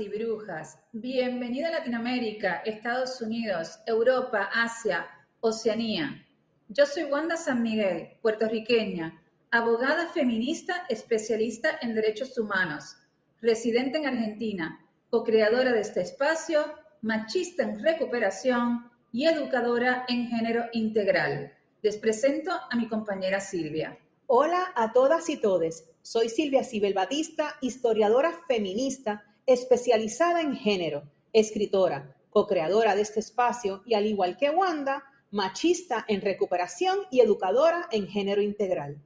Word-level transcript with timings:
y 0.00 0.08
Brujas. 0.08 0.78
Bienvenida 0.92 1.68
a 1.68 1.72
Latinoamérica, 1.72 2.62
Estados 2.64 3.20
Unidos, 3.20 3.80
Europa, 3.86 4.48
Asia, 4.52 5.06
Oceanía. 5.40 6.24
Yo 6.68 6.86
soy 6.86 7.04
Wanda 7.04 7.36
San 7.36 7.62
Miguel, 7.62 8.10
puertorriqueña, 8.22 9.20
abogada 9.50 10.06
feminista 10.08 10.84
especialista 10.88 11.78
en 11.82 11.94
derechos 11.94 12.38
humanos, 12.38 12.96
residente 13.40 13.98
en 13.98 14.06
Argentina, 14.06 14.86
co-creadora 15.10 15.72
de 15.72 15.80
este 15.80 16.02
espacio, 16.02 16.64
machista 17.02 17.64
en 17.64 17.82
recuperación 17.82 18.90
y 19.10 19.26
educadora 19.26 20.04
en 20.08 20.28
género 20.28 20.66
integral. 20.72 21.52
Les 21.82 21.96
presento 21.96 22.52
a 22.52 22.76
mi 22.76 22.88
compañera 22.88 23.40
Silvia. 23.40 23.98
Hola 24.26 24.72
a 24.76 24.92
todas 24.92 25.28
y 25.28 25.38
todes. 25.38 25.90
Soy 26.02 26.28
Silvia 26.28 26.62
Sibel 26.62 26.94
Batista, 26.94 27.56
historiadora 27.60 28.32
feminista 28.46 29.24
especializada 29.48 30.42
en 30.42 30.54
género, 30.54 31.10
escritora, 31.32 32.14
co-creadora 32.28 32.94
de 32.94 33.00
este 33.00 33.20
espacio 33.20 33.82
y 33.86 33.94
al 33.94 34.04
igual 34.04 34.36
que 34.36 34.50
Wanda, 34.50 35.02
machista 35.30 36.04
en 36.06 36.20
recuperación 36.20 36.98
y 37.10 37.20
educadora 37.20 37.88
en 37.90 38.06
género 38.06 38.42
integral. 38.42 39.00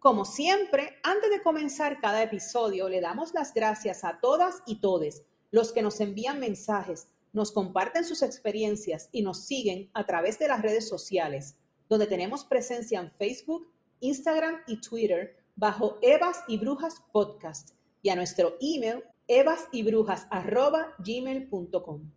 Como 0.00 0.24
siempre, 0.24 0.98
antes 1.04 1.30
de 1.30 1.40
comenzar 1.40 2.00
cada 2.00 2.20
episodio, 2.20 2.88
le 2.88 3.00
damos 3.00 3.32
las 3.32 3.54
gracias 3.54 4.02
a 4.02 4.18
todas 4.20 4.64
y 4.66 4.80
todes 4.80 5.22
los 5.52 5.70
que 5.70 5.82
nos 5.82 6.00
envían 6.00 6.40
mensajes, 6.40 7.06
nos 7.32 7.52
comparten 7.52 8.04
sus 8.04 8.22
experiencias 8.22 9.08
y 9.12 9.22
nos 9.22 9.46
siguen 9.46 9.88
a 9.94 10.04
través 10.04 10.40
de 10.40 10.48
las 10.48 10.62
redes 10.62 10.88
sociales, 10.88 11.56
donde 11.88 12.08
tenemos 12.08 12.44
presencia 12.44 12.98
en 12.98 13.12
Facebook, 13.12 13.72
Instagram 14.00 14.62
y 14.66 14.80
Twitter 14.80 15.36
bajo 15.54 15.96
Evas 16.02 16.42
y 16.48 16.58
Brujas 16.58 17.00
Podcast 17.12 17.75
y 18.06 18.08
a 18.08 18.14
nuestro 18.14 18.56
email 18.60 19.02
evasyBrujas@gmail.com. 19.26 22.15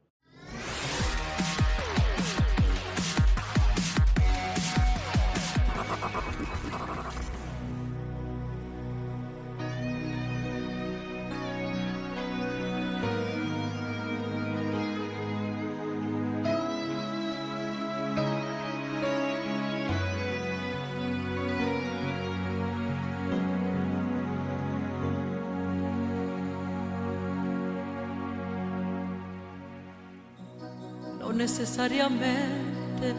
necesariamente 31.39 33.16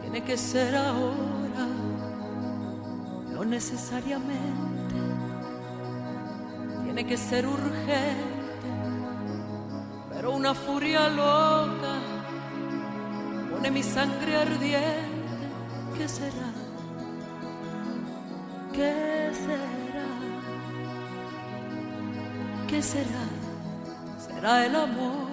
tiene 0.00 0.22
que 0.22 0.36
ser 0.36 0.76
ahora, 0.76 1.66
no 3.32 3.44
necesariamente 3.44 4.94
tiene 6.84 7.04
que 7.04 7.16
ser 7.16 7.48
urgente, 7.48 8.70
pero 10.08 10.30
una 10.30 10.54
furia 10.54 11.08
loca 11.08 11.94
pone 13.50 13.72
mi 13.72 13.82
sangre 13.82 14.36
ardiente. 14.36 15.46
¿Qué 15.96 16.06
será? 16.08 16.50
¿Qué 18.72 19.32
será? 19.44 20.10
¿Qué 22.68 22.80
será? 22.80 23.24
¿Será 24.16 24.64
el 24.64 24.76
amor? 24.76 25.27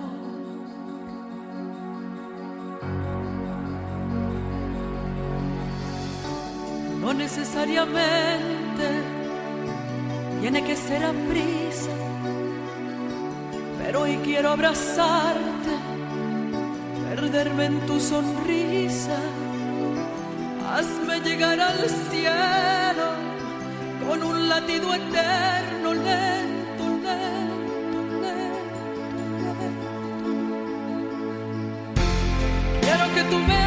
Necesariamente. 7.37 8.87
Tiene 10.39 10.63
que 10.63 10.75
ser 10.75 11.03
a 11.03 11.11
prisa, 11.11 11.89
pero 13.83 14.01
hoy 14.03 14.17
quiero 14.23 14.51
abrazarte, 14.51 15.73
perderme 17.09 17.65
en 17.65 17.79
tu 17.87 17.99
sonrisa, 17.99 19.17
hazme 20.71 21.19
llegar 21.21 21.59
al 21.59 21.89
cielo 22.09 23.07
con 24.07 24.23
un 24.23 24.47
latido 24.47 24.93
eterno, 24.93 25.93
lento, 25.93 26.83
lento, 27.03 27.99
lento, 28.21 29.59
lento. 29.61 29.89
Quiero 32.81 33.13
que 33.15 33.23
tú 33.23 33.39
me 33.39 33.64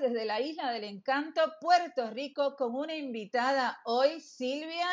desde 0.00 0.24
la 0.24 0.40
Isla 0.40 0.70
del 0.70 0.84
Encanto, 0.84 1.40
Puerto 1.60 2.10
Rico, 2.10 2.56
con 2.56 2.74
una 2.74 2.94
invitada 2.94 3.80
hoy, 3.84 4.20
Silvia. 4.20 4.86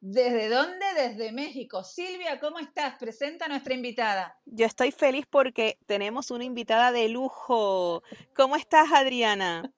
¿Desde 0.00 0.48
dónde? 0.48 0.84
Desde 0.94 1.32
México. 1.32 1.82
Silvia, 1.82 2.38
¿cómo 2.38 2.58
estás? 2.58 2.96
Presenta 2.98 3.46
a 3.46 3.48
nuestra 3.48 3.74
invitada. 3.74 4.38
Yo 4.44 4.66
estoy 4.66 4.92
feliz 4.92 5.26
porque 5.28 5.78
tenemos 5.86 6.30
una 6.30 6.44
invitada 6.44 6.92
de 6.92 7.08
lujo. 7.08 8.02
¿Cómo 8.34 8.56
estás, 8.56 8.92
Adriana? 8.92 9.72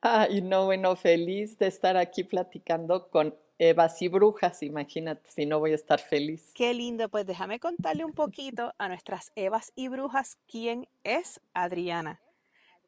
Ay, 0.00 0.42
no, 0.42 0.66
bueno, 0.66 0.94
feliz 0.94 1.58
de 1.58 1.66
estar 1.66 1.96
aquí 1.96 2.22
platicando 2.22 3.08
con 3.08 3.34
Evas 3.58 4.00
y 4.02 4.08
Brujas. 4.08 4.62
Imagínate, 4.62 5.30
si 5.30 5.46
no 5.46 5.58
voy 5.58 5.72
a 5.72 5.76
estar 5.76 6.00
feliz. 6.00 6.52
Qué 6.54 6.72
lindo, 6.74 7.08
pues 7.08 7.26
déjame 7.26 7.58
contarle 7.58 8.04
un 8.04 8.12
poquito 8.12 8.74
a 8.78 8.88
nuestras 8.88 9.32
Evas 9.36 9.72
y 9.74 9.88
Brujas 9.88 10.38
quién 10.46 10.86
es 11.02 11.40
Adriana. 11.54 12.20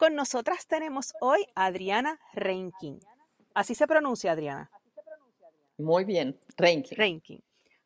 Con 0.03 0.17
nosotras 0.17 0.67
tenemos 0.67 1.15
hoy 1.21 1.47
a 1.55 1.67
Adriana 1.67 2.19
Reinking. 2.33 2.99
Así 3.55 3.77
se 3.77 3.87
pronuncia, 3.87 4.33
Adriana. 4.33 4.69
Muy 5.79 6.03
bien, 6.03 6.41
ranking. 6.57 6.97
Reinking. 6.97 7.45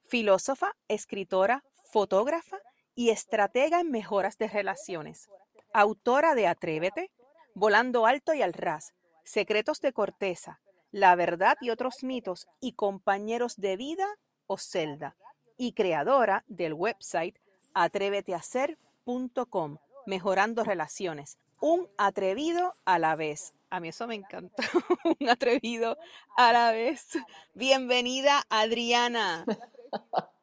Filósofa, 0.08 0.74
escritora, 0.88 1.62
fotógrafa 1.92 2.56
y 2.94 3.10
estratega 3.10 3.80
en 3.80 3.90
mejoras 3.90 4.38
de 4.38 4.48
relaciones. 4.48 5.28
Autora 5.74 6.34
de 6.34 6.46
Atrévete, 6.46 7.10
Volando 7.52 8.06
Alto 8.06 8.32
y 8.32 8.40
al 8.40 8.54
Ras, 8.54 8.94
Secretos 9.22 9.82
de 9.82 9.92
Corteza, 9.92 10.62
La 10.92 11.14
Verdad 11.16 11.58
y 11.60 11.68
otros 11.68 12.02
mitos 12.02 12.46
y 12.60 12.72
Compañeros 12.72 13.56
de 13.56 13.76
Vida 13.76 14.08
o 14.46 14.56
Celda. 14.56 15.16
Y 15.58 15.74
creadora 15.74 16.44
del 16.46 16.72
website 16.72 17.36
atréveteacer.com, 17.74 19.76
mejorando 20.06 20.64
relaciones. 20.64 21.36
Un 21.60 21.88
atrevido 21.96 22.74
a 22.84 22.98
la 22.98 23.16
vez. 23.16 23.54
A 23.70 23.80
mí 23.80 23.88
eso 23.88 24.06
me 24.06 24.14
encanta. 24.14 24.54
Un 25.20 25.28
atrevido 25.28 25.96
a 26.36 26.52
la 26.52 26.70
vez. 26.70 27.08
Bienvenida, 27.54 28.42
Adriana. 28.50 29.46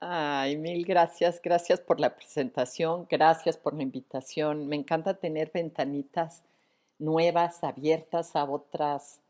Ay, 0.00 0.56
mil 0.56 0.84
gracias, 0.84 1.40
gracias 1.42 1.80
por 1.80 2.00
la 2.00 2.16
presentación, 2.16 3.06
gracias 3.08 3.56
por 3.58 3.74
la 3.74 3.82
invitación. 3.82 4.66
Me 4.66 4.76
encanta 4.76 5.14
tener 5.14 5.50
ventanitas 5.52 6.42
nuevas, 6.98 7.62
abiertas 7.62 8.34
a 8.34 8.44
otras, 8.44 9.20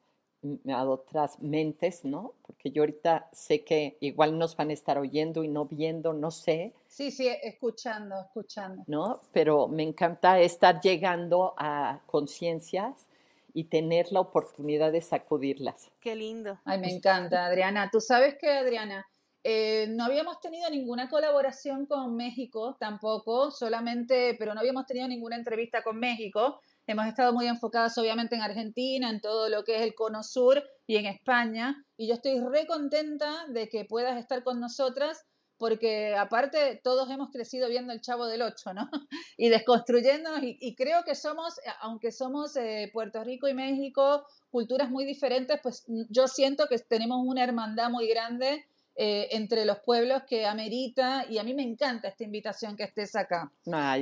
mm, 0.43 0.71
a 0.71 0.85
otras 0.85 1.41
mentes, 1.41 2.05
¿no? 2.05 2.35
Porque 2.47 2.71
yo 2.71 2.83
ahorita 2.83 3.29
sé 3.33 3.65
que 3.65 3.97
igual 4.01 4.39
nos 4.39 4.57
van 4.57 4.71
a 4.71 4.75
estar 4.75 4.99
oyendo 4.99 5.43
y 5.43 5.49
no 5.49 5.65
viendo, 5.65 6.13
no 6.13 6.31
sé, 6.31 6.73
Sí, 6.95 7.11
sí, 7.11 7.27
escuchando, 7.43 8.15
escuchando. 8.21 8.85
¿no? 8.87 9.21
Pero 9.33 9.67
me 9.67 9.83
encanta 9.83 10.39
estar 10.39 10.81
llegando 10.81 11.53
a 11.59 11.99
conciencias 12.07 13.09
y 13.53 13.65
tener 13.65 14.13
la 14.13 14.21
oportunidad 14.21 14.93
de 14.93 15.01
sacudirlas. 15.01 15.91
Qué 16.01 16.15
lindo. 16.15 16.57
Ay, 16.65 16.79
me 16.79 16.93
encanta, 16.93 17.47
Adriana. 17.47 17.91
Tú 17.91 18.01
sabes 18.01 18.37
que, 18.39 18.49
Adriana, 18.49 19.05
eh, 19.43 19.89
no 19.89 20.05
habíamos 20.05 20.39
tenido 20.39 20.71
ninguna 20.71 21.09
colaboración 21.09 21.87
con 21.87 22.15
México 22.15 22.77
tampoco, 22.79 23.51
solamente, 23.51 24.37
pero 24.39 24.55
no 24.55 24.61
habíamos 24.61 24.87
tenido 24.87 25.09
ninguna 25.09 25.35
entrevista 25.35 25.83
con 25.83 25.99
México. 25.99 26.61
Hemos 26.87 27.07
estado 27.07 27.33
muy 27.33 27.49
enfocadas 27.49 27.99
obviamente 27.99 28.37
en 28.37 28.43
Argentina, 28.43 29.11
en 29.11 29.21
todo 29.21 29.49
lo 29.49 29.65
que 29.65 29.75
es 29.75 29.83
el 29.83 29.97
cono 29.97 30.23
sur 30.23 30.63
y 30.87 30.95
en 30.95 31.07
España. 31.07 31.85
Y 31.97 32.07
yo 32.07 32.15
estoy 32.15 32.39
re 32.39 32.69
contenta 32.69 33.47
de 33.49 33.69
que 33.69 33.85
puedas 33.85 34.17
estar 34.17 34.45
con 34.45 34.61
nosotras 34.61 35.25
porque 35.65 36.15
aparte 36.15 36.79
todos 36.85 37.11
hemos 37.11 37.31
crecido 37.31 37.71
viendo 37.71 37.95
el 37.95 38.03
Chavo 38.03 38.27
del 38.27 38.43
Ocho, 38.43 38.75
¿no? 38.75 38.91
Y 39.39 39.49
desconstruyéndonos 39.49 40.41
y, 40.43 40.75
creo 40.75 41.05
que 41.05 41.15
somos, 41.15 41.59
aunque 41.81 42.13
somos 42.13 42.55
eh, 42.57 42.91
Puerto 42.93 43.25
Rico 43.25 43.49
y 43.49 43.55
México, 43.55 44.27
culturas 44.51 44.91
muy 44.91 45.07
diferentes, 45.07 45.59
pues 45.63 45.87
yo 46.11 46.29
siento 46.29 46.67
que 46.69 46.79
tenemos 46.81 47.19
una 47.25 47.43
hermandad 47.43 47.89
muy 47.89 48.07
grande 48.07 48.67
eh, 48.95 49.29
entre 49.31 49.65
los 49.65 49.79
pueblos 49.79 50.25
que 50.29 50.45
amerita 50.45 51.25
y 51.31 51.39
a 51.39 51.45
mí 51.45 51.55
me 51.55 51.63
encanta 51.63 52.09
esta 52.09 52.25
invitación 52.25 52.77
que 52.77 52.85
estés 52.85 53.17
acá. 53.17 53.51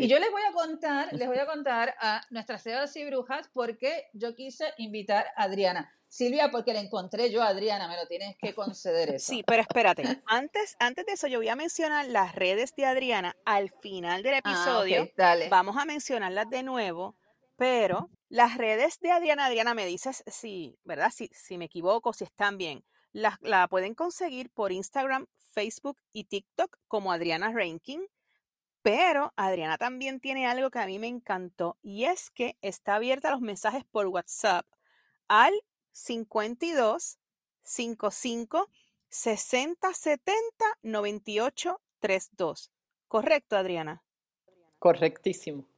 Y 0.01 0.09
yo 0.09 0.19
les 0.19 0.33
voy 0.33 0.43
a 0.51 0.53
contar, 0.53 1.13
les 1.13 1.29
voy 1.29 1.39
a 1.39 1.47
contar 1.55 1.95
a 2.01 2.23
nuestras 2.31 2.65
ciudades 2.65 2.97
y 2.97 3.05
brujas 3.05 3.49
porque 3.55 4.09
yo 4.15 4.35
quise 4.35 4.65
invitar 4.79 5.27
a 5.37 5.45
Adriana. 5.45 5.89
Silvia, 6.13 6.51
porque 6.51 6.75
la 6.75 6.81
encontré 6.81 7.31
yo, 7.31 7.43
Adriana, 7.43 7.89
me 7.89 7.97
lo 7.97 8.07
tienes 8.07 8.37
que 8.37 8.55
conceder 8.55 9.15
eso. 9.15 9.33
Sí, 9.33 9.43
pero 9.47 9.63
espérate, 9.63 10.21
antes, 10.27 10.77
antes 10.79 11.07
de 11.07 11.13
eso 11.13 11.27
yo 11.27 11.39
voy 11.39 11.49
a 11.49 11.57
mencionar 11.57 12.07
las 12.07 12.35
redes 12.35 12.75
de 12.77 12.85
Adriana 12.85 13.35
al 13.47 13.71
final 13.81 14.23
del 14.23 14.35
ah, 14.35 14.39
episodio. 14.39 15.11
Vamos 15.49 15.79
a 15.79 15.87
mencionarlas 15.87 16.51
de 16.51 16.65
nuevo, 16.65 17.17
pero 17.57 18.11
las 18.29 18.59
redes 18.59 19.01
de 19.01 19.11
Adriana, 19.11 19.47
Adriana, 19.47 19.73
me 19.73 19.87
dices 19.87 20.23
si, 20.27 20.79
¿verdad? 20.85 21.11
Si, 21.11 21.31
si 21.33 21.57
me 21.57 21.65
equivoco, 21.65 22.13
si 22.13 22.25
están 22.25 22.59
bien. 22.59 22.85
La, 23.13 23.67
pueden 23.71 23.95
conseguir 23.95 24.51
por 24.51 24.71
Instagram, 24.71 25.27
Facebook 25.55 25.97
y 26.13 26.25
TikTok 26.25 26.77
como 26.89 27.11
Adriana 27.11 27.53
Ranking. 27.55 28.01
Pero 28.83 29.33
Adriana 29.35 29.79
también 29.79 30.21
tiene 30.21 30.47
algo 30.47 30.71
que 30.71 30.79
a 30.79 30.87
mí 30.87 30.99
me 30.99 31.09
encantó 31.09 31.79
y 31.81 32.05
es 32.05 32.29
que 32.29 32.59
está 32.61 32.97
abierta 32.97 33.31
los 33.31 33.41
mensajes 33.41 33.85
por 33.91 34.09
WhatsApp 34.09 34.67
al 35.27 35.55
52 35.93 37.19
55 37.63 38.69
60 39.09 39.95
70 39.95 40.65
98 40.83 41.81
32. 42.01 42.71
¿Correcto, 43.09 43.57
Adriana? 43.57 44.03
Correctísimo. 44.79 45.69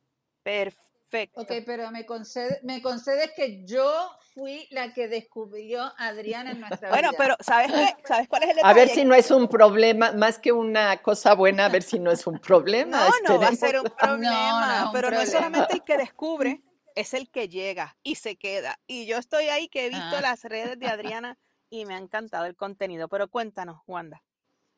Perfecto. 0.42 1.40
Ok, 1.40 1.50
pero 1.66 1.90
me, 1.90 2.06
concede, 2.06 2.60
me 2.62 2.80
concedes 2.80 3.32
que 3.36 3.64
yo 3.66 3.92
fui 4.34 4.66
la 4.70 4.92
que 4.92 5.08
descubrió 5.08 5.82
a 5.82 6.08
Adriana 6.08 6.52
en 6.52 6.60
nuestra 6.60 6.88
vida. 6.88 6.90
Bueno, 6.90 7.10
pero 7.18 7.36
¿sabes, 7.40 7.70
qué? 7.70 7.94
¿sabes 8.06 8.28
cuál 8.28 8.44
es 8.44 8.50
el 8.50 8.56
detalle? 8.56 8.72
A 8.72 8.74
ver 8.74 8.88
si 8.88 9.04
no 9.04 9.14
es 9.14 9.30
un 9.30 9.48
problema, 9.48 10.12
más 10.12 10.38
que 10.38 10.52
una 10.52 11.02
cosa 11.02 11.34
buena, 11.34 11.66
a 11.66 11.68
ver 11.68 11.82
si 11.82 11.98
no 11.98 12.10
es 12.10 12.26
un 12.26 12.38
problema. 12.38 13.08
No, 13.24 13.34
no 13.34 13.40
va 13.40 13.48
a 13.48 13.54
ser 13.54 13.78
un 13.78 13.90
problema, 13.90 14.90
pero 14.92 15.10
no 15.10 15.20
es 15.20 15.30
solamente 15.30 15.74
el 15.74 15.82
que 15.82 15.96
descubre, 15.96 16.60
es 16.94 17.14
el 17.14 17.30
que 17.30 17.48
llega 17.48 17.96
y 18.02 18.16
se 18.16 18.36
queda. 18.36 18.78
Y 18.86 19.06
yo 19.06 19.18
estoy 19.18 19.44
ahí 19.44 19.68
que 19.68 19.86
he 19.86 19.88
visto 19.88 20.16
ah. 20.16 20.20
las 20.20 20.44
redes 20.44 20.78
de 20.78 20.86
Adriana 20.88 21.38
y 21.70 21.86
me 21.86 21.94
ha 21.94 21.98
encantado 21.98 22.46
el 22.46 22.56
contenido. 22.56 23.08
Pero 23.08 23.28
cuéntanos, 23.28 23.80
Wanda. 23.86 24.22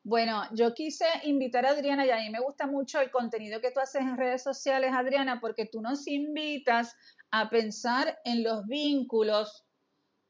Bueno, 0.02 0.44
yo 0.52 0.72
quise 0.72 1.04
invitar 1.24 1.66
a 1.66 1.70
Adriana 1.70 2.06
y 2.06 2.10
a 2.10 2.18
mí 2.18 2.30
me 2.30 2.38
gusta 2.38 2.68
mucho 2.68 3.00
el 3.00 3.10
contenido 3.10 3.60
que 3.60 3.72
tú 3.72 3.80
haces 3.80 4.02
en 4.02 4.16
redes 4.16 4.40
sociales, 4.40 4.92
Adriana, 4.94 5.40
porque 5.40 5.66
tú 5.66 5.80
nos 5.80 6.06
invitas 6.06 6.94
a 7.32 7.50
pensar 7.50 8.16
en 8.24 8.44
los 8.44 8.64
vínculos, 8.66 9.66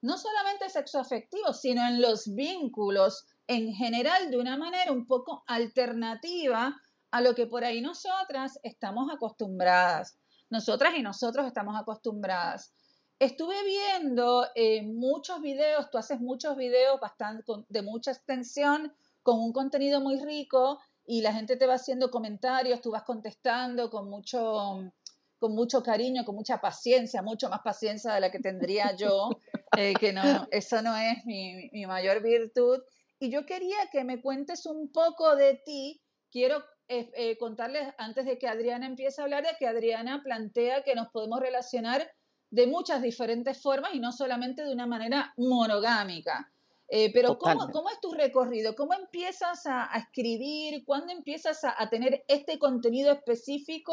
no 0.01 0.17
solamente 0.17 0.71
sexoafectivos, 0.71 1.61
sino 1.61 1.87
en 1.87 2.01
los 2.01 2.35
vínculos 2.35 3.27
en 3.47 3.75
general 3.75 4.31
de 4.31 4.39
una 4.39 4.57
manera 4.57 4.93
un 4.93 5.07
poco 5.07 5.45
alternativa 5.47 6.75
a 7.11 7.21
lo 7.21 7.35
que 7.35 7.47
por 7.47 7.63
ahí 7.63 7.83
nosotras 7.83 8.59
estamos 8.63 9.13
acostumbradas. 9.13 10.19
Nosotras 10.51 10.95
y 10.97 11.03
nosotros 11.03 11.47
estamos 11.47 11.81
acostumbradas. 11.81 12.73
Estuve 13.19 13.57
viendo 13.65 14.47
eh, 14.55 14.83
muchos 14.83 15.41
videos, 15.41 15.91
tú 15.91 15.99
haces 15.99 16.21
muchos 16.21 16.57
videos 16.57 17.01
bastante, 17.01 17.45
de 17.69 17.83
mucha 17.83 18.11
extensión 18.11 18.93
con 19.23 19.41
un 19.41 19.53
contenido 19.53 20.01
muy 20.01 20.21
rico 20.21 20.79
y 21.07 21.23
la 21.23 21.33
gente 21.33 21.57
te 21.57 21.67
va 21.67 21.75
haciendo 21.75 22.11
comentarios, 22.11 22.81
tú 22.81 22.91
vas 22.91 23.05
contestando 23.05 23.91
con 23.91 24.11
mucho, 24.11 24.93
con 25.39 25.55
mucho 25.55 25.83
cariño, 25.83 26.25
con 26.25 26.35
mucha 26.35 26.61
paciencia, 26.61 27.23
mucho 27.23 27.49
más 27.49 27.61
paciencia 27.65 28.13
de 28.13 28.21
la 28.21 28.31
que 28.31 28.41
tendría 28.41 28.95
yo, 28.97 29.31
eh, 29.79 29.95
que 29.99 30.13
no, 30.13 30.23
eso 30.51 30.83
no 30.83 30.97
es 30.97 31.25
mi, 31.25 31.71
mayor 31.87 32.23
virtud. 32.23 32.81
Y 33.19 33.31
yo 33.31 33.47
quería 33.47 33.77
que 33.91 34.05
me 34.05 34.21
cuentes 34.21 34.67
un 34.67 34.93
poco 34.93 35.37
de 35.37 35.55
ti. 35.65 36.03
Quiero 36.31 36.63
eh, 36.89 37.11
eh, 37.15 37.37
contarles, 37.39 37.93
antes 37.99 38.25
de 38.27 38.39
que 38.39 38.47
Adriana 38.47 38.87
empiece 38.87 39.21
a 39.21 39.25
hablar, 39.25 39.45
de 39.45 39.57
que 39.59 39.67
Adriana 39.67 40.23
plantea 40.23 40.83
que 40.83 40.95
nos 40.95 41.09
podemos 41.09 41.41
relacionar 41.41 42.09
de 42.51 42.67
muchas 42.69 43.03
diferentes 43.03 43.61
formas 43.61 43.93
y 43.95 43.99
no 43.99 44.13
solamente 44.13 44.65
de 44.65 44.73
una 44.73 44.87
manera 44.87 45.35
monogámica. 45.37 46.53
Eh, 46.89 47.13
pero 47.13 47.39
¿cómo, 47.39 47.69
¿cómo, 47.73 47.91
es 47.91 48.01
tu 48.01 48.13
recorrido? 48.13 48.77
¿Cómo 48.77 48.95
empiezas 48.95 49.67
a, 49.67 49.91
escribir? 49.97 50.85
¿Cuándo 50.85 51.13
empiezas 51.13 51.65
a, 51.65 51.89
tener 51.91 52.25
este 52.29 52.61
contenido 52.61 53.13
específico 53.13 53.93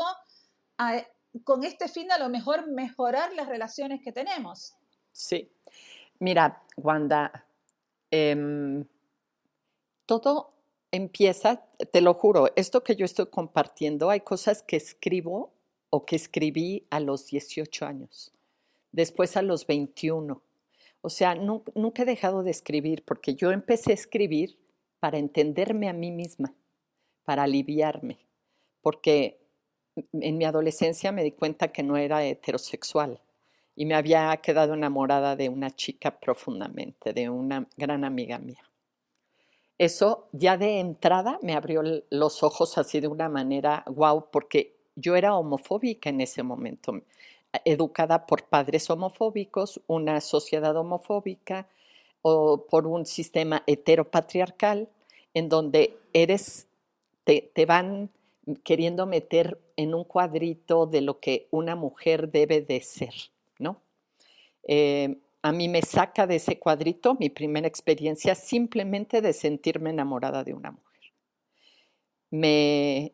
con 1.44 1.63
este 1.63 1.88
fin 1.88 2.07
de 2.07 2.13
a 2.13 2.19
lo 2.19 2.30
mejor 2.30 2.68
mejorar 2.68 3.34
las 3.34 3.48
relaciones 3.48 4.01
que 4.04 4.12
tenemos? 4.12 4.75
Sí. 5.12 5.51
Mira, 6.19 6.62
Wanda, 6.78 7.48
em, 8.12 8.86
todo 10.06 10.54
empieza, 10.94 11.68
te 11.92 12.00
lo 12.00 12.13
juro, 12.13 12.48
esto 12.56 12.84
que 12.84 12.95
yo 12.95 13.04
estoy 13.04 13.25
compartiendo, 13.28 14.10
hay 14.10 14.22
cosas 14.22 14.63
que 14.63 14.78
escribo 14.78 15.51
o 15.90 16.06
que 16.06 16.16
escribí 16.16 16.88
a 16.90 17.01
los 17.01 17.28
18 17.28 17.86
años, 17.86 18.32
después 18.91 19.36
a 19.36 19.41
los 19.41 19.67
21 19.67 20.41
o 21.06 21.10
sea, 21.10 21.36
nunca 21.36 22.03
he 22.03 22.06
dejado 22.06 22.44
de 22.44 22.51
escribir 22.51 23.03
porque 23.03 23.36
yo 23.36 23.51
empecé 23.51 23.91
a 23.91 23.94
escribir 23.94 24.58
para 25.01 25.17
entenderme 25.17 25.89
a 25.89 25.94
mí 25.94 26.12
misma, 26.12 26.53
para 27.25 27.44
aliviarme, 27.44 28.20
porque 28.82 29.38
en 30.13 30.38
mi 30.38 30.46
adolescencia 30.46 31.12
me 31.12 31.25
di 31.25 31.34
cuenta 31.34 31.74
que 31.74 31.84
no 31.84 31.98
era 31.98 32.24
heterosexual 32.24 33.20
y 33.75 33.86
me 33.86 33.96
había 33.96 34.36
quedado 34.38 34.75
enamorada 34.75 35.36
de 35.36 35.50
una 35.50 35.72
chica 35.72 36.17
profundamente, 36.22 37.12
de 37.12 37.29
una 37.29 37.67
gran 37.75 38.06
amiga 38.06 38.39
mía. 38.39 38.63
Eso 39.77 40.27
ya 40.32 40.58
de 40.58 40.80
entrada 40.80 41.39
me 41.42 41.53
abrió 41.53 41.82
los 42.10 42.44
ojos 42.44 42.77
así 42.77 43.00
de 43.00 43.08
una 43.08 43.30
manera 43.30 43.84
guau, 43.88 44.30
porque 44.32 44.75
yo 44.96 45.15
era 45.15 45.36
homofóbica 45.36 46.10
en 46.10 46.22
ese 46.22 46.44
momento 46.44 47.01
educada 47.65 48.25
por 48.25 48.44
padres 48.44 48.89
homofóbicos, 48.89 49.82
una 49.88 50.22
sociedad 50.22 50.75
homofóbica 50.75 51.68
o 52.22 52.65
por 52.70 52.88
un 52.88 53.06
sistema 53.06 53.63
heteropatriarcal 53.68 54.89
en 55.34 55.50
donde 55.50 55.98
eres, 56.13 56.68
te, 57.24 57.65
van 57.65 58.10
queriendo 58.63 59.06
meter 59.06 59.60
en 59.77 59.94
un 59.94 60.03
cuadrito 60.03 60.86
de 60.86 61.01
lo 61.01 61.20
que 61.20 61.48
una 61.51 61.75
mujer 61.75 62.32
debe 62.32 62.62
de 62.62 62.82
ser, 62.82 63.13
¿no? 63.60 63.82
Eh, 64.68 65.18
a 65.43 65.51
mí 65.51 65.67
me 65.67 65.81
saca 65.81 66.25
de 66.25 66.38
ese 66.38 66.57
cuadrito 66.57 67.15
mi 67.19 67.29
primera 67.29 67.67
experiencia 67.67 68.33
simplemente 68.33 69.21
de 69.21 69.33
sentirme 69.33 69.89
enamorada 69.89 70.43
de 70.45 70.53
una 70.53 70.71
mujer. 70.71 71.12
Me, 72.31 73.13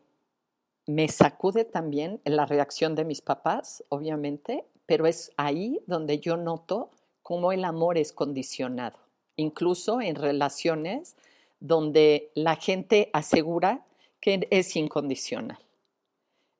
me 0.85 1.07
sacude 1.07 1.65
también 1.65 2.21
la 2.25 2.45
reacción 2.45 2.93
de 2.93 3.03
mis 3.03 3.21
papás, 3.21 3.83
obviamente, 3.89 4.63
pero 4.85 5.07
es 5.07 5.31
ahí 5.37 5.81
donde 5.87 6.19
yo 6.19 6.37
noto 6.37 6.91
cómo 7.23 7.51
el 7.51 7.65
amor 7.65 7.97
es 7.97 8.13
condicionado, 8.13 8.99
incluso 9.35 9.99
en 9.99 10.15
relaciones 10.15 11.15
donde 11.59 12.31
la 12.35 12.55
gente 12.55 13.09
asegura 13.11 13.87
que 14.21 14.47
es 14.51 14.75
incondicional. 14.75 15.59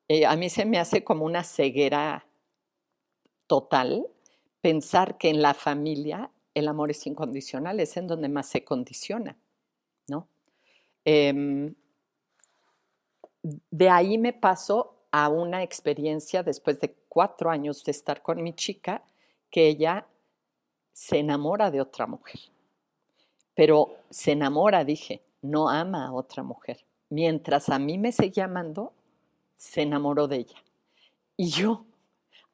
Eh, 0.08 0.26
a 0.26 0.34
mí 0.34 0.50
se 0.50 0.64
me 0.64 0.80
hace 0.80 1.04
como 1.04 1.24
una 1.24 1.44
ceguera 1.44 2.26
total 3.46 4.08
pensar 4.60 5.18
que 5.18 5.30
en 5.30 5.42
la 5.42 5.54
familia 5.54 6.30
el 6.54 6.68
amor 6.68 6.90
es 6.90 7.06
incondicional, 7.06 7.80
es 7.80 7.96
en 7.96 8.06
donde 8.06 8.28
más 8.28 8.46
se 8.48 8.64
condiciona, 8.64 9.36
¿no? 10.08 10.28
Em, 11.04 11.74
de 13.42 13.88
ahí 13.88 14.18
me 14.18 14.32
paso 14.32 14.96
a 15.10 15.28
una 15.28 15.62
experiencia 15.62 16.42
después 16.42 16.80
de 16.80 16.94
cuatro 17.08 17.50
años 17.50 17.84
de 17.84 17.92
estar 17.92 18.22
con 18.22 18.42
mi 18.42 18.52
chica, 18.52 19.02
que 19.50 19.66
ella 19.66 20.06
se 20.92 21.18
enamora 21.18 21.70
de 21.70 21.80
otra 21.80 22.06
mujer. 22.06 22.40
Pero 23.54 23.96
se 24.10 24.32
enamora, 24.32 24.84
dije, 24.84 25.22
no 25.42 25.68
ama 25.68 26.06
a 26.06 26.12
otra 26.12 26.42
mujer. 26.42 26.84
Mientras 27.08 27.68
a 27.68 27.78
mí 27.78 27.98
me 27.98 28.12
seguía 28.12 28.44
amando, 28.44 28.92
se 29.56 29.82
enamoró 29.82 30.28
de 30.28 30.36
ella. 30.36 30.62
Y 31.36 31.48
yo 31.48 31.84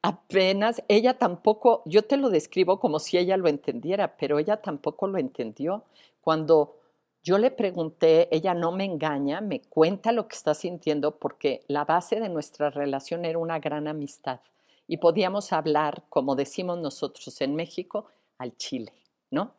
apenas, 0.01 0.81
ella 0.87 1.17
tampoco, 1.17 1.81
yo 1.85 2.03
te 2.03 2.17
lo 2.17 2.29
describo 2.29 2.79
como 2.79 2.99
si 2.99 3.17
ella 3.17 3.37
lo 3.37 3.47
entendiera, 3.49 4.17
pero 4.17 4.39
ella 4.39 4.57
tampoco 4.61 5.07
lo 5.07 5.17
entendió. 5.19 5.83
Cuando 6.21 6.75
Yo 7.23 7.37
le 7.37 7.51
pregunté, 7.51 8.33
ella 8.33 8.53
no 8.53 8.71
me 8.71 8.85
engaña, 8.85 9.41
me 9.41 9.59
cuenta 9.61 10.13
lo 10.13 10.29
que 10.29 10.35
está 10.37 10.53
sintiendo 10.53 11.17
porque 11.17 11.65
la 11.67 11.83
base 11.83 12.21
de 12.21 12.29
nuestra 12.29 12.69
relación 12.69 13.25
era 13.25 13.37
una 13.37 13.59
gran 13.59 13.89
amistad 13.89 14.39
y 14.87 14.95
podíamos 14.97 15.51
hablar, 15.51 16.03
como 16.09 16.35
decimos 16.37 16.77
nosotros 16.79 17.41
en 17.41 17.53
México, 17.55 18.05
al 18.37 18.55
chile, 18.55 18.93
¿no? 19.29 19.51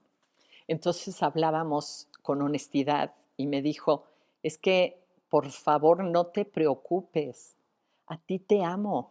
Entonces 0.67 1.23
hablábamos 1.23 2.09
con 2.23 2.41
honestidad 2.41 3.13
y 3.37 3.47
me 3.47 3.61
dijo, 3.61 4.05
es 4.43 4.57
que 4.57 5.03
por 5.29 5.51
favor 5.51 6.03
no 6.05 6.29
te 6.29 6.47
preocupes, 6.47 7.55
a 8.07 8.17
ti 8.17 8.39
te 8.39 8.65
amo, 8.65 9.11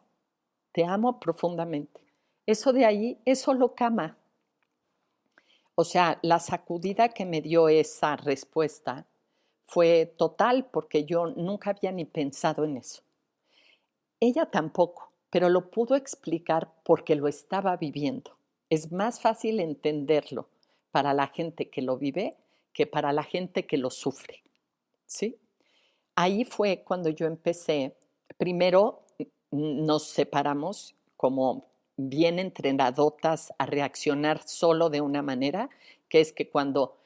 te 0.71 0.85
amo 0.85 1.19
profundamente. 1.19 2.01
Eso 2.45 2.73
de 2.73 2.85
ahí 2.85 3.19
es 3.25 3.39
solo 3.41 3.75
cama. 3.75 4.17
O 5.75 5.83
sea, 5.83 6.19
la 6.21 6.39
sacudida 6.39 7.09
que 7.09 7.25
me 7.25 7.41
dio 7.41 7.69
esa 7.69 8.15
respuesta 8.15 9.05
fue 9.65 10.13
total 10.17 10.65
porque 10.71 11.03
yo 11.05 11.27
nunca 11.27 11.71
había 11.71 11.91
ni 11.91 12.05
pensado 12.05 12.63
en 12.63 12.77
eso. 12.77 13.03
Ella 14.19 14.45
tampoco, 14.47 15.11
pero 15.29 15.49
lo 15.49 15.69
pudo 15.69 15.95
explicar 15.95 16.73
porque 16.83 17.15
lo 17.15 17.27
estaba 17.27 17.75
viviendo. 17.77 18.37
Es 18.69 18.91
más 18.91 19.21
fácil 19.21 19.59
entenderlo 19.59 20.49
para 20.91 21.13
la 21.13 21.27
gente 21.27 21.69
que 21.69 21.81
lo 21.81 21.97
vive 21.97 22.37
que 22.77 22.85
para 22.85 23.11
la 23.11 23.23
gente 23.23 23.65
que 23.65 23.75
lo 23.75 23.89
sufre. 23.89 24.43
¿Sí? 25.07 25.39
Ahí 26.13 26.45
fue 26.45 26.83
cuando 26.83 27.09
yo 27.09 27.25
empecé, 27.25 27.97
primero 28.37 29.01
nos 29.57 30.03
separamos 30.03 30.95
como 31.15 31.65
bien 31.97 32.39
entrenadotas 32.39 33.53
a 33.57 33.65
reaccionar 33.65 34.47
solo 34.47 34.89
de 34.89 35.01
una 35.01 35.21
manera, 35.21 35.69
que 36.09 36.21
es 36.21 36.31
que 36.31 36.49
cuando 36.49 36.97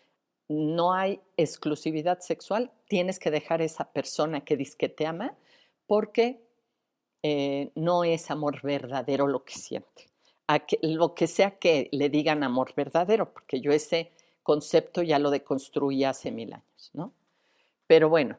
no 0.49 0.93
hay 0.93 1.21
exclusividad 1.37 2.19
sexual, 2.19 2.71
tienes 2.87 3.19
que 3.19 3.31
dejar 3.31 3.61
a 3.61 3.65
esa 3.65 3.91
persona 3.91 4.41
que 4.41 4.57
dice 4.57 4.75
que 4.77 4.89
te 4.89 5.07
ama 5.07 5.35
porque 5.87 6.41
eh, 7.23 7.71
no 7.75 8.03
es 8.03 8.29
amor 8.29 8.61
verdadero 8.61 9.27
lo 9.27 9.45
que 9.45 9.53
siente. 9.53 10.09
A 10.47 10.59
que, 10.59 10.77
lo 10.81 11.15
que 11.15 11.27
sea 11.27 11.57
que 11.57 11.87
le 11.93 12.09
digan 12.09 12.43
amor 12.43 12.73
verdadero, 12.75 13.31
porque 13.31 13.61
yo 13.61 13.71
ese 13.71 14.11
concepto 14.43 15.01
ya 15.01 15.19
lo 15.19 15.29
deconstruí 15.29 16.03
hace 16.03 16.31
mil 16.31 16.51
años, 16.53 16.91
¿no? 16.93 17.13
Pero 17.87 18.09
bueno, 18.09 18.37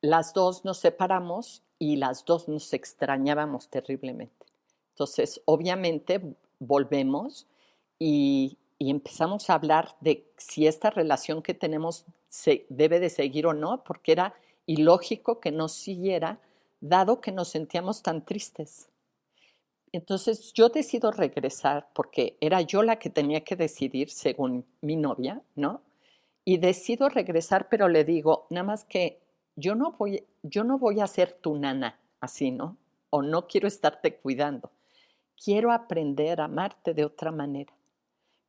las 0.00 0.32
dos 0.32 0.64
nos 0.64 0.78
separamos 0.78 1.62
y 1.82 1.96
las 1.96 2.24
dos 2.24 2.46
nos 2.46 2.72
extrañábamos 2.74 3.68
terriblemente. 3.68 4.46
Entonces, 4.90 5.42
obviamente, 5.46 6.20
volvemos 6.60 7.48
y, 7.98 8.56
empezamos 8.78 9.50
a 9.50 9.54
hablar 9.54 9.96
de 10.00 10.24
si 10.36 10.68
esta 10.68 10.90
relación 10.90 11.42
que 11.42 11.54
tenemos 11.54 12.04
se 12.28 12.66
debe 12.68 13.00
de 13.00 13.10
seguir 13.10 13.46
o 13.46 13.52
no, 13.52 13.82
porque 13.82 14.12
era 14.12 14.34
ilógico 14.66 15.40
que 15.40 15.50
no 15.50 15.68
siguiera, 15.68 16.38
dado 16.80 17.20
que 17.20 17.32
nos 17.32 17.48
sentíamos 17.48 18.02
tan 18.02 18.24
tristes. 18.24 18.88
Entonces 19.90 20.52
yo 20.52 20.68
decido 20.68 21.10
regresar 21.10 21.88
porque 21.94 22.36
era 22.40 22.60
yo 22.60 22.84
la 22.84 23.00
que 23.00 23.10
tenía 23.10 23.42
que 23.42 23.56
decidir 23.56 24.08
según 24.08 24.64
mi 24.82 24.94
novia, 24.94 25.42
¿no? 25.56 25.82
Y 26.44 26.58
decido 26.58 27.08
regresar, 27.08 27.68
pero 27.68 27.88
le 27.88 28.04
digo, 28.04 28.46
nada 28.50 28.64
más 28.64 28.84
que 28.84 29.21
yo 29.56 29.74
no 29.74 29.92
voy, 29.92 30.26
yo 30.42 30.64
no 30.64 30.78
voy 30.78 31.00
a 31.00 31.06
ser 31.06 31.32
tu 31.32 31.56
nana, 31.56 31.98
así, 32.20 32.50
¿no? 32.50 32.76
O 33.10 33.22
no 33.22 33.46
quiero 33.46 33.68
estarte 33.68 34.16
cuidando 34.16 34.70
quiero 35.42 35.72
aprender 35.72 36.40
a 36.40 36.44
amarte 36.44 36.94
de 36.94 37.04
otra 37.04 37.32
manera, 37.32 37.72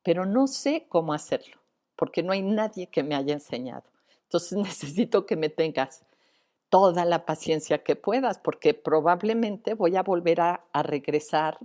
pero 0.02 0.26
no 0.26 0.46
sé 0.46 0.86
cómo 0.88 1.12
hacerlo, 1.12 1.56
porque 1.96 2.22
no 2.22 2.32
hay 2.32 2.42
nadie 2.42 2.88
que 2.88 3.02
me 3.02 3.14
haya 3.14 3.34
enseñado. 3.34 3.84
Entonces 4.24 4.58
necesito 4.58 5.26
que 5.26 5.36
me 5.36 5.48
tengas 5.48 6.04
toda 6.68 7.04
la 7.04 7.24
paciencia 7.24 7.82
que 7.82 7.96
puedas, 7.96 8.38
porque 8.38 8.74
probablemente 8.74 9.74
voy 9.74 9.96
a 9.96 10.02
volver 10.02 10.40
a, 10.40 10.64
regresar 10.72 11.58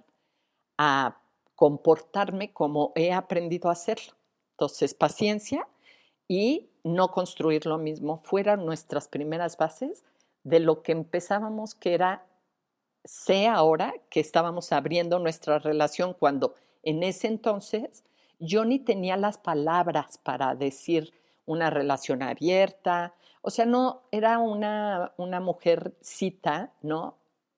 a 0.78 1.20
comportarme 1.56 2.54
como 2.54 2.92
he 2.96 3.12
aprendido 3.12 3.70
a 3.70 3.74
hacerlo. 3.74 4.14
Entonces, 4.52 4.94
paciencia 4.94 5.68
y 6.28 6.70
no 6.94 7.12
construir 7.12 7.66
lo 7.66 7.78
mismo 7.78 8.18
fueran 8.18 8.66
nuestras 8.66 9.08
primeras 9.08 9.58
bases 9.58 10.04
de 10.44 10.60
lo 10.60 10.82
que 10.82 10.92
empezábamos, 10.92 11.76
que 11.76 11.94
era 11.94 12.26
sé 13.04 13.48
ahora 13.48 13.94
que 14.10 14.20
estábamos 14.20 14.72
abriendo 14.72 15.20
nuestra 15.20 15.60
relación 15.60 16.14
cuando 16.14 16.56
en 16.84 17.04
ese 17.04 17.28
entonces 17.28 18.04
yo 18.40 18.66
ni 18.66 18.80
tenía 18.80 19.18
las 19.18 19.38
palabras 19.38 20.18
para 20.18 20.56
decir 20.56 21.14
una 21.46 21.70
relación 21.70 22.22
abierta, 22.22 23.16
o 23.42 23.50
sea, 23.50 23.66
no 23.66 24.04
era 24.12 24.40
una, 24.40 25.14
una 25.18 25.40
mujercita, 25.40 26.74
¿no? 26.82 27.18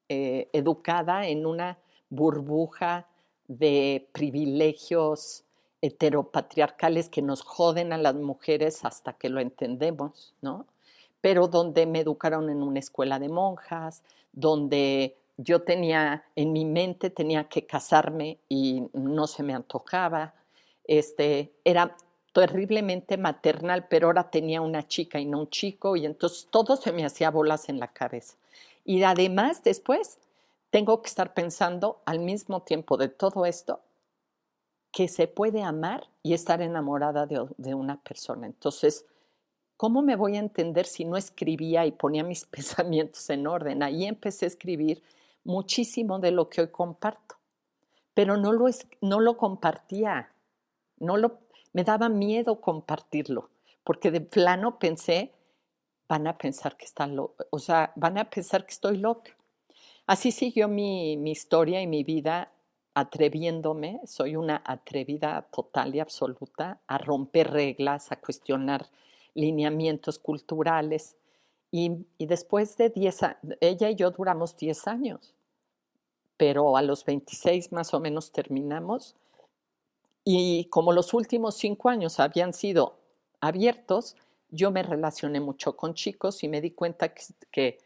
Eh, 0.10 0.50
educada 0.54 1.28
en 1.28 1.46
una 1.46 1.80
burbuja 2.10 3.08
de 3.48 4.10
privilegios 4.12 5.46
heteropatriarcales 5.82 7.10
que 7.10 7.22
nos 7.22 7.42
joden 7.42 7.94
a 7.94 7.98
las 7.98 8.16
mujeres 8.16 8.86
hasta 8.86 9.14
que 9.14 9.30
lo 9.30 9.40
entendemos, 9.40 10.34
¿no? 10.42 10.66
Pero 11.22 11.48
donde 11.48 11.86
me 11.86 12.00
educaron 12.00 12.50
en 12.50 12.64
una 12.64 12.80
escuela 12.80 13.20
de 13.20 13.30
monjas, 13.30 14.04
donde 14.34 15.16
yo 15.38 15.62
tenía, 15.64 16.24
en 16.36 16.54
mi 16.54 16.66
mente 16.66 17.10
tenía 17.10 17.46
que 17.46 17.66
casarme 17.66 18.38
y 18.48 18.88
no 18.94 19.28
se 19.28 19.44
me 19.44 19.54
antojaba. 19.54 20.34
Este, 20.86 21.52
era 21.64 21.96
terriblemente 22.34 23.18
maternal, 23.18 23.88
pero 23.90 24.08
ahora 24.08 24.30
tenía 24.30 24.62
una 24.62 24.88
chica 24.88 25.20
y 25.20 25.26
no 25.26 25.40
un 25.40 25.50
chico, 25.50 25.96
y 25.96 26.06
entonces 26.06 26.48
todo 26.50 26.76
se 26.76 26.92
me 26.92 27.06
hacía 27.06 27.30
bolas 27.30 27.70
en 27.70 27.80
la 27.80 27.88
cabeza. 27.88 28.36
Y 28.86 29.04
además, 29.04 29.64
después, 29.64 30.18
tengo 30.70 31.02
que 31.02 31.10
estar 31.10 31.34
pensando 31.34 32.00
al 32.06 32.20
mismo 32.20 32.62
tiempo 32.62 32.98
de 32.98 33.10
todo 33.10 33.46
esto, 33.46 33.82
que 34.92 35.08
se 35.08 35.28
puede 35.28 35.64
amar 35.64 36.08
y 36.22 36.34
estar 36.34 36.62
enamorada 36.62 37.26
de, 37.26 37.76
una 37.76 38.02
persona. 38.02 38.46
Entonces, 38.46 39.06
¿cómo 39.78 40.02
me 40.02 40.16
voy 40.16 40.36
a 40.36 40.42
entender 40.42 40.86
si 40.86 41.06
no 41.06 41.18
escribía 41.18 41.86
y 41.86 41.92
ponía 41.92 42.24
mis 42.24 42.46
pensamientos 42.46 43.30
en 43.30 43.48
orden? 43.48 43.84
Ahí 43.84 44.06
empecé 44.06 44.46
a 44.46 44.50
escribir 44.50 45.02
muchísimo 45.44 46.20
de 46.20 46.32
lo 46.32 46.50
que 46.50 46.62
hoy 46.62 46.68
comparto, 46.68 47.36
pero 48.14 48.38
no 48.38 48.52
lo, 48.52 48.68
no 49.00 49.20
lo 49.20 49.38
compartía, 49.38 50.32
no 50.98 51.18
lo, 51.18 51.40
me 51.74 51.84
daba 51.84 52.10
miedo 52.10 52.60
compartirlo, 52.62 53.50
porque 53.84 54.12
de 54.12 54.22
plano 54.22 54.78
pensé, 54.78 55.32
van 56.08 56.28
a 56.28 56.38
pensar 56.38 56.76
que 56.76 56.86
está 56.86 57.08
loca, 57.08 57.46
o 57.50 57.58
sea, 57.58 57.94
van 57.96 58.18
a 58.18 58.30
pensar 58.30 58.66
que 58.66 58.74
estoy 58.74 58.98
loca. 58.98 59.36
Así 60.06 60.32
siguió 60.32 60.68
mi, 60.68 61.16
mi 61.16 61.32
historia 61.32 61.82
y 61.82 61.88
mi 61.88 62.04
vida 62.04 62.52
atreviéndome, 62.94 64.02
soy 64.06 64.36
una 64.36 64.62
atrevida 64.66 65.48
total 65.52 65.96
y 65.96 66.00
absoluta 66.00 66.82
a 66.88 66.98
romper 66.98 67.52
reglas, 67.52 68.12
a 68.12 68.18
cuestionar 68.18 68.88
lineamientos 69.34 70.20
culturales, 70.20 71.16
y, 71.72 72.06
después 72.20 72.76
de 72.76 72.90
10 72.90 73.24
años, 73.24 73.38
ella 73.62 73.90
y 73.90 73.96
yo 73.96 74.12
duramos 74.12 74.58
10 74.58 74.88
años, 74.88 75.34
pero 76.36 76.76
a 76.76 76.82
los 76.82 77.06
26 77.06 77.72
más 77.72 77.94
o 77.94 78.02
menos 78.02 78.32
terminamos. 78.34 79.16
Y 80.26 80.66
como 80.66 80.92
los 80.92 81.14
últimos 81.14 81.56
5 81.56 81.88
años 81.90 82.20
habían 82.20 82.52
sido 82.54 82.98
abiertos, 83.40 84.18
yo 84.50 84.70
me 84.70 84.84
relacioné 84.84 85.40
mucho 85.40 85.78
con 85.78 85.94
chicos 85.94 86.44
y 86.44 86.50
me 86.50 86.60
di 86.60 86.72
cuenta 86.72 87.14
que, 87.14 87.78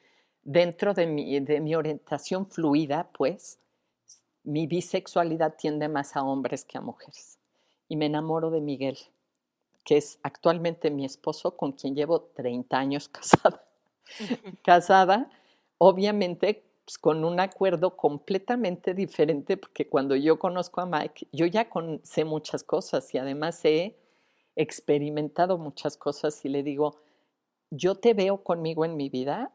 dentro 0.44 0.96
de 0.96 1.06
mi, 1.06 1.40
de 1.40 1.60
mi 1.60 1.76
orientación 1.76 2.48
fluida, 2.48 3.10
pues, 3.16 3.60
mi 4.46 4.68
bisexualidad 4.68 5.56
tiende 5.58 5.90
más 5.90 6.16
a 6.16 6.24
hombres 6.24 6.66
que 6.66 6.78
a 6.78 6.82
mujeres. 6.82 7.40
Y 7.88 7.98
me 7.98 8.06
enamoro 8.06 8.50
de 8.52 8.62
Miguel, 8.62 8.98
que 9.84 9.98
es 9.98 10.20
actualmente 10.24 10.90
mi 10.90 11.06
esposo 11.06 11.58
con 11.58 11.74
quien 11.74 11.96
llevo 11.96 12.22
30 12.22 12.78
años 12.78 13.10
casada 13.10 13.66
casada, 14.64 15.30
obviamente 15.78 16.64
pues, 16.86 16.98
con 16.98 17.24
un 17.26 17.40
acuerdo 17.40 17.96
completamente 17.96 18.94
diferente, 18.94 19.58
porque 19.58 19.88
cuando 19.88 20.16
yo 20.16 20.40
conozco 20.40 20.82
a 20.82 20.86
Mike, 20.86 21.28
yo 21.32 21.46
ya 21.46 21.68
sé 22.04 22.26
muchas 22.26 22.64
cosas 22.64 23.14
y 23.14 23.18
además 23.18 23.64
he 23.66 23.98
experimentado 24.56 25.58
muchas 25.58 25.98
cosas 25.98 26.44
y 26.46 26.50
le 26.50 26.64
digo, 26.64 27.02
yo 27.72 27.96
te 27.96 28.14
veo 28.14 28.44
conmigo 28.44 28.86
en 28.86 28.96
mi 28.96 29.10
vida 29.10 29.52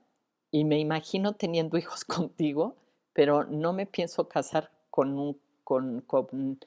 y 0.51 0.65
me 0.65 0.79
imagino 0.79 1.35
teniendo 1.35 1.79
hijos 1.79 2.05
contigo, 2.05 2.77
pero 3.13 3.45
no 3.45 3.73
me 3.73 3.87
pienso 3.87 4.29
casar 4.29 4.71
con 5.01 5.19
un, 5.19 5.41
con, 5.65 6.01
con, 6.03 6.59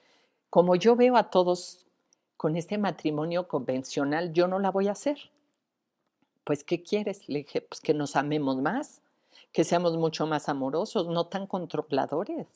como 0.49 0.75
yo 0.75 0.95
veo 0.95 1.17
a 1.17 1.29
todos 1.29 1.87
con 2.37 2.57
este 2.57 2.77
matrimonio 2.77 3.47
convencional, 3.47 4.33
yo 4.33 4.47
no 4.47 4.59
la 4.59 4.71
voy 4.71 4.87
a 4.87 4.93
hacer 4.93 5.17
pues, 6.43 6.63
¿qué 6.63 6.83
quieres? 6.83 7.27
Le 7.29 7.39
dije, 7.39 7.61
pues 7.61 7.79
que 7.81 7.93
nos 7.93 8.15
amemos 8.15 8.57
más, 8.57 9.01
que 9.51 9.63
seamos 9.63 9.97
mucho 9.97 10.27
más 10.27 10.49
amorosos, 10.49 11.07
no 11.07 11.27
tan 11.27 11.47
controladores, 11.47 12.47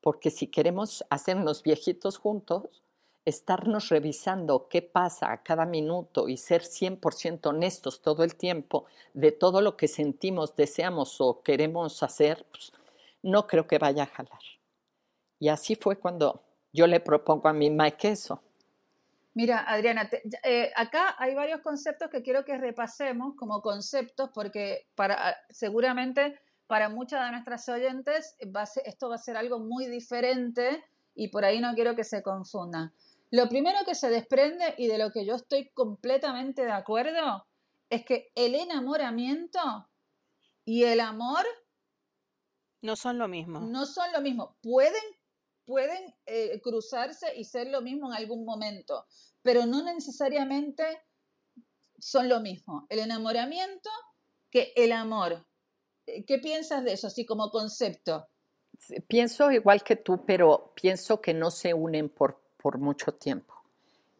porque 0.00 0.30
si 0.30 0.46
queremos 0.46 1.04
hacernos 1.10 1.62
viejitos 1.62 2.18
juntos, 2.18 2.82
estarnos 3.24 3.88
revisando 3.88 4.68
qué 4.68 4.82
pasa 4.82 5.32
a 5.32 5.42
cada 5.42 5.66
minuto 5.66 6.28
y 6.28 6.36
ser 6.36 6.62
100% 6.62 7.46
honestos 7.46 8.00
todo 8.00 8.22
el 8.22 8.36
tiempo 8.36 8.84
de 9.14 9.32
todo 9.32 9.60
lo 9.60 9.76
que 9.76 9.88
sentimos, 9.88 10.54
deseamos 10.54 11.20
o 11.20 11.42
queremos 11.42 12.02
hacer, 12.02 12.46
pues, 12.50 12.72
no 13.22 13.46
creo 13.46 13.66
que 13.66 13.78
vaya 13.78 14.04
a 14.04 14.06
jalar. 14.06 14.55
Y 15.38 15.48
así 15.48 15.74
fue 15.74 15.98
cuando 15.98 16.42
yo 16.72 16.86
le 16.86 17.00
propongo 17.00 17.48
a 17.48 17.52
mi 17.52 17.70
Mike 17.70 18.08
eso. 18.08 18.42
Mira, 19.34 19.64
Adriana, 19.68 20.08
eh, 20.44 20.72
acá 20.76 21.14
hay 21.18 21.34
varios 21.34 21.60
conceptos 21.60 22.08
que 22.10 22.22
quiero 22.22 22.44
que 22.44 22.56
repasemos 22.56 23.34
como 23.36 23.60
conceptos 23.60 24.30
porque 24.32 24.86
para, 24.94 25.36
seguramente 25.50 26.40
para 26.66 26.88
muchas 26.88 27.24
de 27.24 27.32
nuestras 27.32 27.68
oyentes 27.68 28.34
esto 28.84 29.08
va 29.10 29.14
a 29.14 29.18
ser 29.18 29.36
algo 29.36 29.58
muy 29.58 29.86
diferente 29.86 30.82
y 31.14 31.28
por 31.28 31.44
ahí 31.44 31.60
no 31.60 31.74
quiero 31.74 31.94
que 31.94 32.04
se 32.04 32.22
confundan. 32.22 32.92
Lo 33.30 33.48
primero 33.48 33.78
que 33.84 33.94
se 33.94 34.08
desprende 34.08 34.74
y 34.78 34.86
de 34.86 34.98
lo 34.98 35.10
que 35.10 35.26
yo 35.26 35.34
estoy 35.34 35.68
completamente 35.70 36.64
de 36.64 36.72
acuerdo 36.72 37.44
es 37.90 38.04
que 38.04 38.30
el 38.34 38.54
enamoramiento 38.54 39.60
y 40.64 40.84
el 40.84 41.00
amor 41.00 41.44
no 42.82 42.96
son 42.96 43.18
lo 43.18 43.28
mismo. 43.28 43.60
No 43.60 43.84
son 43.84 44.12
lo 44.12 44.20
mismo. 44.20 44.56
Pueden, 44.62 45.02
pueden 45.66 46.14
eh, 46.24 46.60
cruzarse 46.62 47.36
y 47.36 47.44
ser 47.44 47.66
lo 47.68 47.82
mismo 47.82 48.08
en 48.08 48.16
algún 48.16 48.44
momento, 48.44 49.04
pero 49.42 49.66
no 49.66 49.82
necesariamente 49.82 50.84
son 51.98 52.28
lo 52.28 52.40
mismo. 52.40 52.86
El 52.88 53.00
enamoramiento 53.00 53.90
que 54.50 54.72
el 54.76 54.92
amor. 54.92 55.46
Eh, 56.06 56.24
¿Qué 56.24 56.38
piensas 56.38 56.84
de 56.84 56.92
eso, 56.92 57.08
así 57.08 57.26
como 57.26 57.50
concepto? 57.50 58.26
Pienso 59.08 59.50
igual 59.50 59.82
que 59.82 59.96
tú, 59.96 60.24
pero 60.24 60.72
pienso 60.74 61.20
que 61.20 61.34
no 61.34 61.50
se 61.50 61.74
unen 61.74 62.08
por 62.08 62.46
por 62.66 62.78
mucho 62.78 63.12
tiempo. 63.14 63.54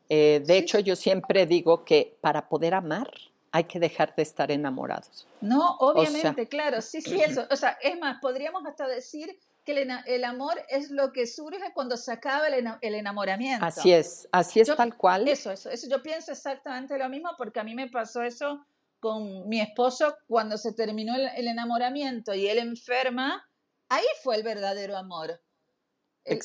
Eh, 0.08 0.40
de 0.46 0.56
hecho, 0.56 0.78
yo 0.78 0.94
siempre 0.94 1.46
digo 1.46 1.84
que 1.84 2.16
para 2.20 2.48
poder 2.48 2.74
amar 2.74 3.10
hay 3.50 3.64
que 3.64 3.80
dejar 3.80 4.14
de 4.14 4.22
estar 4.22 4.52
enamorados. 4.52 5.26
No, 5.40 5.76
obviamente, 5.78 6.46
claro, 6.46 6.80
sí, 6.80 7.02
sí, 7.02 7.20
eso. 7.20 7.44
O 7.50 7.56
sea, 7.56 7.76
es 7.82 7.98
más, 7.98 8.20
podríamos 8.20 8.64
hasta 8.64 8.86
decir 8.86 9.36
que 9.66 9.72
el, 10.06 10.24
amor 10.24 10.54
es 10.70 10.90
lo 10.90 11.12
que 11.12 11.26
surge 11.26 11.72
cuando 11.74 11.96
se 11.96 12.12
acaba 12.12 12.48
el, 12.48 12.94
enamoramiento. 12.94 13.66
Así 13.66 13.92
es, 13.92 14.28
así 14.32 14.60
es 14.60 14.74
tal 14.74 14.96
cual. 14.96 15.28
Eso, 15.28 15.50
eso, 15.50 15.68
eso. 15.68 15.88
Yo 15.90 16.02
pienso 16.02 16.32
exactamente 16.32 16.96
lo 16.96 17.08
mismo 17.08 17.30
porque 17.36 17.60
a 17.60 17.64
mí 17.64 17.74
me 17.74 17.90
pasó 17.90 18.22
eso 18.22 18.64
con 19.00 19.48
mi 19.48 19.60
esposo 19.60 20.16
cuando 20.26 20.56
se 20.56 20.72
terminó 20.72 21.14
el 21.16 21.48
enamoramiento 21.48 22.32
y 22.32 22.46
él 22.46 22.58
enferma. 22.58 23.44
Ahí 23.88 24.06
fue 24.22 24.36
el 24.36 24.44
verdadero 24.44 24.96
amor. 24.96 25.40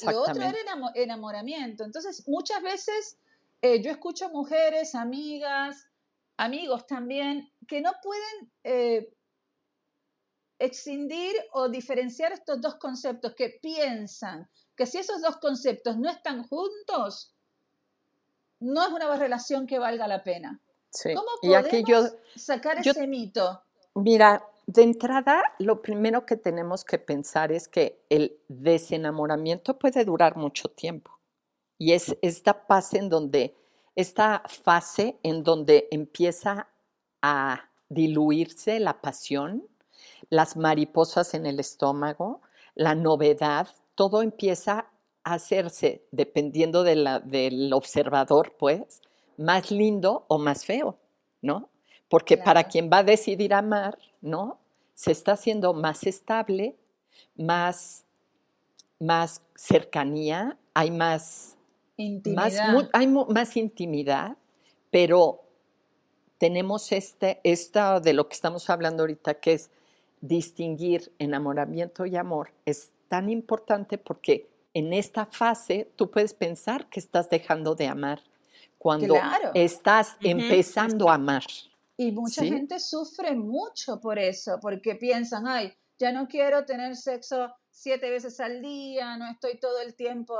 Lo 0.03 0.21
otro 0.21 0.41
era 0.41 0.57
enamoramiento. 0.95 1.83
Entonces, 1.83 2.23
muchas 2.27 2.61
veces 2.61 3.17
eh, 3.61 3.81
yo 3.81 3.91
escucho 3.91 4.29
mujeres, 4.29 4.95
amigas, 4.95 5.87
amigos 6.37 6.85
también, 6.87 7.51
que 7.67 7.81
no 7.81 7.91
pueden 8.01 8.51
eh, 8.63 9.13
excindir 10.61 11.35
o 11.53 11.69
diferenciar 11.69 12.31
estos 12.31 12.61
dos 12.61 12.75
conceptos, 12.75 13.33
que 13.35 13.59
piensan 13.61 14.49
que 14.75 14.85
si 14.85 14.99
esos 14.99 15.21
dos 15.21 15.37
conceptos 15.37 15.97
no 15.97 16.09
están 16.09 16.43
juntos, 16.43 17.35
no 18.59 18.83
es 18.83 18.89
una 18.93 19.15
relación 19.15 19.65
que 19.67 19.79
valga 19.79 20.07
la 20.07 20.23
pena. 20.23 20.61
¿Cómo 21.03 21.27
podemos 21.41 22.15
sacar 22.35 22.77
ese 22.79 23.07
mito? 23.07 23.61
Mira, 23.95 24.45
de 24.67 24.83
entrada, 24.83 25.43
lo 25.59 25.81
primero 25.81 26.25
que 26.25 26.37
tenemos 26.37 26.85
que 26.85 26.99
pensar 26.99 27.51
es 27.51 27.67
que 27.67 28.03
el 28.09 28.39
desenamoramiento 28.47 29.77
puede 29.77 30.05
durar 30.05 30.35
mucho 30.35 30.69
tiempo. 30.69 31.11
Y 31.77 31.93
es 31.93 32.15
esta 32.21 32.53
fase 32.53 32.99
en 32.99 33.09
donde, 33.09 33.55
esta 33.95 34.43
fase 34.47 35.17
en 35.23 35.43
donde 35.43 35.87
empieza 35.91 36.67
a 37.21 37.69
diluirse 37.89 38.79
la 38.79 39.01
pasión, 39.01 39.67
las 40.31 40.55
mariposas 40.55 41.33
en 41.33 41.45
el 41.45 41.59
estómago, 41.59 42.41
la 42.73 42.95
novedad, 42.95 43.67
todo 43.95 44.23
empieza 44.23 44.87
a 45.23 45.33
hacerse, 45.33 46.07
dependiendo 46.11 46.83
del 46.83 47.71
observador, 47.73 48.55
pues, 48.57 49.01
más 49.37 49.69
lindo 49.69 50.25
o 50.29 50.39
más 50.39 50.65
feo, 50.65 50.97
¿no? 51.41 51.69
Porque 52.09 52.37
para 52.37 52.63
quien 52.63 52.89
va 52.91 52.99
a 52.99 53.03
decidir 53.03 53.53
amar, 53.53 53.99
¿no? 54.21 54.57
Se 54.93 55.11
está 55.11 55.33
haciendo 55.33 55.73
más 55.73 56.07
estable, 56.07 56.77
más, 57.35 58.05
más 58.99 59.43
cercanía, 59.55 60.57
hay 60.73 60.91
más 60.91 61.57
intimidad. 61.97 62.89
hay 62.93 63.07
más 63.07 63.57
intimidad, 63.57 64.37
pero 64.91 65.41
tenemos 66.37 66.93
este, 66.93 67.41
esta 67.43 67.99
de 67.99 68.13
lo 68.13 68.29
que 68.29 68.33
estamos 68.33 68.69
hablando 68.69 69.03
ahorita, 69.03 69.35
que 69.35 69.53
es 69.53 69.69
distinguir 70.21 71.11
enamoramiento 71.19 72.05
y 72.05 72.15
amor, 72.15 72.53
es 72.65 72.91
tan 73.07 73.29
importante 73.29 73.97
porque 73.97 74.49
en 74.73 74.93
esta 74.93 75.25
fase 75.25 75.91
tú 75.95 76.09
puedes 76.09 76.33
pensar 76.33 76.89
que 76.89 76.99
estás 76.99 77.29
dejando 77.29 77.75
de 77.75 77.87
amar 77.87 78.21
cuando 78.77 79.15
estás 79.53 80.15
empezando 80.21 81.09
a 81.09 81.15
amar. 81.15 81.43
Y 81.97 82.11
mucha 82.11 82.43
gente 82.43 82.79
sufre 82.79 83.35
mucho 83.35 83.99
por 83.99 84.17
eso, 84.17 84.57
porque 84.61 84.95
piensan, 84.95 85.47
ay, 85.47 85.73
ya 85.99 86.11
no 86.11 86.27
quiero 86.27 86.65
tener 86.65 86.95
sexo 86.95 87.53
siete 87.69 88.09
veces 88.09 88.39
al 88.39 88.61
día, 88.61 89.17
no 89.17 89.29
estoy 89.29 89.59
todo 89.59 89.79
el 89.81 89.95
tiempo 89.95 90.35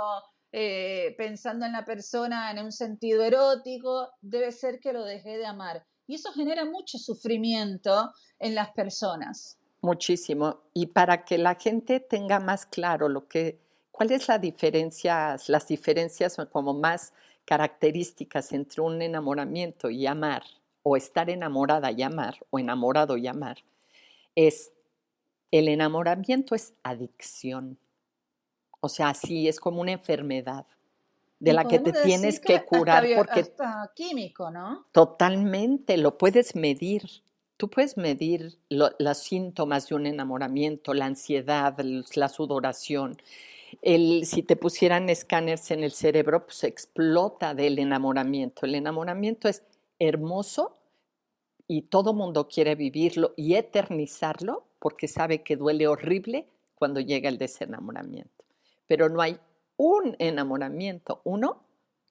eh, 0.52 1.14
pensando 1.18 1.66
en 1.66 1.74
la 1.74 1.86
persona 1.86 2.50
en 2.52 2.64
un 2.66 2.72
sentido 2.72 3.24
erótico, 3.24 4.10
debe 4.22 4.52
ser 4.52 4.80
que 4.80 4.92
lo 4.92 5.04
dejé 5.04 5.38
de 5.38 5.46
amar. 5.46 5.86
Y 6.08 6.16
eso 6.16 6.32
genera 6.34 6.66
mucho 6.66 6.98
sufrimiento 6.98 8.12
en 8.40 8.56
las 8.56 8.72
personas. 8.72 9.60
Muchísimo. 9.82 10.62
Y 10.74 10.88
para 10.88 11.26
que 11.26 11.38
la 11.38 11.56
gente 11.56 12.00
tenga 12.00 12.40
más 12.40 12.66
claro 12.66 13.10
lo 13.10 13.28
que, 13.28 13.60
cuáles 13.92 14.28
la 14.28 14.38
diferencia, 14.38 15.38
las 15.48 15.68
diferencias 15.68 16.38
como 16.52 16.74
más 16.74 17.14
características 17.46 18.52
entre 18.52 18.82
un 18.82 19.02
enamoramiento 19.02 19.90
y 19.90 20.06
amar 20.06 20.44
o 20.84 20.96
estar 20.96 21.30
enamorada 21.30 21.92
y 21.92 22.02
amar, 22.02 22.38
o 22.50 22.60
enamorado 22.60 23.18
y 23.18 23.28
amar, 23.28 23.58
es 24.36 24.72
el 25.52 25.68
enamoramiento 25.68 26.56
es 26.56 26.74
adicción. 26.82 27.78
O 28.80 28.90
sea, 28.90 29.14
sí, 29.14 29.48
es 29.48 29.60
como 29.60 29.82
una 29.82 29.92
enfermedad 29.92 30.66
de 31.40 31.54
la 31.54 31.66
que 31.66 31.80
te 31.80 31.92
tienes 31.92 32.40
que, 32.40 32.64
curar 32.64 33.06
porque 33.16 33.42
hasta 33.42 33.92
químico, 33.96 34.50
¿no? 34.50 34.86
Totalmente, 34.92 35.98
lo 35.98 36.18
puedes 36.18 36.56
medir. 36.56 37.04
Tú 37.62 37.70
puedes 37.70 37.96
medir 37.96 38.58
los 38.70 39.18
síntomas 39.20 39.88
de 39.88 39.94
un 39.94 40.08
enamoramiento, 40.08 40.96
la 40.96 41.06
ansiedad, 41.06 41.78
la 42.16 42.28
sudoración. 42.28 43.18
El, 43.84 44.26
si 44.26 44.42
te 44.42 44.56
pusieran 44.56 45.10
escáneres 45.10 45.70
en 45.70 45.84
el 45.84 45.92
cerebro, 45.92 46.48
pues 46.48 46.64
explota 46.64 47.54
del 47.54 47.78
enamoramiento. 47.78 48.66
El 48.66 48.74
enamoramiento 48.74 49.48
es 49.48 49.62
hermoso 50.00 50.76
y 51.68 51.84
todo 51.84 52.16
mundo 52.16 52.48
quiere 52.48 52.74
vivirlo 52.74 53.36
y 53.38 53.54
eternizarlo 53.54 54.66
porque 54.80 55.08
sabe 55.08 55.44
que 55.44 55.56
duele 55.56 55.88
horrible 55.88 56.48
cuando 56.74 57.00
llega 57.00 57.30
el 57.30 57.38
desenamoramiento. 57.38 58.44
Pero 58.88 59.08
no 59.08 59.22
hay 59.22 59.38
un 59.78 60.16
enamoramiento, 60.18 61.22
uno, 61.26 61.62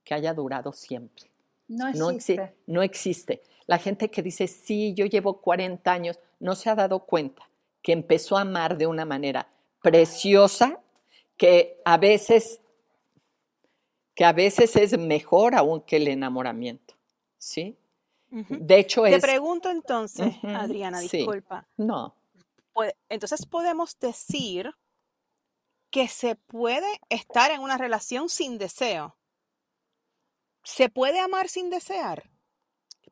que 0.05 0.15
haya 0.15 0.33
durado 0.33 0.73
siempre. 0.73 1.29
No 1.71 1.89
existe. 2.11 2.55
No, 2.67 2.83
existe. 2.83 3.43
La 3.71 3.79
gente 3.79 4.11
que 4.11 4.21
dice, 4.21 4.49
sí, 4.49 4.95
yo 4.95 5.07
llevo 5.07 5.41
40 5.41 5.93
años, 5.93 6.19
no 6.41 6.57
se 6.57 6.69
ha 6.71 6.75
dado 6.75 7.07
cuenta 7.07 7.49
que 7.83 7.93
empezó 7.93 8.37
a 8.37 8.41
amar 8.41 8.77
de 8.77 8.89
una 8.89 9.05
manera 9.05 9.49
preciosa, 9.81 10.83
que 11.37 11.81
a 11.85 11.97
veces, 11.97 12.61
que 14.13 14.25
a 14.25 14.33
veces 14.33 14.75
es 14.75 14.99
mejor 14.99 15.55
aún 15.55 15.83
que 15.83 15.99
el 15.99 16.09
enamoramiento. 16.09 16.97
¿sí? 17.39 17.79
De 18.29 18.81
hecho, 18.81 19.05
Te 19.05 19.21
pregunto 19.21 19.71
entonces, 19.71 20.35
Adriana, 20.43 20.99
disculpa. 20.99 21.69
No. 21.77 22.17
Entonces 23.09 23.47
podemos 23.47 23.97
decir 24.01 24.75
que 25.91 26.09
se 26.09 26.35
puede 26.35 26.99
estar 27.09 27.53
en 27.53 27.61
una 27.61 27.79
relación 27.79 28.31
sin 28.31 28.59
deseo. 28.59 29.17
¿Se 30.65 30.89
puede 30.89 31.21
amar 31.21 31.49
sin 31.49 31.71
desear? 31.71 32.29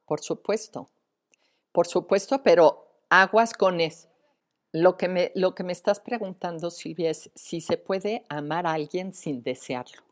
Por 0.08 0.20
supuesto, 0.20 0.88
por 1.70 1.86
supuesto, 1.86 2.42
pero 2.42 2.88
aguas 3.10 3.52
con 3.52 3.80
eso. 3.80 4.08
Lo 4.72 4.96
que 4.96 5.06
me, 5.06 5.32
lo 5.34 5.54
que 5.54 5.64
me 5.64 5.72
estás 5.72 6.00
preguntando, 6.00 6.70
Silvia, 6.70 7.10
es 7.10 7.30
si 7.34 7.60
se 7.60 7.76
puede 7.76 8.24
amar 8.28 8.66
a 8.66 8.72
alguien 8.72 9.12
sin 9.12 9.42
desearlo. 9.42 10.02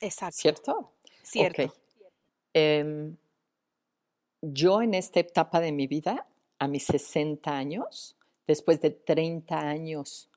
Exacto. 0.00 0.36
¿Cierto? 0.38 0.92
Cierto. 1.22 1.74
Em, 2.52 3.16
yo 4.42 4.82
en 4.82 4.94
esta 4.94 5.20
etapa 5.20 5.60
de 5.60 5.72
mi 5.72 5.86
vida, 5.86 6.26
a 6.58 6.68
mis 6.68 6.84
60 6.84 7.50
años, 7.50 8.16
después 8.46 8.80
de 8.80 8.90
30 8.90 9.58
años 9.58 10.30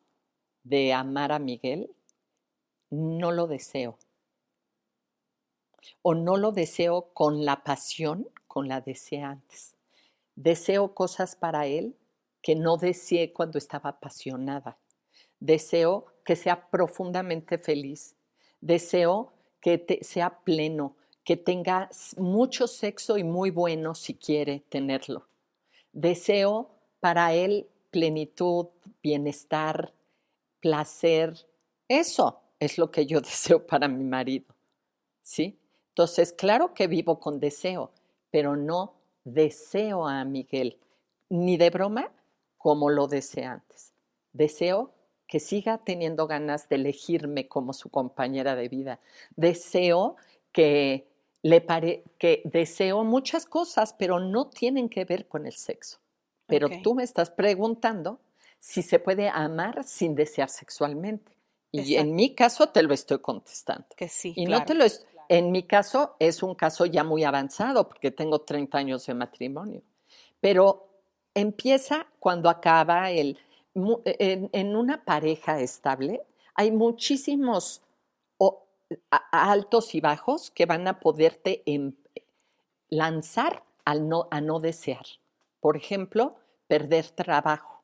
de 0.64 0.94
amar 0.94 1.34
a 1.34 1.40
Miguel, 1.40 1.92
no 2.90 3.32
lo 3.32 3.48
deseo. 3.48 3.98
o 6.02 6.14
no 6.14 6.38
lo 6.38 6.52
deseo 6.52 7.10
con 7.14 7.46
la 7.46 7.64
pasión 7.64 8.30
la 8.68 8.82
deseé 8.82 9.22
antes. 9.22 9.76
Deseo 10.36 10.94
cosas 10.94 11.36
para 11.36 11.68
él 11.68 11.96
que 12.42 12.56
no 12.56 12.78
deseé 12.78 13.34
cuando 13.34 13.58
estaba 13.58 13.92
apasionada. 13.92 14.78
Deseo 15.40 16.06
que 16.24 16.36
sea 16.36 16.70
profundamente 16.70 17.58
feliz. 17.58 18.16
Deseo 18.62 19.34
que 19.62 20.00
sea 20.02 20.40
pleno, 20.40 20.96
que 21.24 21.38
tenga 21.38 21.90
mucho 22.18 22.68
sexo 22.68 23.18
y 23.18 23.24
muy 23.24 23.50
bueno 23.50 23.96
si 23.96 24.16
quiere 24.16 24.64
tenerlo. 24.70 25.28
Deseo 25.92 26.70
para 27.00 27.34
él 27.34 27.68
plenitud, 27.92 28.68
bienestar, 29.02 29.94
placer. 30.60 31.48
Eso 31.88 32.42
es 32.60 32.78
lo 32.78 32.92
que 32.92 33.06
yo 33.06 33.22
deseo 33.22 33.66
para 33.66 33.88
mi 33.88 34.04
marido. 34.04 34.56
¿Sí? 35.22 35.60
Entonces, 35.90 36.32
claro 36.34 36.74
que 36.74 36.88
vivo 36.88 37.20
con 37.20 37.40
deseo, 37.40 37.92
pero 38.32 38.56
no 38.56 38.94
deseo 39.24 40.08
a 40.08 40.24
Miguel, 40.26 40.78
ni 41.30 41.58
de 41.58 41.70
broma 41.70 42.12
como 42.58 42.90
lo 42.90 43.08
deseé 43.08 43.46
antes. 43.46 43.94
Deseo 44.34 44.94
que 45.28 45.40
siga 45.40 45.78
teniendo 45.78 46.28
ganas 46.28 46.70
de 46.70 46.76
elegirme 46.76 47.48
como 47.48 47.74
su 47.74 47.90
compañera 47.90 48.56
de 48.56 48.68
vida. 48.68 49.00
Deseo 49.36 50.16
que 50.52 51.08
le 51.42 51.62
pare 51.62 52.04
que 52.18 52.42
deseo 52.46 53.04
muchas 53.04 53.46
cosas, 53.46 53.94
pero 53.94 54.20
no 54.20 54.50
tienen 54.50 54.90
que 54.90 55.06
ver 55.06 55.28
con 55.28 55.46
el 55.46 55.54
sexo. 55.54 56.00
Pero 56.48 56.68
tú 56.84 56.96
me 56.96 57.04
estás 57.04 57.30
preguntando 57.30 58.20
si 58.58 58.82
se 58.82 58.98
puede 58.98 59.30
amar 59.30 59.84
sin 59.84 60.16
desear 60.16 60.50
sexualmente. 60.50 61.32
Y 61.72 61.96
en 61.96 62.16
mi 62.16 62.34
caso 62.34 62.70
te 62.70 62.82
lo 62.82 62.94
estoy 62.94 63.20
contestando. 63.20 63.86
Que 63.96 64.10
sí. 64.10 64.34
Y 64.36 64.46
no 64.46 64.66
te 64.66 64.74
lo 64.74 64.84
en 65.30 65.52
mi 65.52 65.64
caso 65.64 66.16
es 66.20 66.44
un 66.44 66.56
caso 66.56 66.86
ya 66.88 67.04
muy 67.04 67.24
avanzado 67.24 67.88
porque 67.88 68.12
tengo 68.12 68.42
30 68.42 68.78
años 68.78 69.06
de 69.06 69.14
matrimonio. 69.14 69.84
Pero 70.42 70.88
empieza 71.36 72.08
cuando 72.20 72.50
acaba 72.50 73.12
el 73.12 73.38
en, 73.76 74.76
una 74.76 75.06
pareja 75.06 75.62
estable 75.62 76.22
hay 76.56 76.72
muchísimos 76.72 77.82
altos 79.32 79.94
y 79.94 80.02
bajos 80.02 80.50
que 80.50 80.66
van 80.66 80.88
a 80.88 81.00
poderte 81.00 81.62
em, 81.68 81.94
lanzar 82.90 83.64
al 83.86 84.10
no, 84.10 84.28
a 84.32 84.42
no 84.42 84.60
desear. 84.60 85.06
Por 85.60 85.78
ejemplo, 85.78 86.36
perder 86.68 87.08
trabajo, 87.12 87.84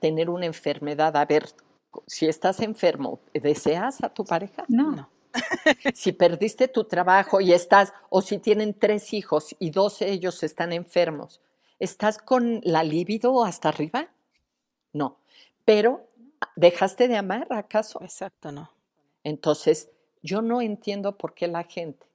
tener 0.00 0.30
una 0.30 0.46
enfermedad. 0.46 1.16
A 1.16 1.26
ver, 1.26 1.50
si 2.06 2.26
estás 2.26 2.60
enfermo, 2.60 3.20
¿deseas 3.34 4.02
a 4.02 4.08
tu 4.08 4.24
pareja? 4.24 4.64
No. 4.68 5.08
Si 5.94 6.12
perdiste 6.12 6.68
tu 6.68 6.84
trabajo 6.84 7.40
y 7.40 7.52
estás, 7.52 7.92
o 8.08 8.22
si 8.22 8.38
tienen 8.38 8.74
tres 8.74 9.12
hijos 9.12 9.54
y 9.58 9.70
dos 9.70 9.98
de 10.00 10.10
ellos 10.10 10.42
están 10.42 10.72
enfermos, 10.72 11.40
¿estás 11.78 12.18
con 12.18 12.60
la 12.64 12.82
libido 12.82 13.44
hasta 13.44 13.68
arriba? 13.68 14.08
No. 14.92 15.18
Pero, 15.64 16.06
¿dejaste 16.56 17.08
de 17.08 17.16
amar 17.16 17.46
acaso? 17.50 18.00
Exacto, 18.02 18.52
no. 18.52 18.70
Entonces, 19.24 19.90
yo 20.22 20.42
no 20.42 20.60
entiendo 20.60 21.16
por 21.16 21.34
qué 21.34 21.48
la 21.48 21.64
gente 21.64 22.06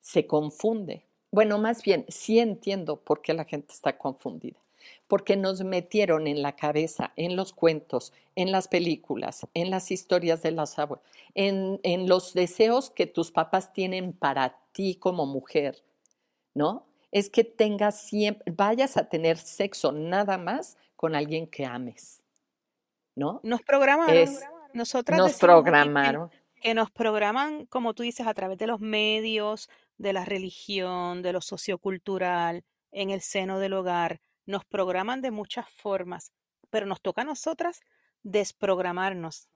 se 0.00 0.26
confunde. 0.26 1.04
Bueno, 1.30 1.58
más 1.58 1.82
bien, 1.82 2.04
sí 2.08 2.38
entiendo 2.38 2.96
por 2.96 3.20
qué 3.20 3.34
la 3.34 3.44
gente 3.44 3.72
está 3.72 3.98
confundida. 3.98 4.58
Porque 5.06 5.36
nos 5.36 5.62
metieron 5.64 6.26
en 6.26 6.42
la 6.42 6.56
cabeza, 6.56 7.12
en 7.16 7.36
los 7.36 7.52
cuentos, 7.52 8.12
en 8.36 8.52
las 8.52 8.68
películas, 8.68 9.46
en 9.54 9.70
las 9.70 9.90
historias 9.90 10.42
de 10.42 10.52
las 10.52 10.78
abuelas, 10.78 11.04
en, 11.34 11.80
en 11.82 12.08
los 12.08 12.34
deseos 12.34 12.90
que 12.90 13.06
tus 13.06 13.30
papás 13.30 13.72
tienen 13.72 14.12
para 14.12 14.58
ti 14.72 14.96
como 14.96 15.26
mujer, 15.26 15.82
¿no? 16.54 16.86
Es 17.10 17.30
que 17.30 17.44
tengas 17.44 18.00
siempre, 18.00 18.52
vayas 18.54 18.96
a 18.96 19.08
tener 19.08 19.38
sexo 19.38 19.92
nada 19.92 20.36
más 20.36 20.76
con 20.96 21.14
alguien 21.14 21.46
que 21.46 21.64
ames, 21.64 22.22
¿no? 23.14 23.40
Nos 23.42 23.62
programaron. 23.62 24.28
Nosotras 24.74 25.18
nos 25.18 25.38
programaron 25.38 26.30
que 26.60 26.74
nos 26.74 26.90
programan, 26.90 27.66
como 27.66 27.94
tú 27.94 28.02
dices, 28.02 28.26
a 28.26 28.34
través 28.34 28.58
de 28.58 28.66
los 28.66 28.80
medios, 28.80 29.68
de 29.96 30.12
la 30.12 30.24
religión, 30.24 31.22
de 31.22 31.32
lo 31.32 31.40
sociocultural, 31.40 32.64
en 32.90 33.10
el 33.10 33.20
seno 33.20 33.58
del 33.58 33.74
hogar, 33.74 34.20
nos 34.48 34.64
programan 34.64 35.20
de 35.22 35.30
muchas 35.30 35.70
formas, 35.70 36.32
pero 36.70 36.86
nos 36.86 37.00
toca 37.00 37.22
a 37.22 37.24
nosotras 37.24 37.80
desprogramarnos. 38.22 39.48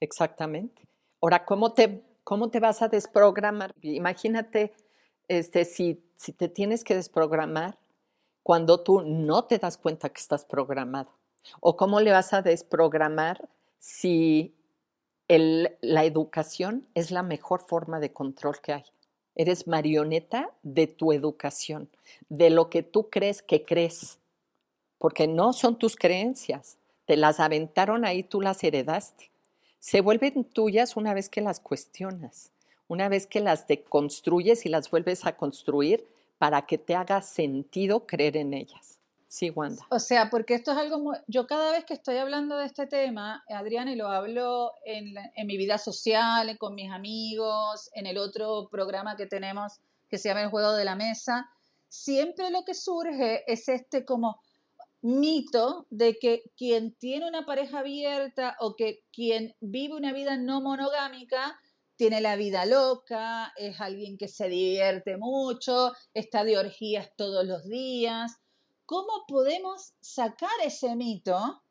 Exactamente. 0.00 0.88
Ahora, 1.20 1.44
¿cómo 1.44 1.72
te, 1.72 2.02
cómo 2.24 2.50
te 2.50 2.60
vas 2.60 2.82
a 2.82 2.88
desprogramar? 2.88 3.72
Imagínate 3.82 4.74
este, 5.28 5.64
si, 5.64 6.02
si 6.16 6.32
te 6.32 6.48
tienes 6.48 6.82
que 6.82 6.94
desprogramar 6.94 7.78
cuando 8.42 8.82
tú 8.82 9.02
no 9.02 9.44
te 9.44 9.58
das 9.58 9.76
cuenta 9.76 10.08
que 10.08 10.20
estás 10.20 10.44
programado. 10.44 11.12
¿O 11.60 11.76
cómo 11.76 12.00
le 12.00 12.10
vas 12.12 12.32
a 12.32 12.42
desprogramar 12.42 13.48
si 13.78 14.58
la 15.28 16.04
educación 16.04 16.88
es 16.94 17.10
la 17.10 17.22
mejor 17.22 17.60
forma 17.60 18.00
de 18.00 18.12
control 18.12 18.60
que 18.62 18.72
hay. 18.72 18.84
Eres 19.34 19.66
marioneta 19.66 20.50
de 20.62 20.86
tu 20.86 21.12
educación, 21.12 21.90
de 22.28 22.50
lo 22.50 22.70
que 22.70 22.82
tú 22.82 23.10
crees 23.10 23.42
que 23.42 23.64
crees, 23.64 24.18
porque 24.98 25.26
no 25.26 25.52
son 25.52 25.78
tus 25.78 25.96
creencias, 25.96 26.78
te 27.06 27.16
las 27.16 27.40
aventaron 27.40 28.04
ahí, 28.04 28.22
tú 28.22 28.40
las 28.40 28.62
heredaste. 28.62 29.30
Se 29.78 30.00
vuelven 30.00 30.44
tuyas 30.44 30.96
una 30.96 31.14
vez 31.14 31.28
que 31.28 31.40
las 31.40 31.60
cuestionas, 31.60 32.50
una 32.88 33.08
vez 33.08 33.26
que 33.26 33.40
las 33.40 33.66
deconstruyes 33.66 34.66
y 34.66 34.68
las 34.68 34.90
vuelves 34.90 35.24
a 35.24 35.36
construir 35.36 36.06
para 36.38 36.66
que 36.66 36.78
te 36.78 36.94
haga 36.94 37.22
sentido 37.22 38.06
creer 38.06 38.36
en 38.36 38.54
ellas. 38.54 38.98
Sí, 39.28 39.50
Wanda. 39.50 39.86
O 39.90 39.98
sea, 39.98 40.30
porque 40.30 40.54
esto 40.54 40.72
es 40.72 40.78
algo 40.78 40.98
muy... 40.98 41.16
Yo 41.26 41.46
cada 41.46 41.72
vez 41.72 41.84
que 41.84 41.92
estoy 41.92 42.16
hablando 42.16 42.56
de 42.56 42.64
este 42.64 42.86
tema, 42.86 43.44
Adriana, 43.50 43.92
y 43.92 43.96
lo 43.96 44.08
hablo 44.08 44.72
en, 44.86 45.14
en, 45.36 45.46
mi 45.46 45.58
vida 45.58 45.76
social, 45.76 46.56
con 46.56 46.74
mis 46.74 46.90
amigos, 46.90 47.90
en 47.92 48.06
el 48.06 48.16
otro 48.16 48.68
programa 48.70 49.16
que 49.16 49.26
tenemos 49.26 49.80
que 50.08 50.16
se 50.16 50.30
llama 50.30 50.42
El 50.42 50.48
Juego 50.48 50.72
de 50.72 50.86
la 50.86 50.96
Mesa, 50.96 51.50
siempre 51.88 52.50
lo 52.50 52.64
que 52.64 52.74
surge 52.74 53.44
es 53.50 53.68
este 53.68 54.06
como 54.06 54.40
mito 55.02 55.86
de 55.90 56.18
que 56.18 56.42
quien 56.56 56.94
tiene 56.94 57.28
una 57.28 57.46
pareja 57.46 57.80
abierta 57.80 58.56
o 58.60 58.76
que 58.76 59.04
quien 59.12 59.54
vive 59.60 59.94
una 59.94 60.12
vida 60.12 60.36
no 60.36 60.60
monogámica 60.60 61.58
tiene 61.96 62.20
la 62.20 62.36
vida 62.36 62.64
loca, 62.64 63.52
es 63.56 63.80
alguien 63.80 64.18
que 64.18 64.28
se 64.28 64.48
divierte 64.48 65.16
mucho, 65.16 65.92
está 66.14 66.44
de 66.44 66.58
orgías 66.58 67.10
todos 67.16 67.44
los 67.44 67.64
días 67.64 68.38
¿Cómo 68.88 69.26
podemos 69.28 69.92
sacar 70.00 70.48
ese 70.64 70.96
mito? 70.96 71.62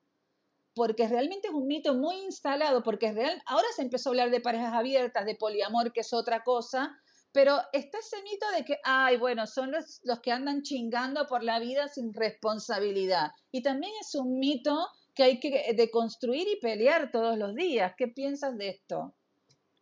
Porque 0.76 1.08
realmente 1.08 1.48
es 1.48 1.54
un 1.56 1.66
mito 1.66 1.96
muy 1.96 2.16
instalado, 2.18 2.84
porque 2.84 3.12
real, 3.12 3.42
ahora 3.48 3.66
se 3.76 3.82
empezó 3.82 4.10
a 4.10 4.12
hablar 4.12 4.30
de 4.30 4.40
parejas 4.40 4.72
abiertas, 4.72 5.26
de 5.26 5.34
poliamor, 5.34 5.92
que 5.94 6.02
es 6.02 6.14
otra 6.14 6.44
cosa, 6.44 6.96
pero 7.32 7.60
está 7.72 8.00
ese 8.00 8.22
mito 8.24 8.46
de 8.56 8.66
que, 8.66 8.80
ay, 8.84 9.18
bueno, 9.18 9.46
son 9.46 9.72
los, 9.72 10.00
los 10.04 10.20
que 10.20 10.32
andan 10.32 10.64
chingando 10.64 11.28
por 11.28 11.44
la 11.44 11.60
vida 11.60 11.88
sin 11.88 12.14
responsabilidad. 12.14 13.32
Y 13.52 13.62
también 13.62 13.94
es 14.02 14.16
un 14.16 14.40
mito 14.40 14.88
que 15.14 15.24
hay 15.24 15.40
que 15.40 15.74
deconstruir 15.76 16.48
y 16.48 16.60
pelear 16.60 17.12
todos 17.12 17.38
los 17.38 17.56
días. 17.56 17.94
¿Qué 17.98 18.08
piensas 18.08 18.58
de 18.58 18.70
esto? 18.70 19.14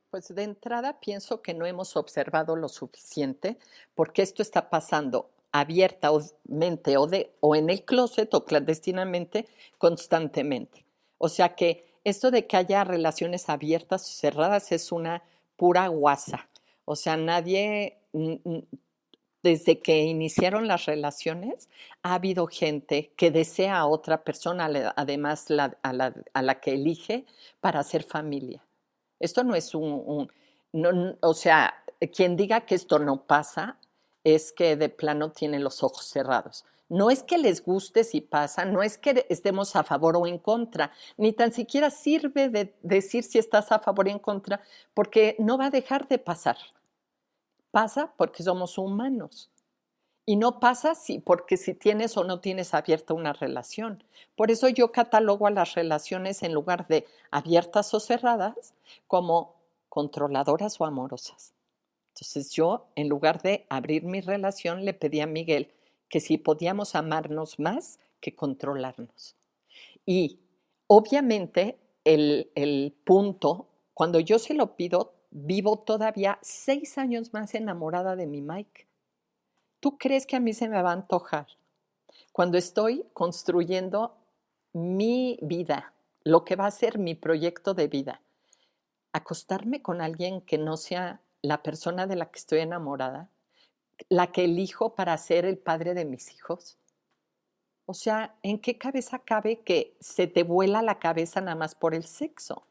Pues 0.09 0.33
de 0.33 0.43
entrada 0.43 0.99
pienso 0.99 1.41
que 1.41 1.53
no 1.53 1.65
hemos 1.65 1.97
observado 1.97 2.55
lo 2.55 2.69
suficiente 2.69 3.57
porque 3.95 4.21
esto 4.21 4.41
está 4.41 4.69
pasando 4.69 5.29
abiertamente 5.51 6.95
o, 6.97 7.07
de, 7.07 7.33
o 7.41 7.55
en 7.55 7.69
el 7.69 7.83
closet 7.83 8.33
o 8.33 8.45
clandestinamente 8.45 9.47
constantemente. 9.77 10.85
O 11.17 11.27
sea 11.27 11.55
que 11.55 11.85
esto 12.05 12.31
de 12.31 12.47
que 12.47 12.55
haya 12.55 12.83
relaciones 12.83 13.49
abiertas 13.49 14.03
o 14.03 14.13
cerradas 14.13 14.71
es 14.71 14.91
una 14.91 15.23
pura 15.57 15.87
guasa. 15.87 16.49
O 16.85 16.95
sea, 16.95 17.17
nadie, 17.17 17.97
desde 19.43 19.79
que 19.79 20.03
iniciaron 20.03 20.67
las 20.67 20.85
relaciones, 20.85 21.69
ha 22.03 22.13
habido 22.15 22.47
gente 22.47 23.11
que 23.17 23.31
desea 23.31 23.77
a 23.77 23.87
otra 23.87 24.23
persona, 24.23 24.93
además 24.95 25.47
a, 25.51 25.93
la, 25.93 26.61
que 26.61 26.73
elige, 26.73 27.25
para 27.59 27.79
hacer 27.79 28.03
familia. 28.03 28.63
Esto 29.19 29.43
no 29.43 29.55
es 29.55 29.73
un, 29.73 30.29
o 31.21 31.33
sea, 31.33 31.73
quien 32.15 32.35
diga 32.35 32.61
que 32.61 32.75
esto 32.75 32.99
no 32.99 33.25
pasa, 33.25 33.77
es 34.23 34.51
que 34.51 34.75
de 34.75 34.89
plano 34.89 35.31
tienen 35.31 35.63
los 35.63 35.83
ojos 35.83 36.05
cerrados. 36.05 36.65
No 36.89 37.09
es 37.09 37.23
que 37.23 37.37
les 37.37 37.63
guste 37.63 38.03
si 38.03 38.21
pasa, 38.21 38.63
no 38.65 38.83
es 38.83 38.97
que 38.97 39.25
estemos 39.29 39.75
a 39.75 39.83
favor 39.83 40.17
o 40.17 40.27
en 40.27 40.37
contra, 40.37 40.91
ni 41.17 41.33
tan 41.33 41.51
siquiera 41.51 41.89
sirve 41.89 42.49
de 42.49 42.75
decir 42.83 43.23
si 43.23 43.39
estás 43.39 43.71
a 43.71 43.79
favor 43.79 44.07
o 44.07 44.11
en 44.11 44.19
contra, 44.19 44.61
porque 44.93 45.35
no 45.39 45.57
va 45.57 45.67
a 45.67 45.71
dejar 45.71 46.07
de 46.07 46.19
pasar. 46.19 46.57
Pasa 47.75 48.13
porque 48.15 48.41
somos 48.41 48.77
humanos. 48.77 49.51
Y 50.25 50.37
no 50.37 50.61
pasa 50.61 50.95
si, 50.95 51.19
porque 51.19 51.57
si 51.57 51.73
tienes 51.73 52.15
o 52.15 52.23
no 52.23 52.39
tienes 52.39 52.73
abierta 52.73 53.13
una 53.13 53.33
relación. 53.33 54.01
Por 54.37 54.49
eso 54.49 54.69
yo 54.69 54.93
catalogo 54.93 55.45
a 55.45 55.51
las 55.51 55.73
relaciones 55.73 56.41
en 56.43 56.53
lugar 56.53 56.87
de 56.87 57.05
abiertas 57.31 57.93
o 57.93 57.99
cerradas 57.99 58.75
como 59.07 59.57
controladoras 59.89 60.79
o 60.79 60.85
amorosas. 60.85 61.53
Entonces 62.13 62.49
yo, 62.53 62.87
en 62.95 63.09
lugar 63.09 63.41
de 63.41 63.65
abrir 63.69 64.05
mi 64.05 64.21
relación, 64.21 64.85
le 64.85 64.93
pedí 64.93 65.19
a 65.19 65.27
Miguel 65.27 65.73
que 66.07 66.21
si 66.21 66.37
podíamos 66.37 66.95
amarnos 66.95 67.59
más 67.59 67.99
que 68.21 68.33
controlarnos. 68.37 69.35
Y 70.05 70.39
obviamente 70.87 71.77
el, 72.05 72.53
el 72.55 72.95
punto, 73.03 73.67
cuando 73.93 74.21
yo 74.21 74.39
se 74.39 74.53
lo 74.53 74.77
pido, 74.77 75.14
vivo 75.37 75.79
todavía 75.79 76.39
seis 76.41 76.97
años 76.97 77.33
más 77.33 77.55
enamorada 77.55 78.15
de 78.15 78.25
mi 78.25 78.41
Mike. 78.41 78.87
¿Tú 79.81 79.97
crees 79.97 80.25
que 80.25 80.37
a 80.37 80.39
mí 80.39 80.53
se 80.53 80.69
me 80.69 80.81
va 80.81 80.91
a 80.91 80.93
antojar? 80.93 81.47
Cuando 82.31 82.57
estoy 82.57 83.05
construyendo 83.11 84.15
mi 84.71 85.37
vida, 85.41 85.93
lo 86.23 86.45
que 86.45 86.55
va 86.55 86.67
a 86.67 86.71
ser 86.71 86.99
mi 86.99 87.15
proyecto 87.15 87.73
de 87.73 87.89
vida, 87.89 88.21
acostarme 89.11 89.81
con 89.81 89.99
alguien 89.99 90.39
que 90.39 90.57
no 90.57 90.77
sea 90.77 91.19
la 91.41 91.61
persona 91.61 92.07
de 92.07 92.15
la 92.15 92.31
que 92.31 92.39
estoy 92.39 92.59
enamorada, 92.59 93.29
la 94.07 94.31
que 94.31 94.45
elijo 94.45 94.95
para 94.95 95.17
ser 95.17 95.43
el 95.43 95.57
padre 95.57 95.93
de 95.93 96.05
mis 96.05 96.33
hijos. 96.33 96.77
O 97.85 97.93
sea, 97.93 98.35
¿en 98.41 98.59
qué 98.59 98.77
cabeza 98.77 99.19
cabe 99.19 99.59
que 99.59 99.97
se 99.99 100.27
te 100.27 100.43
vuela 100.43 100.81
la 100.81 100.97
cabeza 100.97 101.41
nada 101.41 101.55
más 101.55 101.75
por 101.75 101.93
el 101.93 102.05
sexo? 102.05 102.65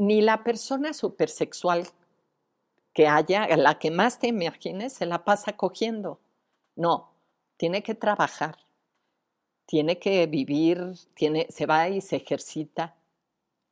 Ni 0.00 0.22
la 0.22 0.44
persona 0.44 0.94
supersexual 0.94 1.86
que 2.94 3.06
haya, 3.06 3.54
la 3.58 3.78
que 3.78 3.90
más 3.90 4.18
te 4.18 4.28
imagines, 4.28 4.94
se 4.94 5.04
la 5.04 5.26
pasa 5.26 5.58
cogiendo. 5.58 6.20
No, 6.74 7.10
tiene 7.58 7.82
que 7.82 7.94
trabajar, 7.94 8.56
tiene 9.66 9.98
que 9.98 10.26
vivir, 10.26 10.94
tiene, 11.12 11.48
se 11.50 11.66
va 11.66 11.90
y 11.90 12.00
se 12.00 12.16
ejercita. 12.16 12.96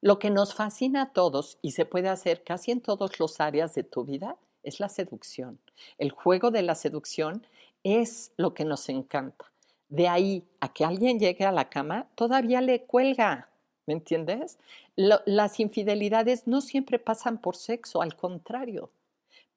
Lo 0.02 0.18
que 0.18 0.28
nos 0.28 0.52
fascina 0.52 1.00
a 1.00 1.12
todos 1.14 1.56
y 1.62 1.70
se 1.70 1.86
puede 1.86 2.10
hacer 2.10 2.44
casi 2.44 2.72
en 2.72 2.82
todas 2.82 3.18
las 3.18 3.40
áreas 3.40 3.74
de 3.74 3.84
tu 3.84 4.04
vida 4.04 4.36
es 4.62 4.80
la 4.80 4.90
seducción. 4.90 5.58
El 5.96 6.10
juego 6.10 6.50
de 6.50 6.60
la 6.60 6.74
seducción 6.74 7.46
es 7.84 8.32
lo 8.36 8.52
que 8.52 8.66
nos 8.66 8.90
encanta. 8.90 9.46
De 9.88 10.08
ahí 10.08 10.46
a 10.60 10.74
que 10.74 10.84
alguien 10.84 11.18
llegue 11.18 11.46
a 11.46 11.52
la 11.52 11.70
cama, 11.70 12.06
todavía 12.16 12.60
le 12.60 12.82
cuelga, 12.82 13.48
¿me 13.88 13.94
entiendes? 13.94 14.58
las 14.96 15.60
infidelidades 15.60 16.46
no 16.46 16.60
siempre 16.60 16.98
pasan 16.98 17.38
por 17.38 17.56
sexo, 17.56 18.02
al 18.02 18.16
contrario, 18.16 18.90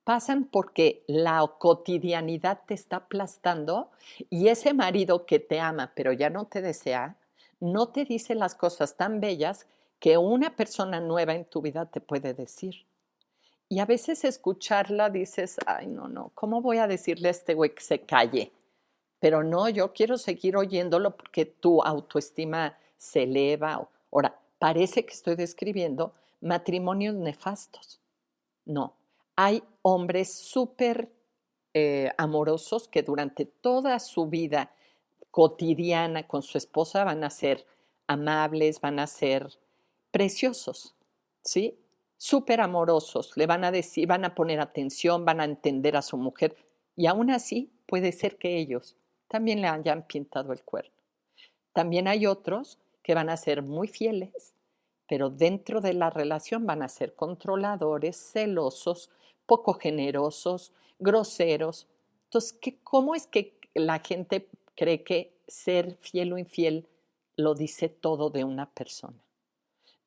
pasan 0.06 0.46
porque 0.46 1.04
la 1.08 1.46
cotidianidad 1.60 2.62
te 2.66 2.74
está 2.74 2.98
aplastando 2.98 3.92
y 4.30 4.48
ese 4.48 4.74
marido 4.74 5.26
que 5.26 5.40
te 5.40 5.60
ama 5.60 5.92
pero 5.96 6.14
ya 6.14 6.30
no 6.30 6.46
te 6.46 6.62
desea, 6.62 7.18
no 7.60 7.90
te 7.90 8.06
dice 8.06 8.34
las 8.34 8.56
cosas 8.56 8.96
tan 8.96 9.20
bellas 9.20 9.68
que 10.00 10.18
una 10.18 10.56
persona 10.56 11.02
nueva 11.02 11.34
en 11.34 11.44
tu 11.44 11.62
vida 11.62 11.86
te 11.86 12.00
puede 12.00 12.34
decir. 12.34 12.86
Y 13.68 13.80
a 13.80 13.86
veces 13.86 14.24
escucharla 14.24 15.10
dices, 15.10 15.58
ay, 15.66 15.88
no, 15.88 16.08
no, 16.08 16.32
¿cómo 16.36 16.62
voy 16.62 16.78
a 16.78 16.88
decirle 16.88 17.28
a 17.28 17.32
este 17.32 17.54
güey 17.54 17.76
que 17.76 17.84
se 17.84 18.00
calle? 18.00 18.52
Pero 19.20 19.44
no, 19.44 19.68
yo 19.68 19.92
quiero 19.92 20.18
seguir 20.18 20.56
oyéndolo 20.56 21.16
porque 21.18 21.46
tu 21.46 21.82
autoestima 21.84 22.78
se 22.98 23.24
eleva. 23.24 23.88
Parece 24.62 25.08
que 25.08 25.14
estoy 25.16 25.36
describiendo 25.36 26.14
matrimonios 26.40 27.16
nefastos. 27.16 28.00
No, 28.64 28.96
hay 29.36 29.64
hombres 29.82 30.32
súper 30.32 31.12
eh, 31.74 32.12
amorosos 32.16 32.88
que 32.88 33.02
durante 33.02 33.48
toda 33.48 33.98
su 33.98 34.28
vida 34.28 34.72
cotidiana 35.32 36.28
con 36.28 36.44
su 36.44 36.60
esposa 36.60 37.04
van 37.04 37.24
a 37.24 37.32
ser 37.32 37.66
amables, 38.06 38.80
van 38.82 39.00
a 39.00 39.08
ser 39.08 39.50
preciosos, 40.12 40.94
¿sí? 41.42 41.80
súper 42.18 42.62
amorosos, 42.62 43.36
le 43.38 43.48
van 43.48 43.64
a 43.64 43.72
decir, 43.72 44.06
van 44.06 44.26
a 44.26 44.36
poner 44.36 44.60
atención, 44.60 45.26
van 45.26 45.42
a 45.42 45.46
entender 45.46 45.98
a 45.98 46.04
su 46.04 46.18
mujer 46.18 46.56
y 46.96 47.08
aún 47.08 47.32
así 47.32 47.72
puede 47.88 48.12
ser 48.12 48.38
que 48.38 48.60
ellos 48.60 48.96
también 49.28 49.60
le 49.60 49.70
hayan 49.70 50.06
pintado 50.06 50.54
el 50.54 50.62
cuerno. 50.62 50.94
También 51.74 52.08
hay 52.08 52.28
otros 52.28 52.78
que 53.04 53.16
van 53.16 53.30
a 53.30 53.38
ser 53.38 53.62
muy 53.62 53.88
fieles, 53.88 54.54
pero 55.08 55.30
dentro 55.30 55.82
de 55.82 55.94
la 55.94 56.10
relación 56.10 56.66
van 56.66 56.82
a 56.82 56.88
ser 56.88 57.16
controladores, 57.16 58.18
celosos, 58.18 59.10
poco 59.46 59.74
generosos, 59.74 60.72
groseros. 61.00 61.88
Entonces, 62.26 62.54
¿qué, 62.54 62.78
¿cómo 62.84 63.16
es 63.16 63.28
que 63.28 63.58
la 63.74 64.00
gente 64.00 64.48
cree 64.76 65.04
que 65.04 65.34
ser 65.48 65.98
fiel 66.00 66.34
o 66.34 66.38
infiel 66.38 66.88
lo 67.36 67.56
dice 67.56 67.90
todo 67.90 68.30
de 68.30 68.44
una 68.44 68.70
persona? 68.72 69.22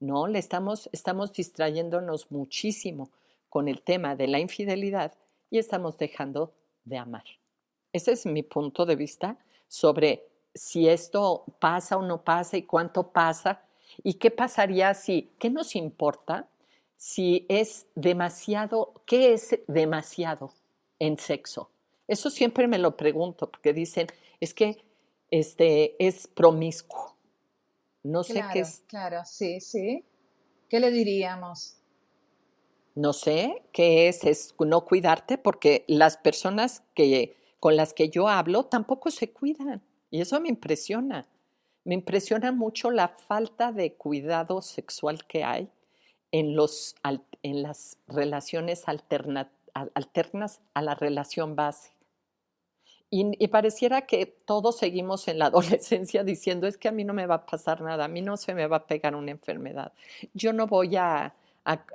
No, 0.00 0.26
le 0.26 0.38
estamos, 0.38 0.88
estamos 0.92 1.33
distrayéndonos 1.33 2.30
muchísimo 2.30 3.11
con 3.48 3.68
el 3.68 3.83
tema 3.83 4.16
de 4.16 4.26
la 4.26 4.38
infidelidad 4.38 5.12
y 5.50 5.59
estamos 5.59 5.96
dejando 5.98 6.52
de 6.85 6.98
amar. 6.98 7.24
Ese 7.92 8.12
es 8.12 8.26
mi 8.26 8.42
punto 8.42 8.87
de 8.87 8.96
vista 8.96 9.38
sobre 9.68 10.26
si 10.54 10.88
esto 10.88 11.44
pasa 11.58 11.96
o 11.96 12.02
no 12.02 12.22
pasa 12.22 12.56
y 12.56 12.62
cuánto 12.62 13.12
pasa 13.12 13.62
y 14.02 14.14
qué 14.14 14.30
pasaría 14.30 14.94
si, 14.94 15.32
¿qué 15.38 15.50
nos 15.50 15.76
importa 15.76 16.48
si 16.96 17.44
es 17.48 17.86
demasiado, 17.94 18.94
qué 19.06 19.34
es 19.34 19.58
demasiado 19.66 20.52
en 20.98 21.18
sexo? 21.18 21.70
Eso 22.06 22.30
siempre 22.30 22.68
me 22.68 22.78
lo 22.78 22.96
pregunto 22.96 23.50
porque 23.50 23.72
dicen, 23.72 24.06
es 24.40 24.54
que 24.54 24.84
este 25.30 25.96
es 26.04 26.28
promiscuo. 26.28 27.16
No 28.02 28.22
sé 28.22 28.44
qué 28.52 28.60
es. 28.60 28.84
Claro, 28.86 29.22
sí, 29.24 29.60
sí. 29.60 30.04
¿Qué 30.68 30.78
le 30.80 30.90
diríamos? 30.90 31.78
No 32.94 33.12
sé 33.12 33.62
qué 33.72 34.08
es, 34.08 34.22
es 34.24 34.54
no 34.58 34.84
cuidarte, 34.84 35.38
porque 35.38 35.84
las 35.88 36.16
personas 36.16 36.82
que, 36.94 37.36
con 37.58 37.76
las 37.76 37.92
que 37.92 38.10
yo 38.10 38.28
hablo 38.28 38.66
tampoco 38.66 39.10
se 39.10 39.32
cuidan. 39.32 39.82
Y 40.14 40.20
eso 40.20 40.40
me 40.40 40.48
impresiona. 40.48 41.27
Me 41.83 41.94
impresiona 41.94 42.53
mucho 42.53 42.92
la 42.92 43.09
falta 43.09 43.72
de 43.72 43.94
cuidado 43.94 44.62
sexual 44.62 45.27
que 45.27 45.42
hay 45.42 45.68
en, 46.31 46.55
los, 46.55 46.94
en 47.42 47.64
las 47.64 47.98
relaciones 48.07 48.85
alternas 48.87 49.48
a 50.72 50.83
la 50.83 50.94
relación 50.94 51.57
base. 51.57 51.90
Y, 53.11 53.48
pareciera 53.48 54.03
que 54.03 54.27
todos 54.27 54.79
seguimos 54.79 55.27
en 55.27 55.40
la 55.40 55.46
adolescencia 55.50 56.22
diciendo, 56.22 56.68
es 56.68 56.79
que 56.79 56.87
a 56.87 56.92
mí 56.92 57.03
no 57.03 57.12
me 57.12 57.27
va 57.27 57.35
a 57.35 57.46
pasar 57.46 57.81
nada, 57.81 58.05
a 58.05 58.09
mí 58.09 58.22
no 58.22 58.37
se 58.37 58.55
me 58.55 58.68
va 58.68 58.77
a 58.77 58.87
pegar 58.87 59.16
una 59.16 59.33
enfermedad, 59.33 59.92
yo 60.33 60.53
no 60.53 60.68
voy 60.68 60.94
a, 60.94 61.35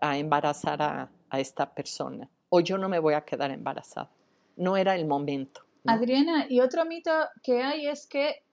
embarazar 0.02 0.82
a, 0.82 1.10
esta 1.40 1.74
persona 1.74 2.30
o 2.50 2.60
yo 2.60 2.78
no 2.78 2.90
me 2.90 3.00
voy 3.00 3.14
a 3.14 3.22
quedar 3.22 3.52
embarazada. 3.52 4.10
No 4.58 4.76
era 4.76 4.94
el 4.96 5.06
momento. 5.06 5.69
Adriana, 5.86 6.46
y 6.50 6.60
otro 6.60 6.86
mito 6.86 7.12
que 7.44 7.62
hay 7.62 7.88
es 7.88 8.08
que 8.08 8.44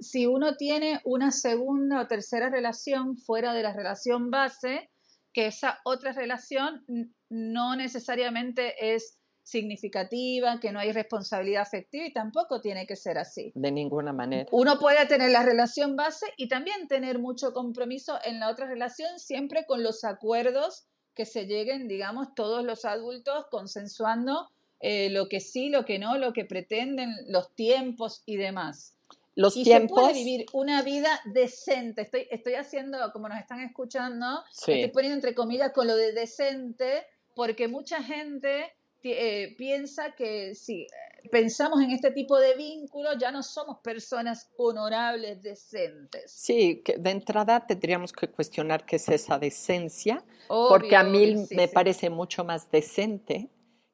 si 0.00 0.26
uno 0.26 0.56
tiene 0.56 1.00
una 1.04 1.30
segunda 1.30 2.00
o 2.00 2.06
tercera 2.06 2.48
relación 2.48 3.16
fuera 3.16 3.52
de 3.52 3.62
la 3.62 3.72
relación 3.72 4.30
base, 4.30 4.90
que 5.32 5.46
esa 5.46 5.80
otra 5.84 6.12
relación 6.12 6.84
no 7.28 7.76
necesariamente 7.76 8.94
es 8.94 9.18
significativa, 9.42 10.60
que 10.60 10.72
no 10.72 10.78
hay 10.78 10.92
responsabilidad 10.92 11.62
afectiva 11.62 12.06
y 12.06 12.12
tampoco 12.12 12.60
tiene 12.60 12.86
que 12.86 12.96
ser 12.96 13.18
así. 13.18 13.52
De 13.54 13.72
ninguna 13.72 14.12
manera. 14.12 14.48
Uno 14.52 14.78
puede 14.78 15.04
tener 15.06 15.30
la 15.30 15.42
relación 15.42 15.96
base 15.96 16.26
y 16.36 16.48
también 16.48 16.86
tener 16.86 17.18
mucho 17.18 17.52
compromiso 17.52 18.18
en 18.24 18.38
la 18.38 18.50
otra 18.50 18.66
relación, 18.66 19.18
siempre 19.18 19.64
con 19.66 19.82
los 19.82 20.04
acuerdos 20.04 20.86
que 21.14 21.26
se 21.26 21.46
lleguen, 21.46 21.88
digamos, 21.88 22.34
todos 22.34 22.64
los 22.64 22.84
adultos 22.84 23.46
consensuando 23.50 24.48
eh, 24.84 25.10
lo 25.10 25.28
que 25.28 25.38
sí, 25.38 25.70
lo 25.70 25.84
que 25.84 26.00
no, 26.00 26.18
lo 26.18 26.32
que 26.32 26.44
pretenden, 26.44 27.14
los 27.28 27.54
tiempos 27.54 28.22
y 28.26 28.36
demás. 28.36 28.96
Los 29.36 29.56
y 29.56 29.62
tiempos. 29.62 29.96
se 29.96 30.02
puede 30.02 30.12
vivir 30.12 30.46
una 30.52 30.82
vida 30.82 31.20
decente. 31.24 32.02
Estoy, 32.02 32.26
estoy 32.32 32.54
haciendo, 32.54 32.98
como 33.12 33.28
nos 33.28 33.38
están 33.38 33.60
escuchando, 33.60 34.42
estoy 34.50 34.88
poniendo 34.88 35.14
entre 35.14 35.36
comillas 35.36 35.72
con 35.72 35.86
lo 35.86 35.94
de 35.94 36.12
decente, 36.12 37.06
porque 37.36 37.68
mucha 37.68 38.02
gente 38.02 38.74
eh, 39.04 39.54
piensa 39.56 40.16
que 40.16 40.56
si 40.56 40.88
pensamos 41.30 41.80
en 41.80 41.92
este 41.92 42.10
tipo 42.10 42.36
de 42.40 42.56
vínculos, 42.56 43.16
ya 43.20 43.30
no 43.30 43.44
somos 43.44 43.78
personas 43.78 44.50
honorables, 44.56 45.40
decentes. 45.44 46.32
Sí, 46.32 46.82
que 46.84 46.98
de 46.98 47.10
entrada 47.10 47.64
tendríamos 47.64 48.12
que 48.12 48.26
cuestionar 48.26 48.84
qué 48.84 48.96
es 48.96 49.08
esa 49.08 49.38
decencia, 49.38 50.24
porque 50.48 50.96
a 50.96 51.04
mí 51.04 51.46
me 51.52 51.68
parece 51.68 52.10
mucho 52.10 52.42
más 52.42 52.68
decente 52.68 53.48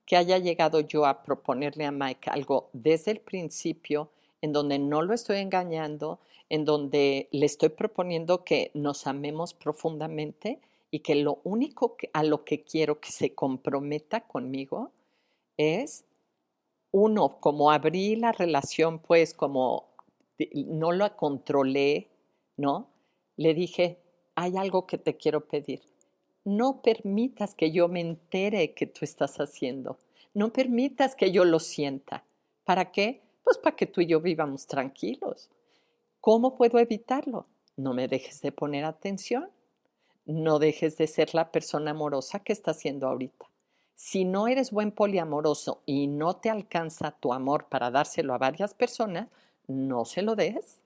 que 0.08 0.16
haya 0.16 0.38
llegado 0.38 0.80
yo 0.80 1.04
a 1.04 1.22
proponerle 1.22 1.84
a 1.84 1.90
Mike 1.90 2.30
algo 2.30 2.70
desde 2.72 3.10
el 3.10 3.20
principio, 3.20 4.10
en 4.40 4.54
donde 4.54 4.78
no 4.78 5.02
lo 5.02 5.12
estoy 5.12 5.36
engañando, 5.36 6.18
en 6.48 6.64
donde 6.64 7.28
le 7.30 7.44
estoy 7.44 7.68
proponiendo 7.68 8.42
que 8.42 8.70
nos 8.72 9.06
amemos 9.06 9.52
profundamente 9.52 10.62
y 10.90 11.00
que 11.00 11.14
lo 11.14 11.40
único 11.44 11.98
a 12.14 12.22
lo 12.22 12.42
que 12.46 12.64
quiero 12.64 13.00
que 13.00 13.12
se 13.12 13.34
comprometa 13.34 14.22
conmigo 14.22 14.92
es, 15.58 16.06
uno, 16.90 17.38
como 17.38 17.70
abrí 17.70 18.16
la 18.16 18.32
relación, 18.32 19.00
pues 19.00 19.34
como 19.34 19.90
no 20.54 20.92
la 20.92 21.16
controlé, 21.16 22.08
¿no? 22.56 22.88
Le 23.36 23.52
dije, 23.52 23.98
hay 24.36 24.56
algo 24.56 24.86
que 24.86 24.96
te 24.96 25.18
quiero 25.18 25.46
pedir. 25.46 25.82
No 26.48 26.80
permitas 26.80 27.54
que 27.54 27.72
yo 27.72 27.88
me 27.88 28.00
entere 28.00 28.72
que 28.72 28.86
tú 28.86 29.00
estás 29.02 29.38
haciendo. 29.38 29.98
No 30.32 30.50
permitas 30.50 31.14
que 31.14 31.30
yo 31.30 31.44
lo 31.44 31.60
sienta. 31.60 32.24
¿Para 32.64 32.90
qué? 32.90 33.20
Pues 33.44 33.58
para 33.58 33.76
que 33.76 33.84
tú 33.84 34.00
y 34.00 34.06
yo 34.06 34.22
vivamos 34.22 34.66
tranquilos. 34.66 35.50
¿Cómo 36.22 36.54
puedo 36.54 36.78
evitarlo? 36.78 37.44
No 37.76 37.92
me 37.92 38.08
dejes 38.08 38.40
de 38.40 38.50
poner 38.50 38.86
atención. 38.86 39.50
No 40.24 40.58
dejes 40.58 40.96
de 40.96 41.06
ser 41.06 41.34
la 41.34 41.52
persona 41.52 41.90
amorosa 41.90 42.38
que 42.38 42.54
estás 42.54 42.78
siendo 42.78 43.08
ahorita. 43.08 43.44
Si 43.94 44.24
no 44.24 44.48
eres 44.48 44.70
buen 44.70 44.90
poliamoroso 44.90 45.82
y 45.84 46.06
no 46.06 46.36
te 46.36 46.48
alcanza 46.48 47.10
tu 47.10 47.34
amor 47.34 47.66
para 47.68 47.90
dárselo 47.90 48.32
a 48.32 48.38
varias 48.38 48.72
personas, 48.72 49.28
no 49.66 50.06
se 50.06 50.22
lo 50.22 50.34
des, 50.34 50.80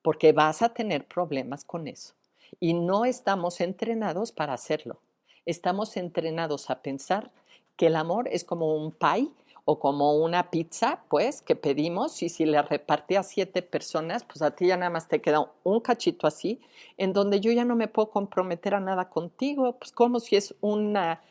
porque 0.00 0.32
vas 0.32 0.62
a 0.62 0.72
tener 0.72 1.08
problemas 1.08 1.64
con 1.64 1.88
eso. 1.88 2.14
Y 2.60 2.74
no 2.74 3.04
estamos 3.04 3.60
entrenados 3.60 4.30
para 4.30 4.52
hacerlo. 4.52 5.00
Estamos 5.48 5.96
entrenados 5.96 6.68
a 6.68 6.82
pensar 6.82 7.30
que 7.76 7.86
el 7.86 7.96
amor 7.96 8.28
es 8.30 8.44
como 8.44 8.76
un 8.76 8.92
pie 8.92 9.30
o 9.64 9.78
como 9.78 10.18
una 10.18 10.50
pizza, 10.50 11.00
pues, 11.08 11.40
que 11.40 11.56
pedimos 11.56 12.22
y 12.22 12.28
si 12.28 12.44
le 12.44 12.60
repartí 12.60 13.16
a 13.16 13.22
siete 13.22 13.62
personas, 13.62 14.24
pues 14.24 14.42
a 14.42 14.50
ti 14.50 14.66
ya 14.66 14.76
nada 14.76 14.90
más 14.90 15.08
te 15.08 15.22
queda 15.22 15.50
un 15.64 15.80
cachito 15.80 16.26
así, 16.26 16.60
en 16.98 17.14
donde 17.14 17.40
yo 17.40 17.50
ya 17.50 17.64
no 17.64 17.76
me 17.76 17.88
puedo 17.88 18.10
comprometer 18.10 18.74
a 18.74 18.80
nada 18.80 19.08
contigo, 19.08 19.78
pues 19.78 19.90
como 19.90 20.20
si 20.20 20.36
es 20.36 20.54
una, 20.60 21.22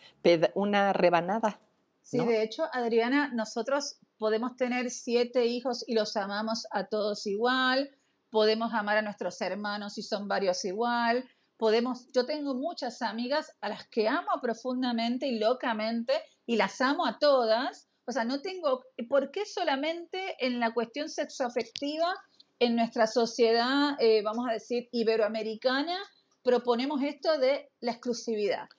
una 0.55 0.93
rebanada. 0.93 1.59
Sí, 2.01 2.17
de 2.17 2.41
hecho, 2.41 2.63
Adriana, 2.73 3.29
nosotros 3.35 3.99
podemos 4.17 4.55
tener 4.55 4.89
siete 4.89 5.45
hijos 5.45 5.83
y 5.87 5.93
los 5.93 6.17
amamos 6.17 6.65
a 6.71 6.87
todos 6.87 7.27
igual, 7.27 7.91
podemos 8.31 8.73
amar 8.73 8.97
a 8.97 9.03
nuestros 9.03 9.39
hermanos 9.41 9.93
si 9.93 10.01
son 10.01 10.27
varios 10.27 10.65
igual, 10.65 11.23
podemos, 11.57 12.07
yo 12.13 12.25
tengo 12.25 12.53
muchas 12.53 13.01
amigas 13.01 13.51
a 13.61 13.69
las 13.69 13.87
que 13.87 14.07
amo 14.07 14.29
profundamente 14.41 15.27
y 15.27 15.39
locamente 15.39 16.13
y 16.45 16.55
las 16.55 16.79
amo 16.81 17.05
a 17.05 17.19
todas, 17.19 17.89
o 18.05 18.11
sea, 18.11 18.23
no 18.23 18.41
tengo, 18.41 18.83
¿por 19.09 19.31
qué 19.31 19.45
solamente 19.45 20.35
en 20.39 20.59
la 20.59 20.73
cuestión 20.73 21.09
sexoafectiva 21.09 22.13
en 22.59 22.75
nuestra 22.75 23.05
sociedad, 23.07 23.95
eh, 23.99 24.21
vamos 24.23 24.47
a 24.49 24.53
decir, 24.53 24.87
iberoamericana, 24.91 25.97
proponemos 26.43 27.01
esto 27.03 27.37
de 27.37 27.69
la 27.81 27.91
exclusividad? 27.91 28.69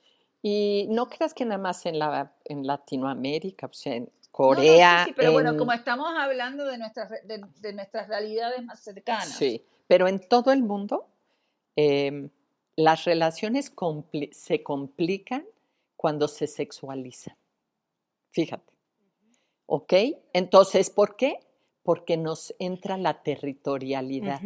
Y 0.41 0.87
no 0.89 1.09
creas 1.09 1.33
que 1.33 1.45
nada 1.45 1.61
más 1.61 1.85
en, 1.85 1.99
la, 1.99 2.33
en 2.45 2.65
Latinoamérica, 2.65 3.67
o 3.67 3.73
sea, 3.73 3.95
en 3.95 4.09
Corea. 4.31 5.03
sí, 5.05 5.13
pero 5.15 5.33
bueno, 5.33 5.57
como 5.57 5.73
estamos 5.73 6.07
hablando 6.17 6.63
de 6.65 6.77
nuestras, 6.77 7.09
de, 7.25 7.73
nuestras 7.73 8.07
realidades 8.07 8.63
más 8.63 8.81
cercanas. 8.81 9.27
Sí, 9.27 9.65
pero 9.85 10.07
en 10.07 10.19
todo 10.19 10.51
el 10.53 10.63
mundo 10.63 11.09
em, 11.75 12.29
las 12.79 13.03
relaciones 13.03 13.73
se 14.31 14.63
complican 14.63 15.45
cuando 15.97 16.29
se 16.29 16.47
sexualizan. 16.47 17.35
Fíjate. 18.31 18.73
¿Ok? 19.65 19.93
Entonces, 20.31 20.89
¿por 20.89 21.17
qué? 21.17 21.39
Porque 21.83 22.15
nos 22.15 22.55
entra 22.57 22.97
la 22.97 23.21
territorialidad. 23.21 24.39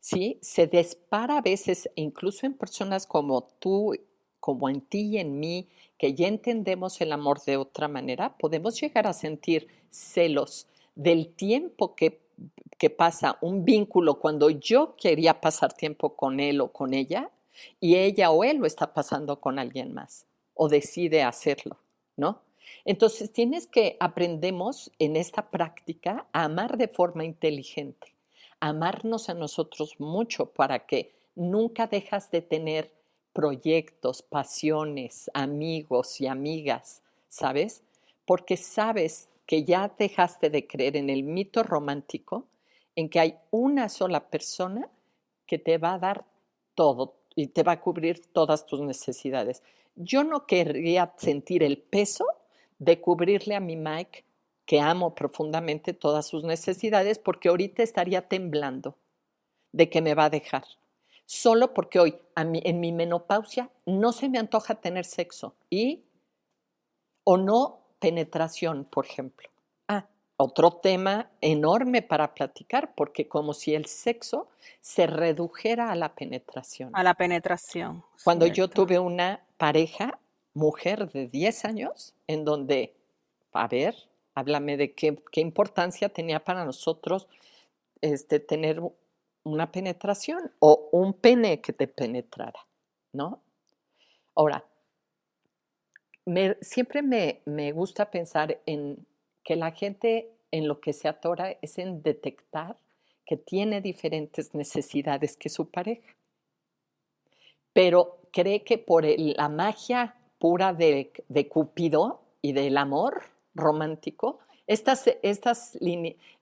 ¿Sí? 0.00 0.38
Se 0.40 0.66
dispara 0.66 1.36
a 1.36 1.42
veces, 1.42 1.90
incluso 1.96 2.46
en 2.46 2.54
personas 2.54 3.06
como 3.06 3.42
tú, 3.58 3.94
como 4.40 4.70
en 4.70 4.80
ti 4.80 5.02
y 5.08 5.18
en 5.18 5.38
mí, 5.38 5.68
que 5.98 6.14
ya 6.14 6.28
entendemos 6.28 6.98
el 7.02 7.12
amor 7.12 7.42
de 7.42 7.58
otra 7.58 7.88
manera, 7.88 8.38
podemos 8.38 8.80
llegar 8.80 9.06
a 9.06 9.12
sentir 9.12 9.68
celos 9.90 10.66
del 10.94 11.28
tiempo 11.34 11.94
que, 11.94 12.22
que 12.78 12.88
pasa 12.88 13.36
un 13.42 13.66
vínculo 13.66 14.18
cuando 14.18 14.48
yo 14.48 14.96
quería 14.96 15.42
pasar 15.42 15.74
tiempo 15.74 16.16
con 16.16 16.40
él 16.40 16.62
o 16.62 16.72
con 16.72 16.94
ella 16.94 17.30
y 17.80 17.96
ella 17.96 18.30
o 18.30 18.44
él 18.44 18.58
lo 18.58 18.66
está 18.66 18.92
pasando 18.92 19.40
con 19.40 19.58
alguien 19.58 19.94
más 19.94 20.26
o 20.54 20.68
decide 20.68 21.22
hacerlo, 21.22 21.78
¿no? 22.16 22.42
Entonces 22.84 23.32
tienes 23.32 23.66
que 23.66 23.96
aprendemos 24.00 24.90
en 24.98 25.16
esta 25.16 25.50
práctica 25.50 26.26
a 26.32 26.44
amar 26.44 26.76
de 26.76 26.88
forma 26.88 27.24
inteligente, 27.24 28.14
amarnos 28.60 29.28
a 29.28 29.34
nosotros 29.34 29.98
mucho 29.98 30.46
para 30.46 30.86
que 30.86 31.14
nunca 31.34 31.86
dejas 31.86 32.30
de 32.30 32.42
tener 32.42 32.92
proyectos, 33.32 34.22
pasiones, 34.22 35.30
amigos 35.34 36.20
y 36.20 36.26
amigas, 36.26 37.02
¿sabes? 37.28 37.82
Porque 38.24 38.56
sabes 38.56 39.28
que 39.46 39.64
ya 39.64 39.92
dejaste 39.98 40.50
de 40.50 40.66
creer 40.66 40.96
en 40.96 41.10
el 41.10 41.22
mito 41.24 41.62
romántico, 41.62 42.46
en 42.96 43.08
que 43.08 43.20
hay 43.20 43.36
una 43.50 43.88
sola 43.88 44.28
persona 44.30 44.88
que 45.46 45.58
te 45.58 45.78
va 45.78 45.94
a 45.94 45.98
dar 45.98 46.24
todo 46.74 47.16
y 47.34 47.48
te 47.48 47.62
va 47.62 47.72
a 47.72 47.80
cubrir 47.80 48.26
todas 48.32 48.66
tus 48.66 48.80
necesidades. 48.80 49.62
Yo 49.96 50.24
no 50.24 50.46
querría 50.46 51.14
sentir 51.16 51.62
el 51.62 51.78
peso 51.78 52.26
de 52.78 53.00
cubrirle 53.00 53.54
a 53.54 53.60
mi 53.60 53.76
Mike, 53.76 54.24
que 54.66 54.80
amo 54.80 55.14
profundamente 55.14 55.92
todas 55.92 56.26
sus 56.26 56.44
necesidades, 56.44 57.18
porque 57.18 57.48
ahorita 57.48 57.82
estaría 57.82 58.28
temblando 58.28 58.96
de 59.72 59.90
que 59.90 60.00
me 60.00 60.14
va 60.14 60.26
a 60.26 60.30
dejar. 60.30 60.64
Solo 61.26 61.74
porque 61.74 61.98
hoy, 61.98 62.16
en 62.36 62.80
mi 62.80 62.92
menopausia, 62.92 63.70
no 63.86 64.12
se 64.12 64.28
me 64.28 64.38
antoja 64.38 64.74
tener 64.76 65.04
sexo 65.04 65.54
y 65.70 66.04
o 67.24 67.36
no 67.36 67.80
penetración, 67.98 68.84
por 68.84 69.06
ejemplo. 69.06 69.48
Otro 70.36 70.72
tema 70.72 71.30
enorme 71.40 72.02
para 72.02 72.34
platicar, 72.34 72.94
porque 72.96 73.28
como 73.28 73.54
si 73.54 73.74
el 73.74 73.86
sexo 73.86 74.48
se 74.80 75.06
redujera 75.06 75.92
a 75.92 75.94
la 75.94 76.14
penetración. 76.14 76.90
A 76.92 77.04
la 77.04 77.14
penetración. 77.14 78.04
Cuando 78.24 78.46
yo 78.46 78.68
tuve 78.68 78.98
una 78.98 79.44
pareja 79.58 80.18
mujer 80.52 81.10
de 81.12 81.28
10 81.28 81.64
años 81.66 82.14
en 82.26 82.44
donde, 82.44 82.96
a 83.52 83.68
ver, 83.68 83.94
háblame 84.34 84.76
de 84.76 84.92
qué, 84.94 85.16
importancia 85.34 86.08
tenía 86.08 86.42
para 86.42 86.64
nosotros 86.64 87.28
este, 88.00 88.40
tener 88.40 88.82
una 89.44 89.70
penetración 89.70 90.50
o 90.58 90.88
un 90.90 91.12
pene 91.12 91.60
que 91.60 91.72
te 91.72 91.86
penetrara, 91.86 92.66
¿no? 93.12 93.40
Ahora, 94.34 94.64
siempre 96.60 97.02
me, 97.02 97.40
me 97.44 97.70
gusta 97.70 98.10
pensar 98.10 98.60
en 98.66 99.06
que 99.44 99.56
la 99.56 99.72
gente 99.72 100.30
en 100.50 100.66
lo 100.66 100.80
que 100.80 100.92
se 100.92 101.08
atora 101.08 101.58
es 101.62 101.78
en 101.78 102.02
detectar 102.02 102.76
que 103.26 103.36
tiene 103.36 103.80
diferentes 103.80 104.54
necesidades 104.54 105.36
que 105.36 105.48
su 105.48 105.70
pareja, 105.70 106.14
pero 107.72 108.18
cree 108.32 108.62
que 108.62 108.78
por 108.78 109.04
la 109.04 109.48
magia 109.48 110.16
pura 110.38 110.72
de, 110.72 111.12
de 111.28 111.48
Cupido 111.48 112.20
y 112.42 112.52
del 112.52 112.76
amor 112.76 113.22
romántico, 113.54 114.38
estas, 114.66 115.04
estas, 115.22 115.78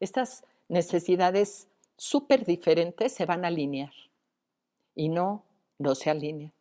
estas 0.00 0.44
necesidades 0.68 1.68
súper 1.96 2.44
diferentes 2.44 3.12
se 3.12 3.26
van 3.26 3.44
a 3.44 3.48
alinear. 3.48 3.92
Y 4.94 5.08
no, 5.08 5.44
no 5.78 5.94
se 5.94 6.10
alinean. 6.10 6.52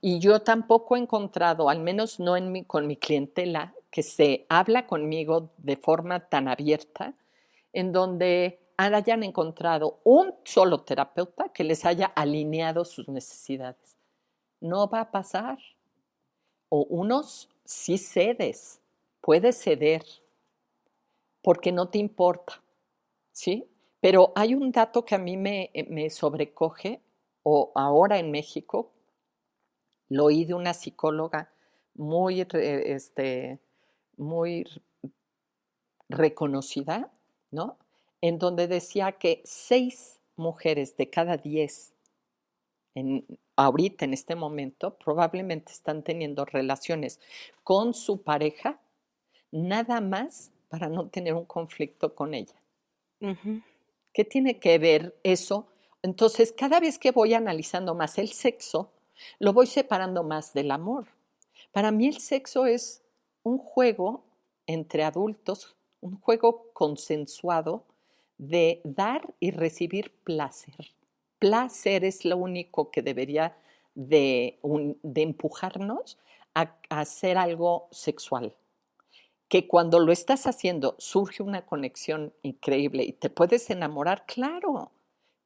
Y 0.00 0.18
yo 0.18 0.40
tampoco 0.42 0.96
he 0.96 1.00
encontrado, 1.00 1.68
al 1.68 1.80
menos 1.80 2.18
no 2.20 2.36
en 2.36 2.52
mi, 2.52 2.64
con 2.64 2.86
mi 2.86 2.96
clientela, 2.96 3.74
que 3.96 4.02
se 4.02 4.44
habla 4.50 4.86
conmigo 4.86 5.54
de 5.56 5.78
forma 5.78 6.28
tan 6.28 6.48
abierta, 6.48 7.14
en 7.72 7.92
donde 7.92 8.60
hayan 8.76 9.22
encontrado 9.22 10.00
un 10.04 10.34
solo 10.44 10.82
terapeuta 10.82 11.48
que 11.48 11.64
les 11.64 11.86
haya 11.86 12.04
alineado 12.04 12.84
sus 12.84 13.08
necesidades. 13.08 13.96
No 14.60 14.86
va 14.86 15.00
a 15.00 15.10
pasar 15.10 15.56
o 16.68 16.82
unos 16.90 17.48
sí 17.64 17.96
cedes, 17.96 18.82
puedes 19.22 19.62
ceder 19.62 20.04
porque 21.40 21.72
no 21.72 21.88
te 21.88 21.96
importa, 21.96 22.62
¿sí? 23.32 23.66
Pero 23.98 24.30
hay 24.36 24.54
un 24.54 24.72
dato 24.72 25.06
que 25.06 25.14
a 25.14 25.18
mí 25.18 25.38
me, 25.38 25.70
eh, 25.72 25.86
me 25.88 26.10
sobrecoge, 26.10 27.00
o 27.42 27.72
ahora 27.74 28.18
en 28.18 28.30
México, 28.30 28.92
lo 30.10 30.26
oí 30.26 30.44
de 30.44 30.52
una 30.52 30.74
psicóloga 30.74 31.50
muy, 31.94 32.42
este, 32.42 33.58
muy 34.16 34.66
reconocida, 36.08 37.10
¿no? 37.50 37.78
En 38.20 38.38
donde 38.38 38.68
decía 38.68 39.12
que 39.12 39.42
seis 39.44 40.20
mujeres 40.36 40.96
de 40.96 41.10
cada 41.10 41.36
diez 41.36 41.94
en, 42.94 43.26
ahorita, 43.56 44.04
en 44.04 44.14
este 44.14 44.34
momento, 44.34 44.96
probablemente 44.96 45.72
están 45.72 46.02
teniendo 46.02 46.44
relaciones 46.44 47.20
con 47.62 47.94
su 47.94 48.22
pareja 48.22 48.80
nada 49.50 50.00
más 50.00 50.50
para 50.68 50.88
no 50.88 51.08
tener 51.08 51.34
un 51.34 51.44
conflicto 51.44 52.14
con 52.14 52.34
ella. 52.34 52.54
¿Qué 54.12 54.24
tiene 54.24 54.58
que 54.58 54.78
ver 54.78 55.18
eso? 55.22 55.68
Entonces, 56.02 56.52
cada 56.52 56.80
vez 56.80 56.98
que 56.98 57.10
voy 57.10 57.34
analizando 57.34 57.94
más 57.94 58.18
el 58.18 58.28
sexo, 58.28 58.90
lo 59.38 59.52
voy 59.52 59.66
separando 59.66 60.22
más 60.22 60.52
del 60.52 60.70
amor. 60.70 61.06
Para 61.72 61.90
mí 61.90 62.06
el 62.06 62.18
sexo 62.18 62.66
es 62.66 63.02
un 63.46 63.58
juego 63.58 64.24
entre 64.66 65.04
adultos, 65.04 65.76
un 66.00 66.20
juego 66.20 66.70
consensuado 66.72 67.84
de 68.38 68.80
dar 68.84 69.34
y 69.40 69.50
recibir 69.50 70.12
placer 70.24 70.96
placer 71.38 72.04
es 72.04 72.24
lo 72.24 72.36
único 72.36 72.90
que 72.90 73.02
debería 73.02 73.56
de, 73.94 74.58
empujarnos 75.14 76.18
a, 76.54 76.76
hacer 76.90 77.38
algo 77.38 77.88
sexual. 77.90 78.54
que 79.48 79.68
cuando 79.68 80.00
lo 80.00 80.10
estás 80.10 80.48
haciendo 80.48 80.96
surge 80.98 81.40
una 81.40 81.64
conexión 81.64 82.32
increíble 82.42 83.04
y 83.04 83.12
te 83.12 83.30
puedes 83.30 83.70
enamorar, 83.70 84.24
claro, 84.26 84.90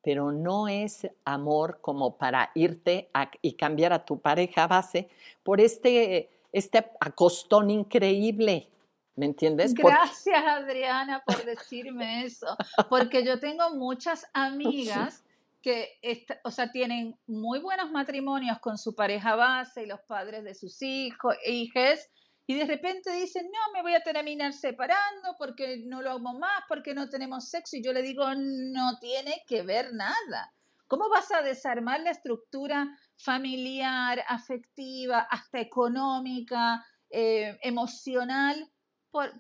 pero 0.03 0.32
no 0.32 0.68
es 0.68 1.07
amor 1.26 1.80
como 1.82 2.16
para 2.16 2.51
irte 2.55 3.11
y 3.42 3.53
cambiar 3.53 3.92
a 3.92 4.07
tu 4.07 4.18
pareja 4.18 4.66
base 4.66 5.11
por 5.42 5.61
este, 5.61 6.30
este 6.53 6.90
acostón 7.01 7.70
increíble. 7.70 8.70
¿Me 9.16 9.26
entiendes? 9.26 9.74
Gracias, 9.74 10.42
Adriana, 10.46 11.22
por 11.26 11.44
decirme 11.44 12.24
eso, 12.24 12.57
porque 12.88 13.24
yo 13.24 13.38
tengo 13.38 13.74
muchas 13.74 14.24
amigas 14.32 15.22
que, 15.62 15.98
o 16.44 16.51
sea, 16.51 16.72
tienen 16.72 17.18
muy 17.26 17.59
buenos 17.59 17.90
matrimonios 17.90 18.59
con 18.61 18.78
su 18.78 18.94
pareja 18.94 19.34
base 19.36 19.82
y 19.82 19.86
los 19.86 20.01
padres 20.01 20.44
de 20.44 20.55
sus 20.55 20.80
hijos 20.80 21.34
e 21.44 21.53
hijas, 21.53 22.09
y 22.51 22.55
de 22.55 22.64
repente 22.64 23.12
dicen, 23.12 23.46
no, 23.46 23.72
me 23.72 23.82
voy 23.82 23.94
a 23.94 24.03
terminar 24.03 24.53
separando 24.53 25.36
porque 25.38 25.84
no 25.86 26.03
lo 26.03 26.11
amo 26.11 26.36
más, 26.36 26.64
porque 26.68 26.94
no 26.94 27.09
tenemos 27.09 27.48
sexo. 27.48 27.76
Y 27.76 27.82
yo 27.84 27.92
le 27.92 28.03
digo, 28.03 28.24
no 28.34 28.98
tiene 28.98 29.44
que 29.46 29.62
ver 29.62 29.92
nada. 29.92 30.53
¿Cómo 30.88 31.09
vas 31.09 31.30
a 31.30 31.42
desarmar 31.42 32.01
la 32.01 32.11
estructura 32.11 32.98
familiar, 33.22 34.24
afectiva, 34.28 35.20
hasta 35.20 35.60
económica, 35.60 36.84
eh, 37.10 37.58
emocional? 37.62 38.70
Por, 39.10 39.32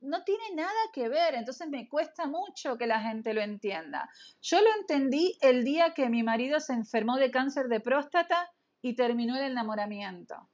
no 0.00 0.22
tiene 0.22 0.44
nada 0.54 0.70
que 0.92 1.08
ver, 1.08 1.34
entonces 1.34 1.68
me 1.68 1.88
cuesta 1.88 2.26
mucho 2.26 2.76
que 2.76 2.86
la 2.86 3.00
gente 3.00 3.34
lo 3.34 3.40
entienda. 3.40 4.08
Yo 4.40 4.60
lo 4.60 4.68
entendí 4.78 5.36
el 5.40 5.64
día 5.64 5.94
que 5.94 6.08
mi 6.08 6.22
marido 6.22 6.60
se 6.60 6.74
enfermó 6.74 7.16
de 7.16 7.30
cáncer 7.30 7.68
de 7.68 7.80
próstata 7.80 8.50
y 8.82 8.94
terminó 8.94 9.36
el 9.36 9.44
enamoramiento. 9.44 10.48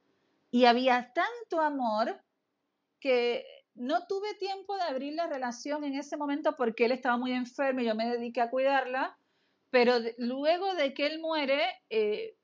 Y 0.51 0.65
había 0.65 1.11
tanto 1.13 1.61
amor 1.61 2.21
que 2.99 3.45
no 3.75 4.05
tuve 4.07 4.33
tiempo 4.35 4.75
de 4.75 4.83
abrir 4.83 5.13
la 5.13 5.27
relación 5.27 5.83
en 5.83 5.95
ese 5.95 6.17
momento 6.17 6.55
porque 6.57 6.85
él 6.85 6.91
estaba 6.91 7.17
muy 7.17 7.33
enfermo 7.33 7.81
y 7.81 7.85
yo 7.85 7.95
me 7.95 8.07
dediqué 8.07 8.41
a 8.41 8.49
cuidarla, 8.49 9.17
pero 9.69 9.95
luego 10.17 10.75
de 10.75 10.93
que 10.93 11.07
él 11.07 11.19
muere, 11.19 11.61
eh, 11.89 12.37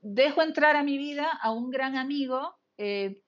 dejo 0.00 0.42
entrar 0.42 0.76
a 0.76 0.82
mi 0.82 0.98
vida 0.98 1.30
a 1.40 1.52
un 1.52 1.70
gran 1.70 1.96
amigo 1.96 2.54
eh, 2.78 3.22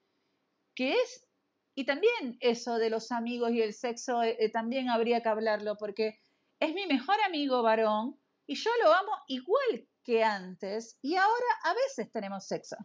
que 0.75 0.93
es, 0.93 1.25
y 1.73 1.85
también 1.85 2.37
eso 2.41 2.77
de 2.77 2.89
los 2.89 3.11
amigos 3.11 3.51
y 3.51 3.61
el 3.61 3.73
sexo, 3.73 4.21
eh, 4.23 4.49
también 4.51 4.89
habría 4.89 5.21
que 5.21 5.29
hablarlo 5.29 5.77
porque 5.77 6.19
es 6.59 6.73
mi 6.73 6.85
mejor 6.87 7.15
amigo 7.25 7.63
varón 7.63 8.19
y 8.45 8.55
yo 8.55 8.69
lo 8.83 8.93
amo 8.93 9.11
igual 9.27 9.87
que 10.03 10.23
antes 10.23 10.99
y 11.01 11.15
ahora 11.15 11.47
a 11.63 11.73
veces 11.73 12.11
tenemos 12.11 12.45
sexo. 12.45 12.75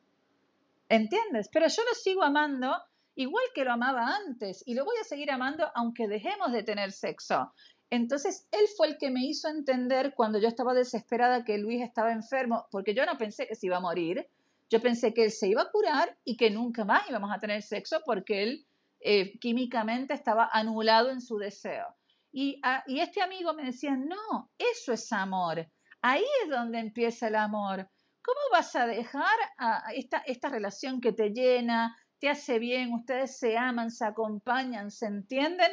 ¿Entiendes? 0.88 1.48
Pero 1.52 1.68
yo 1.68 1.82
lo 1.84 1.94
sigo 1.94 2.22
amando 2.22 2.74
igual 3.14 3.44
que 3.54 3.64
lo 3.64 3.72
amaba 3.72 4.16
antes 4.16 4.62
y 4.66 4.74
lo 4.74 4.84
voy 4.84 4.96
a 5.00 5.04
seguir 5.04 5.30
amando 5.30 5.70
aunque 5.74 6.08
dejemos 6.08 6.52
de 6.52 6.62
tener 6.62 6.92
sexo. 6.92 7.52
Entonces, 7.90 8.46
él 8.52 8.66
fue 8.76 8.86
el 8.86 8.98
que 8.98 9.10
me 9.10 9.24
hizo 9.24 9.48
entender 9.48 10.14
cuando 10.14 10.38
yo 10.38 10.46
estaba 10.46 10.74
desesperada 10.74 11.44
que 11.44 11.58
Luis 11.58 11.82
estaba 11.82 12.12
enfermo, 12.12 12.66
porque 12.70 12.94
yo 12.94 13.04
no 13.04 13.18
pensé 13.18 13.48
que 13.48 13.56
se 13.56 13.66
iba 13.66 13.78
a 13.78 13.80
morir, 13.80 14.28
yo 14.70 14.80
pensé 14.80 15.12
que 15.12 15.24
él 15.24 15.32
se 15.32 15.48
iba 15.48 15.62
a 15.62 15.70
curar 15.70 16.16
y 16.24 16.36
que 16.36 16.50
nunca 16.50 16.84
más 16.84 17.02
íbamos 17.10 17.34
a 17.34 17.40
tener 17.40 17.62
sexo 17.62 18.00
porque 18.06 18.44
él 18.44 18.66
eh, 19.00 19.36
químicamente 19.40 20.14
estaba 20.14 20.48
anulado 20.52 21.10
en 21.10 21.20
su 21.20 21.38
deseo. 21.38 21.86
Y, 22.32 22.60
ah, 22.62 22.84
y 22.86 23.00
este 23.00 23.22
amigo 23.22 23.52
me 23.54 23.64
decía, 23.64 23.96
no, 23.96 24.52
eso 24.56 24.92
es 24.92 25.12
amor, 25.12 25.68
ahí 26.00 26.24
es 26.44 26.50
donde 26.50 26.78
empieza 26.78 27.26
el 27.26 27.34
amor. 27.34 27.90
¿Cómo 28.22 28.40
vas 28.52 28.76
a 28.76 28.86
dejar 28.86 29.36
a 29.58 29.82
esta 30.26 30.48
relación 30.48 31.00
que 31.00 31.12
te 31.12 31.30
llena, 31.30 31.96
te 32.20 32.28
hace 32.28 32.58
bien, 32.58 32.92
ustedes 32.92 33.38
se 33.38 33.56
aman, 33.56 33.90
se 33.90 34.04
acompañan, 34.04 34.90
se 34.90 35.06
entienden, 35.06 35.72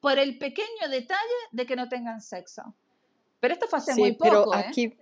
por 0.00 0.18
el 0.18 0.38
pequeño 0.38 0.88
detalle 0.90 1.20
de 1.52 1.66
que 1.66 1.76
no 1.76 1.88
tengan 1.88 2.20
sexo? 2.20 2.74
Pero 3.40 3.54
esto 3.54 3.66
fue 3.68 3.78
hace 3.78 3.94
muy 3.94 4.12
poco. 4.12 4.24
Pero 4.24 4.54
¿eh? 4.54 4.56
aquí, 4.56 4.98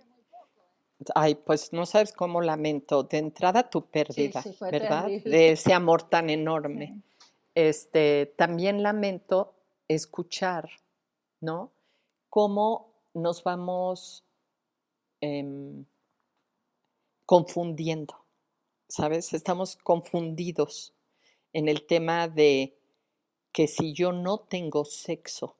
ay, 1.15 1.35
pues 1.35 1.73
no 1.73 1.85
sabes 1.85 2.13
cómo 2.13 2.41
lamento. 2.41 3.03
De 3.03 3.17
entrada 3.17 3.69
tu 3.69 3.85
pérdida, 3.85 4.43
¿verdad? 4.61 5.07
De 5.07 5.51
ese 5.51 5.73
amor 5.73 6.03
tan 6.03 6.29
enorme. 6.29 7.01
Este, 7.55 8.33
también 8.37 8.83
lamento 8.83 9.55
escuchar, 9.87 10.69
¿no? 11.41 11.71
Cómo 12.29 12.93
nos 13.13 13.43
vamos 13.43 14.23
em, 15.21 15.85
confundiendo, 17.25 18.25
¿sabes? 18.87 19.33
Estamos 19.33 19.75
confundidos 19.75 20.93
en 21.53 21.67
el 21.67 21.87
tema 21.87 22.27
de 22.27 22.76
que 23.51 23.67
si 23.67 23.93
yo 23.93 24.11
no 24.11 24.39
tengo 24.39 24.85
sexo, 24.85 25.55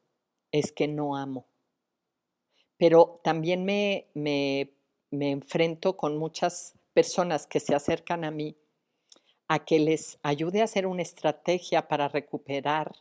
es 0.51 0.71
que 0.71 0.87
no 0.87 1.15
amo. 1.15 1.45
Pero 2.77 3.19
también 3.23 3.65
me, 3.65 4.07
me, 4.13 4.71
me 5.11 5.31
enfrento 5.31 5.97
con 5.97 6.17
muchas 6.17 6.73
personas 6.93 7.47
que 7.47 7.59
se 7.59 7.75
acercan 7.75 8.23
a 8.23 8.31
mí 8.31 8.55
a 9.47 9.63
que 9.65 9.79
les 9.79 10.19
ayude 10.23 10.61
a 10.61 10.65
hacer 10.65 10.85
una 10.85 11.01
estrategia 11.01 11.87
para 11.87 12.07
recuperar 12.09 12.95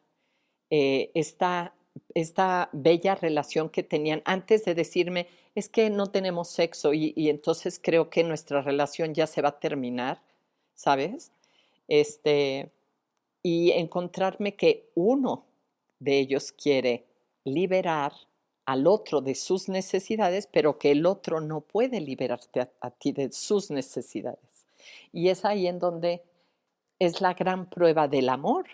eh, 0.70 1.10
esta 1.14 1.74
esta 2.14 2.68
bella 2.72 3.14
relación 3.14 3.68
que 3.68 3.82
tenían 3.82 4.22
antes 4.24 4.64
de 4.64 4.74
decirme, 4.74 5.28
es 5.54 5.68
que 5.68 5.90
no 5.90 6.10
tenemos 6.10 6.48
sexo 6.48 6.92
y, 6.92 7.14
entonces 7.16 7.80
creo 7.82 8.10
que 8.10 8.24
nuestra 8.24 8.62
relación 8.62 9.14
ya 9.14 9.26
se 9.26 9.42
va 9.42 9.50
a 9.50 9.60
terminar, 9.60 10.22
¿sabes? 10.74 11.32
Este, 11.88 12.70
y 13.46 13.70
encontrarme 13.70 14.56
que 14.56 14.90
uno 14.96 15.44
de 16.00 16.18
ellos 16.18 16.50
quiere 16.50 17.06
liberar 17.44 18.12
al 18.64 18.88
otro 18.88 19.20
de 19.20 19.36
sus 19.36 19.68
necesidades, 19.68 20.48
pero 20.48 20.80
que 20.80 20.90
el 20.90 21.06
otro 21.06 21.40
no 21.40 21.60
puede 21.60 22.00
liberarte 22.00 22.68
a, 22.80 22.90
ti 22.90 23.12
de 23.12 23.30
sus 23.30 23.70
necesidades. 23.70 24.66
Y 25.12 25.28
es 25.28 25.44
ahí 25.44 25.68
en 25.68 25.78
donde 25.78 26.24
es 26.98 27.20
la 27.20 27.34
gran 27.34 27.70
prueba 27.70 28.08
del 28.08 28.30
amor, 28.30 28.66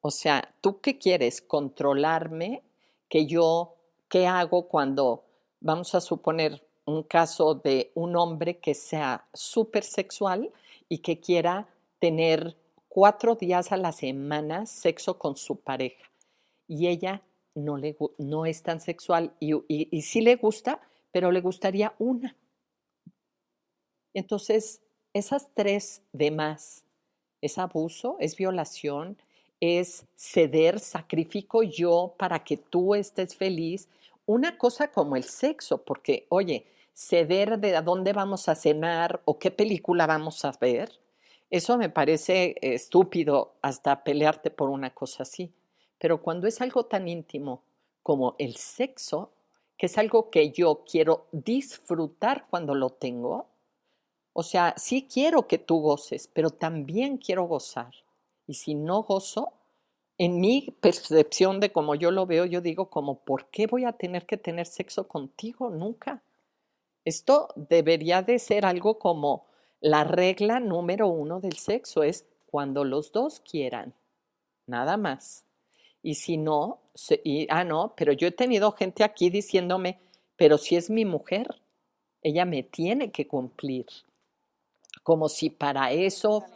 o 0.00 0.10
sea, 0.10 0.54
¿tú 0.62 0.80
qué 0.80 0.96
quieres? 0.96 1.42
¿Controlarme? 1.42 2.62
¿Que 3.10 3.26
yo 3.26 3.74
qué 4.08 4.26
hago 4.26 4.68
cuando, 4.68 5.26
vamos 5.60 5.94
a 5.94 6.00
suponer 6.00 6.66
un 6.86 7.02
caso 7.02 7.54
de 7.56 7.92
un 7.94 8.16
hombre 8.16 8.56
que 8.56 8.72
sea 8.72 9.28
súper 9.34 9.84
sexual 9.84 10.50
y 10.88 11.00
que 11.00 11.20
quiera 11.20 11.68
tener 11.98 12.56
cuatro 12.94 13.34
días 13.34 13.72
a 13.72 13.76
la 13.76 13.90
semana 13.90 14.66
sexo 14.66 15.18
con 15.18 15.34
su 15.36 15.56
pareja? 15.56 16.08
Y 16.68 16.86
ella 16.86 17.22
no, 17.56 17.76
le, 17.76 17.96
no 18.18 18.46
es 18.46 18.62
tan 18.62 18.80
sexual 18.80 19.34
y, 19.40 19.52
y, 19.66 20.02
sí 20.02 20.20
le 20.20 20.36
gusta, 20.36 20.80
pero 21.10 21.32
le 21.32 21.40
gustaría 21.40 21.92
una. 21.98 22.36
Entonces, 24.14 24.80
esas 25.12 25.52
tres 25.54 26.02
demás, 26.12 26.84
es 27.40 27.58
abuso, 27.58 28.16
es 28.20 28.36
violación, 28.36 29.18
es 29.58 30.06
ceder, 30.14 30.78
sacrifico 30.78 31.64
yo 31.64 32.14
para 32.16 32.44
que 32.44 32.56
tú 32.56 32.94
estés 32.94 33.34
feliz. 33.34 33.88
Una 34.24 34.56
cosa 34.56 34.92
como 34.92 35.16
el 35.16 35.24
sexo, 35.24 35.78
porque, 35.78 36.26
oye, 36.28 36.64
ceder 36.92 37.58
de 37.58 37.74
a 37.74 37.82
dónde 37.82 38.12
vamos 38.12 38.48
a 38.48 38.54
cenar 38.54 39.20
o 39.24 39.40
qué 39.40 39.50
película 39.50 40.06
vamos 40.06 40.44
a 40.44 40.52
ver, 40.60 40.92
eso 41.50 41.78
me 41.78 41.88
parece 41.88 42.56
estúpido 42.60 43.54
hasta 43.62 44.02
pelearte 44.04 44.50
por 44.50 44.70
una 44.70 44.94
cosa 44.94 45.22
así. 45.22 45.52
Pero 45.98 46.22
cuando 46.22 46.46
es 46.46 46.60
algo 46.60 46.86
tan 46.86 47.08
íntimo 47.08 47.62
como 48.02 48.34
el 48.38 48.56
sexo, 48.56 49.32
que 49.76 49.86
es 49.86 49.98
algo 49.98 50.30
que 50.30 50.50
yo 50.50 50.84
quiero 50.84 51.26
disfrutar 51.32 52.46
cuando 52.48 52.74
lo 52.74 52.90
tengo, 52.90 53.48
o 54.32 54.42
sea, 54.42 54.74
sí 54.76 55.08
quiero 55.10 55.46
que 55.46 55.58
tú 55.58 55.80
goces, 55.80 56.28
pero 56.32 56.50
también 56.50 57.18
quiero 57.18 57.44
gozar. 57.44 57.94
Y 58.46 58.54
si 58.54 58.74
no 58.74 59.02
gozo, 59.04 59.52
en 60.18 60.40
mi 60.40 60.76
percepción 60.80 61.60
de 61.60 61.72
cómo 61.72 61.94
yo 61.94 62.10
lo 62.10 62.26
veo, 62.26 62.44
yo 62.44 62.60
digo 62.60 62.90
como, 62.90 63.20
¿por 63.20 63.48
qué 63.50 63.66
voy 63.66 63.84
a 63.84 63.92
tener 63.92 64.26
que 64.26 64.36
tener 64.36 64.66
sexo 64.66 65.08
contigo? 65.08 65.70
Nunca. 65.70 66.22
Esto 67.04 67.48
debería 67.56 68.22
de 68.22 68.38
ser 68.38 68.64
algo 68.64 68.98
como 68.98 69.46
la 69.84 70.02
regla 70.02 70.60
número 70.60 71.08
uno 71.08 71.40
del 71.40 71.58
sexo, 71.58 72.04
es 72.04 72.24
cuando 72.46 72.84
los 72.84 73.12
dos 73.12 73.40
quieran, 73.40 73.92
nada 74.66 74.96
más. 74.96 75.44
Y 76.02 76.14
si 76.14 76.38
no, 76.38 76.80
ah, 77.50 77.64
no, 77.64 77.92
pero 77.94 78.14
yo 78.14 78.28
he 78.28 78.30
tenido 78.30 78.72
gente 78.72 79.04
aquí 79.04 79.28
diciéndome, 79.28 80.00
pero 80.36 80.56
si 80.56 80.76
es 80.76 80.88
mi 80.88 81.04
mujer, 81.04 81.60
ella 82.22 82.46
me 82.46 82.62
tiene 82.62 83.12
que 83.12 83.28
cumplir. 83.28 83.84
Como 85.02 85.28
si 85.28 85.50
para 85.50 85.92
eso 85.92 86.46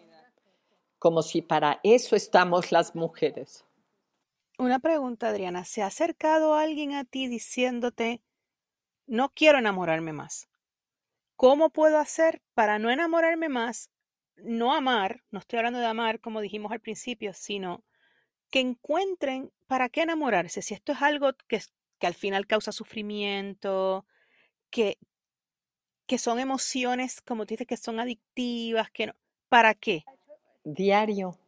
como 0.99 1.23
si 1.23 1.43
para 1.43 1.81
eso 1.83 2.17
estamos 2.17 2.73
las 2.73 2.97
mujeres. 2.97 3.63
Una 4.59 4.79
pregunta, 4.79 5.29
Adriana. 5.29 5.67
¿Se 5.67 5.83
ha 5.83 5.87
acercado 5.87 6.55
alguien 6.55 6.95
a 6.95 7.05
ti 7.05 7.29
diciéndote, 7.29 8.23
no 9.07 9.29
quiero 9.29 9.59
enamorarme 9.59 10.15
más? 10.15 10.49
¿Cómo 11.39 11.71
puedo 11.71 11.99
hacer 11.99 12.43
para 12.55 12.81
no 12.81 12.91
enamorarme 12.91 13.49
más? 13.49 13.93
No 14.39 14.75
amar, 14.75 15.23
no 15.31 15.39
estoy 15.39 15.61
hablando 15.61 15.79
de 15.79 15.87
amar 15.87 16.19
como 16.19 16.41
dijimos 16.41 16.73
al 16.73 16.81
principio, 16.81 17.33
sino 17.33 17.85
que 18.51 18.59
encuentren 18.59 19.53
para 19.69 19.89
qué 19.89 20.03
enamorarse, 20.03 20.63
si 20.63 20.75
esto 20.75 20.91
es 20.91 21.01
algo 21.01 21.31
que, 21.47 21.63
que 22.01 22.09
al 22.09 22.15
final 22.15 22.49
causa 22.49 22.73
sufrimiento, 22.73 24.05
que, 24.69 24.99
que 26.09 26.19
son 26.19 26.41
emociones, 26.41 27.21
como 27.21 27.47
tú 27.47 27.55
dices, 27.55 27.69
que 27.69 27.77
son 27.77 28.01
adictivas, 28.01 28.91
que 28.91 29.07
no, 29.07 29.13
¿para 29.49 29.75
qué? 29.75 30.05
Diario 30.65 31.39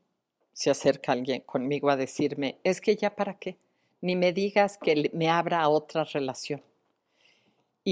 se 0.53 0.71
acerca 0.71 1.11
alguien 1.11 1.41
conmigo 1.41 1.91
a 1.91 1.97
decirme, 1.97 2.61
es 2.63 2.81
que 2.81 2.95
ya 2.95 3.17
para 3.17 3.41
qué, 3.41 3.59
ni 4.01 4.15
me 4.15 4.33
digas 4.33 4.79
que 4.79 5.11
me 5.15 5.29
abra 5.29 5.63
a 5.63 5.69
otra 5.69 6.05
relación. 6.05 6.63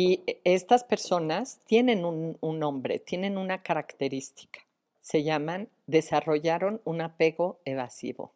Y 0.00 0.22
e, 0.28 0.40
estas 0.44 0.84
personas 0.84 1.58
tienen 1.64 2.04
un, 2.04 2.38
nombre, 2.40 3.00
tienen 3.00 3.36
una 3.36 3.64
característica, 3.64 4.60
se 5.00 5.24
llaman, 5.24 5.70
desarrollaron 5.88 6.80
un 6.84 7.00
apego 7.00 7.58
evasivo. 7.64 8.32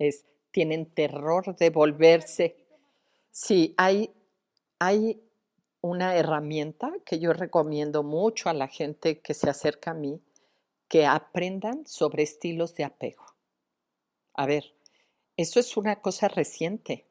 Es, 0.00 0.24
tienen 0.50 0.86
terror 0.86 1.54
de 1.54 1.70
volverse. 1.70 2.56
Sí, 3.30 3.72
hay, 3.76 4.10
hay 4.80 5.22
una 5.80 6.16
herramienta 6.16 6.92
que 7.04 7.20
yo 7.20 7.32
recomiendo 7.32 8.02
mucho 8.02 8.48
a 8.48 8.52
la 8.52 8.66
gente 8.66 9.20
que 9.20 9.32
se 9.32 9.48
acerca 9.48 9.92
a 9.92 9.94
mí, 9.94 10.20
que 10.88 11.06
aprendan 11.06 11.86
sobre 11.86 12.24
estilos 12.24 12.74
de 12.74 12.82
apego. 12.82 13.26
A 14.34 14.44
ver, 14.46 14.74
eso 15.36 15.60
es 15.60 15.76
una 15.76 16.00
cosa 16.00 16.26
reciente, 16.26 17.06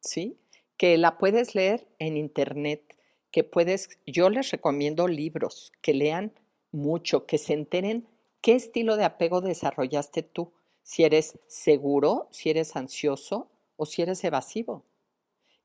¿sí? 0.00 0.38
Que 0.76 0.96
la 0.98 1.18
puedes 1.18 1.54
leer 1.54 1.86
en 1.98 2.16
internet, 2.16 2.96
que 3.30 3.44
puedes, 3.44 3.98
yo 4.06 4.30
les 4.30 4.50
recomiendo 4.50 5.08
libros, 5.08 5.72
que 5.80 5.94
lean 5.94 6.32
mucho, 6.70 7.26
que 7.26 7.38
se 7.38 7.54
enteren 7.54 8.06
qué 8.40 8.54
estilo 8.54 8.96
de 8.96 9.04
apego 9.04 9.40
desarrollaste 9.40 10.22
tú, 10.22 10.52
si 10.82 11.04
eres 11.04 11.38
seguro, 11.46 12.28
si 12.30 12.50
eres 12.50 12.76
ansioso 12.76 13.50
o 13.76 13.86
si 13.86 14.02
eres 14.02 14.22
evasivo. 14.24 14.84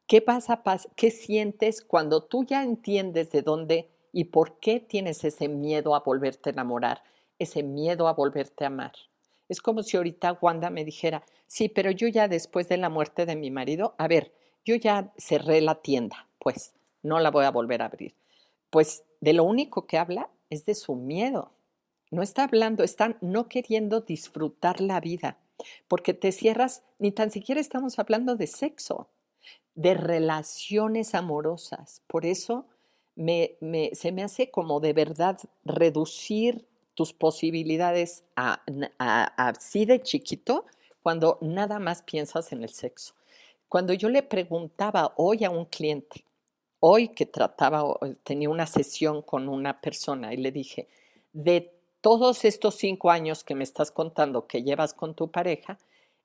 ¿Qué 0.08 0.22
pasa, 0.22 0.64
qué 0.96 1.12
sientes 1.12 1.82
cuando 1.82 2.24
tú 2.24 2.46
ya 2.46 2.64
entiendes 2.64 3.32
de 3.32 3.42
dónde 3.42 3.90
y 4.14 4.26
por 4.26 4.60
qué 4.60 4.80
tienes 4.80 5.24
ese 5.26 5.50
miedo 5.50 5.96
a 5.96 6.00
volverte 6.00 6.50
a 6.50 6.54
enamorar, 6.54 7.04
ese 7.40 7.62
miedo 7.62 8.08
a 8.08 8.14
volverte 8.14 8.64
a 8.64 8.68
amar? 8.68 8.94
Es 9.50 9.62
como 9.62 9.84
si 9.84 9.98
ahorita 9.98 10.38
Wanda 10.42 10.70
me 10.70 10.86
dijera, 10.86 11.26
sí, 11.46 11.68
pero 11.68 11.92
yo 11.92 12.08
ya 12.08 12.28
después 12.28 12.70
de 12.70 12.78
la 12.78 12.90
muerte 12.90 13.26
de 13.26 13.36
mi 13.36 13.52
marido, 13.52 13.96
a 13.98 14.08
ver, 14.08 14.34
yo 14.68 14.76
ya 14.76 15.14
cerré 15.18 15.62
la 15.62 15.76
tienda, 15.82 16.28
pues 16.40 16.74
no 17.02 17.20
la 17.20 17.32
voy 17.32 17.46
a 17.46 17.52
volver 17.52 17.82
a 17.82 17.86
abrir. 17.86 18.14
Pues 18.70 19.04
de 19.22 19.32
lo 19.32 19.46
único 19.46 19.88
que 19.88 19.98
habla 19.98 20.30
es 20.50 20.66
de 20.66 20.76
su 20.76 20.96
miedo. 20.96 21.52
No 22.12 22.22
está 22.22 22.44
hablando, 22.44 22.84
está 22.84 23.18
no 23.22 23.48
queriendo 23.48 24.02
disfrutar 24.02 24.82
la 24.82 25.00
vida, 25.00 25.38
porque 25.88 26.14
te 26.14 26.32
cierras, 26.32 26.84
ni 27.00 27.12
tan 27.12 27.32
siquiera 27.32 27.62
estamos 27.62 27.98
hablando 27.98 28.36
de 28.36 28.48
sexo 28.48 29.08
de 29.74 29.94
relaciones 29.94 31.16
amorosas. 31.16 32.02
Por 32.08 32.26
eso 32.26 32.66
se 33.16 34.12
me 34.12 34.24
hace 34.24 34.52
como 34.52 34.80
de 34.80 34.92
verdad 34.94 35.40
reducir 35.64 36.68
tus 36.96 37.14
posibilidades 37.14 38.24
a, 38.36 38.64
así 39.38 39.86
de 39.86 40.02
chiquito 40.02 40.66
cuando 41.04 41.38
nada 41.42 41.80
más 41.80 42.02
piensas 42.02 42.52
en 42.52 42.64
el 42.64 42.70
sexo. 42.70 43.14
Cuando 43.70 43.94
yo 43.94 44.10
le 44.10 44.24
preguntaba 44.24 45.14
hoy 45.18 45.44
a 45.44 45.50
un 45.50 45.66
cliente, 45.66 46.24
hoy 46.80 47.10
que 47.10 47.26
trataba, 47.26 47.84
tenía 48.24 48.50
una 48.50 48.66
sesión 48.66 49.22
con 49.22 49.50
una 49.50 49.82
persona 49.82 50.34
y 50.34 50.38
le 50.38 50.52
dije, 50.52 50.88
de 51.34 51.74
todos 52.00 52.46
estos 52.46 52.76
cinco 52.76 53.12
años 53.12 53.44
que 53.44 53.56
me 53.56 53.66
estás 53.66 53.92
contando 53.92 54.48
que 54.48 54.64
llevas 54.64 54.94
con 54.94 55.16
tu 55.16 55.32
pareja, 55.32 55.78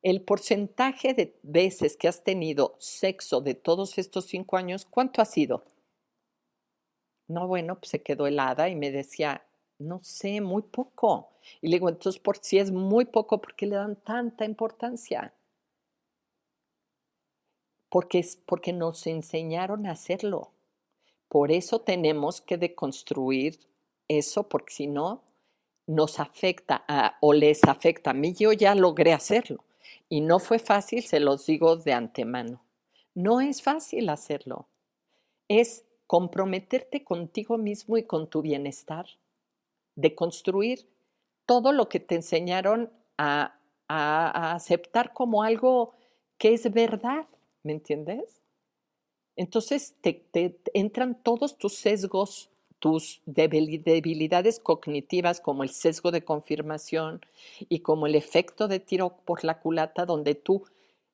el 0.02 0.22
porcentaje 0.22 1.14
de 1.14 1.36
veces 1.42 1.96
que 1.96 2.08
has 2.08 2.22
tenido 2.22 2.76
sexo 2.78 3.40
de 3.40 3.54
todos 3.54 3.98
estos 3.98 4.26
cinco 4.26 4.56
años, 4.56 4.84
¿cuánto 4.84 5.20
ha 5.20 5.24
sido? 5.24 5.64
No, 7.26 7.48
bueno, 7.48 7.76
pues 7.78 7.90
se 7.90 8.02
quedó 8.02 8.26
helada 8.26 8.68
y 8.68 8.76
me 8.76 8.90
decía, 8.92 9.44
no 9.78 10.00
sé, 10.02 10.40
muy 10.40 10.62
poco. 10.62 11.30
Y 11.60 11.68
le 11.68 11.76
digo, 11.76 11.88
entonces, 11.88 12.20
por 12.20 12.36
si 12.38 12.58
es 12.58 12.70
muy 12.70 13.06
poco, 13.06 13.40
¿por 13.40 13.54
qué 13.56 13.66
le 13.66 13.76
dan 13.76 13.96
tanta 13.96 14.44
importancia? 14.44 15.32
Porque, 17.92 18.26
porque 18.46 18.72
nos 18.72 19.06
enseñaron 19.06 19.86
a 19.86 19.90
hacerlo. 19.90 20.50
Por 21.28 21.52
eso 21.52 21.82
tenemos 21.82 22.40
que 22.40 22.56
deconstruir 22.56 23.60
eso, 24.08 24.48
porque 24.48 24.72
si 24.72 24.86
no, 24.86 25.22
nos 25.86 26.18
afecta 26.18 26.86
o 27.20 27.34
les 27.34 27.62
afecta. 27.64 28.10
A 28.10 28.14
mí 28.14 28.32
yo 28.32 28.54
ya 28.54 28.74
logré 28.74 29.12
hacerlo 29.12 29.62
y 30.08 30.22
no 30.22 30.38
fue 30.38 30.58
fácil, 30.58 31.02
se 31.02 31.20
los 31.20 31.44
digo 31.44 31.76
de 31.76 31.92
antemano. 31.92 32.62
No 33.14 33.42
es 33.42 33.60
fácil 33.60 34.08
hacerlo. 34.08 34.68
Es 35.48 35.84
comprometerte 36.06 37.04
contigo 37.04 37.58
mismo 37.58 37.98
y 37.98 38.04
con 38.04 38.28
tu 38.28 38.40
bienestar, 38.40 39.06
de 39.96 40.14
construir 40.14 40.88
todo 41.44 41.72
lo 41.72 41.88
que 41.88 42.00
te 42.00 42.14
enseñaron 42.14 42.90
a, 43.18 43.58
aceptar 43.88 45.12
como 45.12 45.42
algo 45.42 45.92
que 46.38 46.54
es 46.54 46.72
verdad, 46.72 47.26
¿me 47.62 47.72
entiendes? 47.72 48.42
Entonces 49.36 49.94
te 50.00 50.26
entran 50.74 51.22
todos 51.22 51.56
tus 51.56 51.74
sesgos 51.74 52.50
tus 52.82 53.22
debilidades 53.26 54.58
cognitivas 54.58 55.40
como 55.40 55.62
el 55.62 55.70
sesgo 55.70 56.10
de 56.10 56.24
confirmación 56.24 57.20
y 57.68 57.78
como 57.78 58.08
el 58.08 58.16
efecto 58.16 58.66
de 58.66 58.80
tiro 58.80 59.18
por 59.24 59.44
la 59.44 59.60
culata, 59.60 60.04
donde 60.04 60.34
tú, 60.34 60.64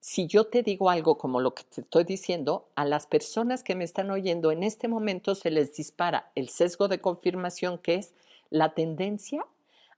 si 0.00 0.26
yo 0.26 0.46
te 0.46 0.62
digo 0.62 0.88
algo 0.88 1.18
como 1.18 1.42
lo 1.42 1.52
que 1.52 1.64
te 1.64 1.82
estoy 1.82 2.04
diciendo, 2.04 2.70
a 2.74 2.86
las 2.86 3.06
personas 3.06 3.62
que 3.62 3.74
me 3.74 3.84
están 3.84 4.10
oyendo 4.10 4.50
en 4.50 4.62
este 4.62 4.88
momento 4.88 5.34
se 5.34 5.50
les 5.50 5.74
dispara 5.74 6.32
el 6.34 6.48
sesgo 6.48 6.88
de 6.88 7.02
confirmación, 7.02 7.76
que 7.76 7.96
es 7.96 8.14
la 8.48 8.72
tendencia 8.72 9.44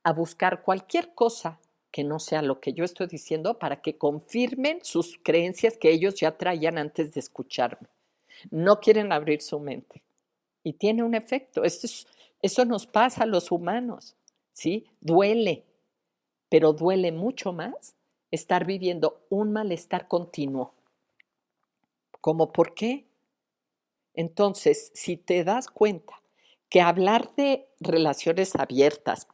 a 0.03 0.13
buscar 0.13 0.65
cualquier 0.65 1.15
cosa 1.15 1.61
que 1.91 2.05
no 2.05 2.19
sea 2.19 2.43
lo 2.43 2.61
que 2.61 2.73
yo 2.73 2.85
estoy 2.85 3.07
diciendo 3.07 3.59
para 3.59 3.83
que 3.83 3.99
confirmen 3.99 4.81
sus 4.83 5.19
creencias 5.23 5.77
que 5.77 5.91
ellos 5.91 6.15
ya 6.17 6.37
traían 6.37 6.79
antes 6.79 7.15
de 7.15 7.21
escucharme. 7.21 7.89
No 8.51 8.81
quieren 8.81 9.13
abrir 9.13 9.43
su 9.43 9.59
mente 9.59 10.03
y 10.63 10.75
tiene 10.75 11.03
un 11.03 11.15
efecto. 11.15 11.63
eso 11.65 12.65
nos 12.65 12.87
pasa 12.87 13.25
a 13.25 13.27
los 13.27 13.51
humanos, 13.51 14.17
¿sí? 14.53 14.87
Duele, 15.01 15.65
pero 16.49 16.73
duele 16.73 17.13
mucho 17.13 17.53
más 17.53 17.95
estar 18.31 18.65
viviendo 18.65 19.25
un 19.29 19.53
malestar 19.53 20.07
continuo. 20.09 20.75
¿Cómo 22.21 22.53
por 22.53 22.75
qué? 22.75 23.07
Entonces, 24.15 24.91
si 24.95 25.17
te 25.17 25.45
das 25.45 25.69
cuenta 25.69 26.21
que 26.69 26.81
hablar 26.81 27.35
de 27.37 27.69
relaciones 27.81 28.55
abiertas, 28.55 29.27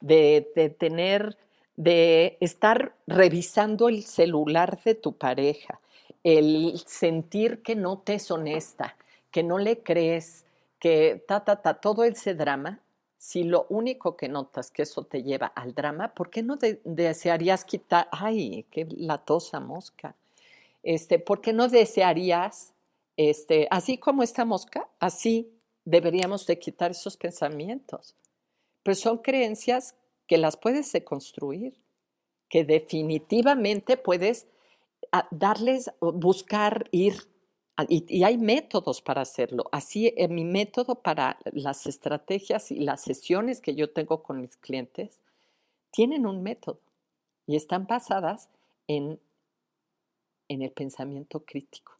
de, 0.00 0.50
de 0.56 0.70
tener, 0.70 1.36
de 1.80 2.36
estar 2.40 2.94
revisando 3.06 3.88
el 3.88 4.04
celular 4.04 4.82
de 4.84 4.94
tu 4.94 5.14
pareja, 5.14 5.80
el 6.22 6.78
sentir 6.84 7.62
que 7.62 7.74
no 7.74 8.00
te 8.00 8.16
es 8.16 8.30
honesta, 8.30 8.98
que 9.30 9.42
no 9.42 9.56
le 9.56 9.82
crees, 9.82 10.44
que 10.78 11.24
ta, 11.26 11.42
ta, 11.42 11.62
ta, 11.62 11.80
todo 11.80 12.04
ese 12.04 12.34
drama, 12.34 12.80
si 13.16 13.44
lo 13.44 13.64
único 13.70 14.14
que 14.14 14.28
notas 14.28 14.70
que 14.70 14.82
eso 14.82 15.04
te 15.04 15.22
lleva 15.22 15.46
al 15.46 15.74
drama, 15.74 16.12
¿por 16.12 16.28
qué 16.28 16.42
no 16.42 16.58
desearías 16.84 17.64
quitar, 17.64 18.08
ay, 18.12 18.66
qué 18.70 18.86
latosa 18.90 19.58
mosca? 19.58 20.14
Este, 20.82 21.18
¿Por 21.18 21.40
qué 21.40 21.54
no 21.54 21.66
desearías, 21.66 22.74
este, 23.16 23.68
así 23.70 23.96
como 23.96 24.22
esta 24.22 24.44
mosca, 24.44 24.86
así 24.98 25.50
deberíamos 25.86 26.46
de 26.46 26.58
quitar 26.58 26.90
esos 26.90 27.16
pensamientos? 27.16 28.14
Pero 28.82 28.94
son 28.94 29.16
creencias 29.16 29.94
que 30.30 30.38
las 30.38 30.56
puedes 30.56 30.92
deconstruir, 30.92 31.74
que 32.48 32.62
definitivamente 32.62 33.96
puedes 33.96 34.46
ah, 35.10 35.26
darles, 35.32 35.90
buscar, 36.00 36.88
ir 36.92 37.14
y, 37.88 38.22
hay 38.22 38.38
métodos 38.38 39.02
para 39.02 39.22
hacerlo. 39.22 39.64
Así, 39.72 40.14
en 40.16 40.32
mi 40.36 40.44
método 40.44 40.94
para 40.94 41.36
las 41.46 41.88
estrategias 41.88 42.70
y 42.70 42.76
las 42.76 43.00
sesiones 43.00 43.60
que 43.60 43.74
yo 43.74 43.90
tengo 43.90 44.22
con 44.22 44.40
mis 44.40 44.56
clientes 44.56 45.18
tienen 45.90 46.24
un 46.24 46.44
método 46.44 46.78
y 47.48 47.56
están 47.56 47.88
basadas 47.88 48.48
en, 48.86 49.18
en 50.46 50.62
el 50.62 50.70
pensamiento 50.70 51.44
crítico, 51.44 51.94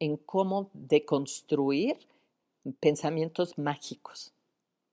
en 0.00 0.16
cómo 0.16 0.70
deconstruir 0.72 1.98
pensamientos 2.80 3.56
mágicos, 3.58 4.32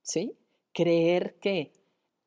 ¿sí? 0.03 0.35
Creer 0.73 1.33
que 1.39 1.71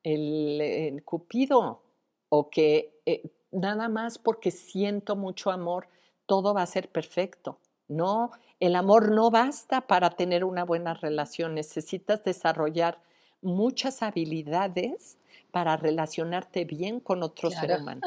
el, 0.07 1.03
cupido 1.05 1.83
o 2.29 2.49
que 2.49 3.01
eh, 3.07 3.29
nada 3.51 3.89
más 3.89 4.19
porque 4.19 4.51
siento 4.51 5.17
mucho 5.17 5.51
amor, 5.51 5.89
todo 6.27 6.55
va 6.55 6.63
a 6.63 6.67
ser 6.67 6.89
perfecto. 6.91 7.59
No, 7.89 8.31
el 8.61 8.77
amor 8.77 9.11
no 9.11 9.31
basta 9.31 9.83
para 9.83 10.11
tener 10.11 10.45
una 10.45 10.65
buena 10.65 10.95
relación, 10.95 11.55
necesitas 11.55 12.23
desarrollar 12.25 12.99
muchas 13.43 14.03
habilidades 14.03 15.19
para 15.51 15.77
relacionarte 15.77 16.65
bien 16.65 17.01
con 17.01 17.23
otro 17.23 17.51
ser 17.51 17.81
humano. 17.81 18.03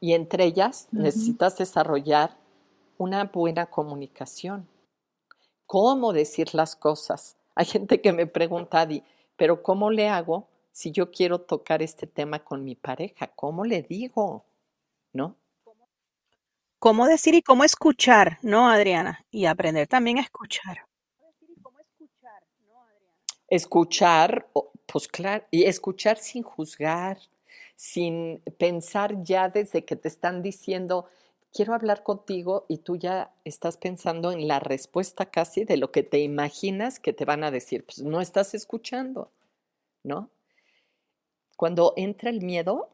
Y 0.00 0.12
entre 0.12 0.44
ellas 0.44 0.88
necesitas 0.92 1.56
desarrollar 1.58 2.36
una 2.98 3.24
buena 3.24 3.66
comunicación. 3.66 4.68
¿Cómo 5.66 6.12
decir 6.12 6.54
las 6.54 6.76
cosas? 6.76 7.36
Hay 7.54 7.66
gente 7.66 8.00
que 8.00 8.12
me 8.12 8.26
pregunta, 8.26 8.80
Adi, 8.80 9.02
pero 9.36 9.62
¿cómo 9.62 9.90
le 9.90 10.08
hago 10.08 10.48
si 10.76 10.92
yo 10.92 11.10
quiero 11.10 11.40
tocar 11.40 11.80
este 11.80 12.06
tema 12.06 12.44
con 12.44 12.62
mi 12.62 12.74
pareja? 12.74 13.28
¿Cómo 13.28 13.64
le 13.64 13.80
digo? 13.80 14.44
¿No? 15.14 15.34
¿Cómo 16.78 17.06
decir 17.06 17.34
y 17.34 17.40
cómo 17.40 17.64
escuchar, 17.64 18.36
no, 18.42 18.68
Adriana? 18.68 19.24
Y 19.30 19.46
aprender 19.46 19.88
también 19.88 20.18
a 20.18 20.20
escuchar. 20.20 20.86
Escuchar, 23.48 24.50
pues 24.84 25.08
claro, 25.08 25.46
y 25.50 25.64
escuchar 25.64 26.18
sin 26.18 26.42
juzgar, 26.42 27.20
sin 27.74 28.42
pensar 28.58 29.22
ya 29.22 29.48
desde 29.48 29.86
que 29.86 29.96
te 29.96 30.08
están 30.08 30.42
diciendo, 30.42 31.08
quiero 31.54 31.72
hablar 31.72 32.02
contigo 32.02 32.66
y 32.68 32.78
tú 32.78 32.96
ya 32.96 33.32
estás 33.44 33.78
pensando 33.78 34.30
en 34.30 34.46
la 34.46 34.60
respuesta 34.60 35.24
casi 35.24 35.64
de 35.64 35.78
lo 35.78 35.90
que 35.90 36.02
te 36.02 36.18
imaginas 36.18 37.00
que 37.00 37.14
te 37.14 37.24
van 37.24 37.44
a 37.44 37.50
decir. 37.50 37.86
Pues 37.86 38.02
no 38.02 38.20
estás 38.20 38.52
escuchando, 38.52 39.32
¿no? 40.02 40.28
Cuando 41.56 41.94
entra 41.96 42.30
el 42.30 42.42
miedo 42.42 42.90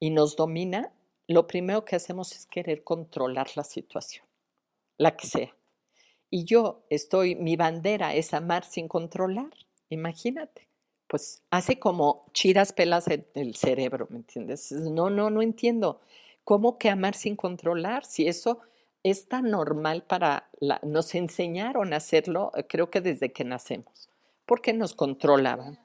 y 0.00 0.10
nos 0.10 0.36
domina, 0.36 0.92
lo 1.26 1.46
primero 1.46 1.84
que 1.84 1.96
hacemos 1.96 2.32
es 2.32 2.46
querer 2.46 2.84
controlar 2.84 3.48
la 3.56 3.64
situación, 3.64 4.26
la 4.98 5.16
que 5.16 5.26
sea. 5.26 5.56
Y 6.30 6.44
yo 6.44 6.84
estoy, 6.90 7.36
mi 7.36 7.56
bandera 7.56 8.14
es 8.14 8.34
amar 8.34 8.64
sin 8.64 8.88
controlar, 8.88 9.50
imagínate 9.88 10.68
pues 11.14 11.42
hace 11.50 11.78
como 11.78 12.24
chiras 12.32 12.72
pelas 12.72 13.06
el 13.06 13.54
cerebro, 13.54 14.08
¿me 14.10 14.16
entiendes? 14.16 14.72
No, 14.72 15.10
no, 15.10 15.30
no 15.30 15.42
entiendo. 15.42 16.00
¿Cómo 16.42 16.78
que 16.78 16.90
amar 16.90 17.14
sin 17.14 17.36
controlar? 17.36 18.04
Si 18.04 18.26
eso 18.26 18.58
es 19.02 19.28
tan 19.28 19.50
normal 19.50 20.02
para 20.02 20.48
nos 20.82 21.14
enseñaron 21.14 21.92
a 21.92 21.98
hacerlo, 21.98 22.52
eh, 22.56 22.66
creo 22.66 22.90
que 22.90 23.00
desde 23.00 23.32
que 23.32 23.44
nacemos, 23.44 24.10
porque 24.44 24.72
nos 24.72 24.94
controlaban. 24.94 25.78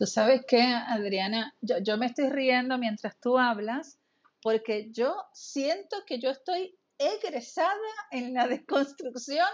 Tú 0.00 0.06
sabes 0.06 0.46
qué, 0.48 0.62
Adriana, 0.62 1.54
yo, 1.60 1.76
yo 1.76 1.98
me 1.98 2.06
estoy 2.06 2.30
riendo 2.30 2.78
mientras 2.78 3.20
tú 3.20 3.38
hablas, 3.38 3.98
porque 4.40 4.88
yo 4.92 5.14
siento 5.34 5.94
que 6.06 6.18
yo 6.18 6.30
estoy 6.30 6.74
egresada 6.96 7.76
en 8.10 8.32
la 8.32 8.48
deconstrucción 8.48 9.46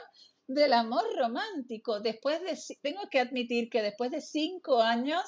del 0.47 0.73
amor 0.73 1.03
romántico. 1.19 1.99
Después 1.99 2.41
de, 2.43 2.57
tengo 2.81 3.09
que 3.11 3.19
admitir 3.19 3.69
que 3.69 3.83
después 3.83 4.13
de 4.13 4.21
cinco 4.21 4.81
años 4.81 5.21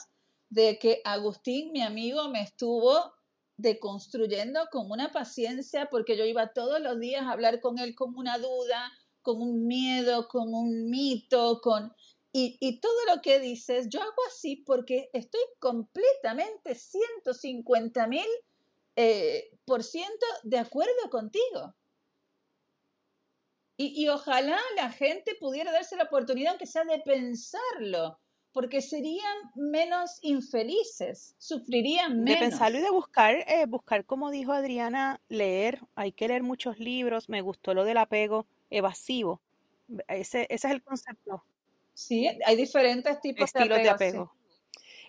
de 0.50 0.78
que 0.78 1.00
Agustín, 1.04 1.72
mi 1.72 1.82
amigo, 1.82 2.28
me 2.28 2.42
estuvo 2.42 3.12
deconstruyendo 3.56 4.68
con 4.70 4.88
una 4.88 5.10
paciencia, 5.10 5.88
porque 5.90 6.16
yo 6.16 6.26
iba 6.26 6.52
todos 6.52 6.80
los 6.80 7.00
días 7.00 7.22
a 7.22 7.32
hablar 7.32 7.60
con 7.60 7.80
él 7.80 7.96
con 7.96 8.16
una 8.16 8.38
duda, 8.38 8.92
con 9.22 9.42
un 9.42 9.66
miedo, 9.66 10.28
con 10.28 10.54
un 10.54 10.88
mito, 10.88 11.60
con... 11.60 11.92
Y, 12.32 12.80
todo 12.80 13.14
lo 13.14 13.22
que 13.22 13.40
dices, 13.40 13.88
yo 13.88 14.00
hago 14.00 14.22
así 14.28 14.56
porque 14.56 15.10
estoy 15.12 15.40
completamente 15.58 16.74
150 16.74 18.06
mil 18.06 18.26
eh, 18.96 19.50
por 19.64 19.82
ciento 19.82 20.26
de 20.44 20.58
acuerdo 20.58 21.10
contigo. 21.10 21.74
Y, 23.80 24.08
ojalá 24.08 24.58
la 24.74 24.90
gente 24.90 25.36
pudiera 25.38 25.70
darse 25.70 25.96
la 25.96 26.04
oportunidad, 26.04 26.50
aunque 26.50 26.66
sea 26.66 26.84
de 26.84 26.98
pensarlo, 26.98 28.18
porque 28.52 28.82
serían 28.82 29.36
menos 29.54 30.18
infelices, 30.22 31.36
sufrirían 31.38 32.24
menos. 32.24 32.40
De 32.40 32.46
pensarlo 32.48 32.78
y 32.78 32.82
de 32.82 32.90
buscar, 32.90 33.36
eh, 33.36 33.66
buscar, 33.66 34.04
como 34.04 34.32
dijo 34.32 34.52
Adriana, 34.52 35.20
leer. 35.28 35.80
Hay 35.94 36.10
que 36.10 36.26
leer 36.26 36.42
muchos 36.42 36.80
libros. 36.80 37.28
Me 37.28 37.40
gustó 37.40 37.72
lo 37.72 37.84
del 37.84 37.98
apego 37.98 38.46
evasivo. 38.68 39.40
Ese, 40.08 40.48
ese 40.50 40.66
es 40.66 40.72
el 40.74 40.82
concepto. 40.82 41.44
Sí, 41.98 42.28
hay 42.46 42.54
diferentes 42.54 43.20
tipos 43.20 43.52
de 43.52 43.60
apego. 43.60 43.82
De 43.82 43.88
apego. 43.88 44.32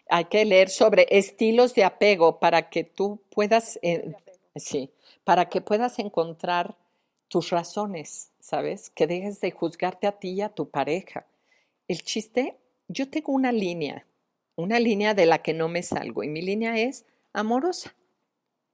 Hay 0.09 0.25
que 0.25 0.43
leer 0.43 0.69
sobre 0.69 1.05
estilos 1.11 1.75
de 1.75 1.83
apego 1.83 2.39
para 2.39 2.71
que 2.71 2.83
tú 2.83 3.21
puedas, 3.29 3.77
eh, 3.83 4.15
sí, 4.55 4.89
para 5.23 5.49
que 5.49 5.61
puedas 5.61 5.99
encontrar 5.99 6.75
tus 7.27 7.51
razones, 7.51 8.31
¿sabes? 8.39 8.89
Que 8.89 9.05
dejes 9.05 9.39
de 9.39 9.51
juzgarte 9.51 10.07
a 10.07 10.13
ti 10.13 10.29
y 10.31 10.41
a 10.41 10.49
tu 10.49 10.71
pareja. 10.71 11.27
El 11.87 12.01
chiste, 12.01 12.57
yo 12.87 13.07
tengo 13.07 13.33
una 13.33 13.51
línea, 13.51 14.07
una 14.55 14.79
línea 14.79 15.13
de 15.13 15.27
la 15.27 15.43
que 15.43 15.53
no 15.53 15.69
me 15.69 15.83
salgo 15.83 16.23
y 16.23 16.27
mi 16.27 16.41
línea 16.41 16.75
es 16.75 17.05
amorosa. 17.33 17.95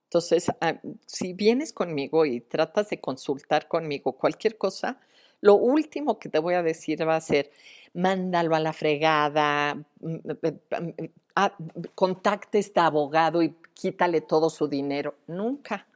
Entonces, 0.05 0.49
ah, 0.61 0.79
si 1.05 1.33
vienes 1.33 1.73
conmigo 1.73 2.25
y 2.25 2.39
tratas 2.39 2.89
de 2.91 3.01
consultar 3.01 3.67
conmigo 3.67 4.13
cualquier 4.13 4.57
cosa, 4.57 5.01
lo 5.41 5.55
último 5.55 6.17
que 6.17 6.29
te 6.29 6.39
voy 6.39 6.55
a 6.55 6.63
decir 6.63 7.07
va 7.07 7.17
a 7.17 7.21
ser, 7.21 7.51
mándalo 7.95 8.55
a 8.55 8.59
la 8.59 8.73
fregada, 8.73 9.73
mm, 9.73 10.15
mm, 10.15 10.83
mm, 10.83 11.09
ah, 11.35 11.55
contacte 11.95 12.59
a 12.59 12.61
este 12.61 12.79
abogado 12.79 13.41
y 13.41 13.55
quítale 13.73 14.21
todo 14.21 14.49
su 14.49 14.67
dinero. 14.67 15.15
Nunca 15.27 15.87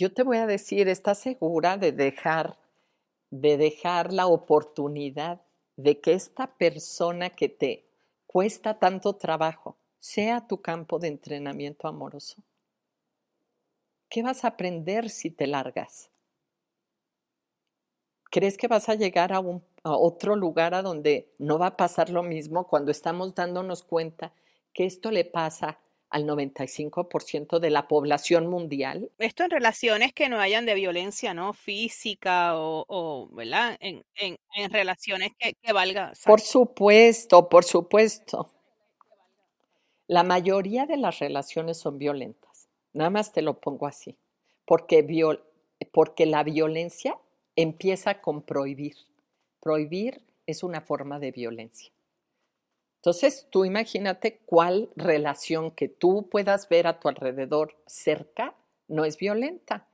yo 0.00 0.10
te 0.10 0.22
voy 0.22 0.38
a 0.38 0.46
decir, 0.46 0.88
¿estás 0.88 1.18
segura 1.18 1.76
de 1.76 1.92
dejar, 1.92 2.56
de 3.28 3.58
dejar 3.58 4.14
la 4.14 4.28
oportunidad 4.28 5.42
de 5.76 6.00
que 6.00 6.14
esta 6.14 6.46
persona 6.56 7.28
que 7.28 7.50
te 7.50 7.84
cuesta 8.26 8.78
tanto 8.78 9.16
trabajo 9.16 9.76
sea 9.98 10.46
tu 10.46 10.62
campo 10.62 10.98
de 10.98 11.08
entrenamiento 11.08 11.86
amoroso? 11.86 12.42
¿Qué 14.08 14.22
vas 14.22 14.42
a 14.42 14.48
aprender 14.48 15.10
si 15.10 15.30
te 15.30 15.46
largas? 15.46 16.08
¿Crees 18.30 18.56
que 18.56 18.68
vas 18.68 18.88
a 18.88 18.94
llegar 18.94 19.32
a, 19.32 19.40
un, 19.40 19.62
a 19.82 19.96
otro 19.96 20.36
lugar 20.36 20.74
a 20.74 20.82
donde 20.82 21.32
no 21.38 21.58
va 21.58 21.66
a 21.66 21.76
pasar 21.76 22.10
lo 22.10 22.22
mismo 22.22 22.66
cuando 22.66 22.90
estamos 22.90 23.34
dándonos 23.34 23.82
cuenta 23.82 24.32
que 24.72 24.86
esto 24.86 25.10
le 25.10 25.24
pasa 25.24 25.78
al 26.10 26.26
95% 26.26 27.60
de 27.60 27.70
la 27.70 27.86
población 27.86 28.48
mundial. 28.48 29.10
Esto 29.18 29.44
en 29.44 29.50
relaciones 29.50 30.12
que 30.12 30.28
no 30.28 30.40
hayan 30.40 30.66
de 30.66 30.74
violencia, 30.74 31.34
¿no? 31.34 31.52
Física 31.52 32.52
o, 32.56 33.28
¿verdad? 33.32 33.78
En, 33.80 34.04
relaciones 34.70 35.30
que, 35.38 35.54
que 35.54 35.72
valga. 35.72 36.12
Por 36.26 36.40
supuesto, 36.40 37.48
por 37.48 37.64
supuesto. 37.64 38.50
La 40.08 40.24
mayoría 40.24 40.86
de 40.86 40.96
las 40.96 41.20
relaciones 41.20 41.78
son 41.78 41.96
violentas. 41.96 42.68
Nada 42.92 43.10
más 43.10 43.32
te 43.32 43.42
lo 43.42 43.60
pongo 43.60 43.86
así. 43.86 44.18
Porque, 44.64 45.06
porque 45.92 46.26
la 46.26 46.42
violencia 46.42 47.16
empieza 47.62 48.20
con 48.20 48.42
prohibir. 48.42 48.96
Prohibir 49.60 50.22
es 50.46 50.62
una 50.62 50.80
forma 50.80 51.18
de 51.18 51.32
violencia. 51.32 51.92
Entonces, 52.96 53.46
tú 53.50 53.64
imagínate 53.64 54.40
cuál 54.44 54.90
relación 54.94 55.70
que 55.70 55.88
tú 55.88 56.28
puedas 56.30 56.68
ver 56.68 56.86
a 56.86 57.00
tu 57.00 57.08
alrededor 57.08 57.76
cerca 57.86 58.54
no 58.88 59.04
es 59.04 59.16
violenta, 59.16 59.86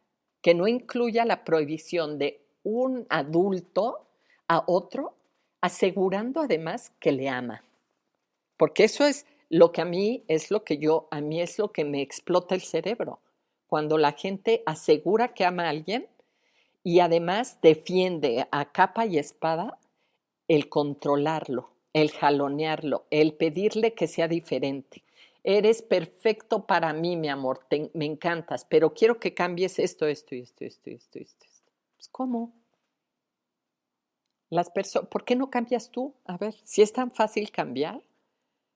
que 0.42 0.54
no 0.54 0.66
incluya 0.66 1.24
la 1.24 1.44
prohibición 1.44 2.18
de 2.18 2.44
un 2.62 3.06
adulto 3.08 4.08
a 4.48 4.64
otro, 4.66 5.14
asegurando 5.60 6.40
además 6.40 6.92
que 6.98 7.12
le 7.12 7.28
ama. 7.28 7.62
Porque 8.56 8.84
eso 8.84 9.04
es 9.04 9.26
lo 9.48 9.70
que 9.70 9.82
a 9.82 9.84
mí 9.84 10.24
es 10.28 10.50
lo 10.50 10.64
que 10.64 10.78
yo, 10.78 11.06
a 11.10 11.20
mí 11.20 11.40
es 11.40 11.58
lo 11.58 11.72
que 11.72 11.84
me 11.84 12.02
explota 12.02 12.54
el 12.54 12.62
cerebro. 12.62 13.20
Cuando 13.68 13.98
la 13.98 14.12
gente 14.12 14.62
asegura 14.66 15.34
que 15.34 15.44
ama 15.44 15.66
a 15.66 15.70
alguien 15.70 16.08
y 16.86 17.00
además 17.00 17.58
defiende 17.62 18.46
a 18.52 18.70
capa 18.70 19.06
y 19.06 19.18
espada 19.18 19.80
el 20.46 20.68
controlarlo 20.68 21.76
el 21.96 22.10
jalonearlo, 22.10 23.06
el 23.08 23.32
pedirle 23.32 23.94
que 23.94 24.06
sea 24.06 24.28
diferente. 24.28 25.02
Eres 25.42 25.80
perfecto 25.80 26.66
para 26.66 26.92
mí, 26.92 27.16
mi 27.16 27.30
amor, 27.30 27.66
me 27.94 28.04
encantas, 28.04 28.66
pero 28.66 28.92
quiero 28.92 29.18
que 29.18 29.32
cambies 29.32 29.78
esto, 29.78 30.06
esto, 30.06 30.34
esto, 30.34 30.66
esto, 30.66 30.90
esto, 30.90 31.18
esto, 31.18 31.46
esto. 31.46 31.72
Pues, 31.96 32.08
¿Cómo? 32.08 32.52
Las 34.50 34.68
personas, 34.68 35.08
¿por 35.08 35.24
qué 35.24 35.36
no 35.36 35.48
cambias 35.48 35.90
tú? 35.90 36.14
A 36.26 36.36
ver, 36.36 36.54
si 36.64 36.82
es 36.82 36.92
tan 36.92 37.10
fácil 37.10 37.50
cambiar, 37.50 38.02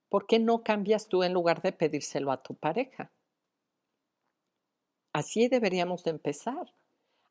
¿por 0.09 0.27
qué 0.27 0.39
no 0.39 0.65
cambias 0.65 1.07
tú 1.09 1.23
en 1.23 1.35
lugar 1.35 1.61
de 1.61 1.73
pedírselo 1.73 2.33
a 2.33 2.43
tu 2.43 2.55
pareja? 2.55 3.11
Así 5.13 5.49
deberíamos 5.49 6.05
de 6.05 6.13
empezar 6.13 6.73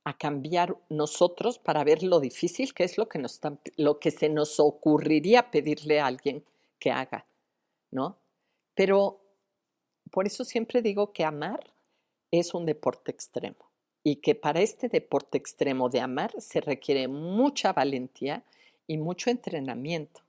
a 0.04 0.18
cambiar 0.18 0.78
nosotros 0.90 1.60
para 1.60 1.84
ver 1.84 2.04
lo 2.04 2.20
difícil 2.20 2.74
que 2.74 2.84
es 2.84 2.98
lo 2.98 3.08
que, 3.08 3.20
nos 3.20 3.40
lo 3.76 4.00
que 4.00 4.12
se 4.12 4.30
nos 4.30 4.60
ocurriría 4.60 5.52
pedirle 5.52 6.00
a 6.00 6.08
alguien 6.08 6.44
que 6.80 6.92
haga, 6.92 7.26
¿no? 7.92 8.18
Pero 8.76 9.20
por 10.12 10.26
eso 10.26 10.44
siempre 10.46 10.82
digo 10.82 11.12
que 11.12 11.26
amar 11.26 11.74
es 12.32 12.54
un 12.54 12.66
deporte 12.66 13.12
extremo 13.12 13.70
y 14.04 14.18
que 14.18 14.36
para 14.36 14.62
este 14.62 14.88
deporte 14.88 15.38
extremo 15.38 15.90
de 15.90 16.00
amar 16.00 16.34
se 16.40 16.62
requiere 16.62 17.08
mucha 17.08 17.74
valentía 17.74 18.44
y 18.88 18.98
mucho 18.98 19.30
entrenamiento. 19.30 20.22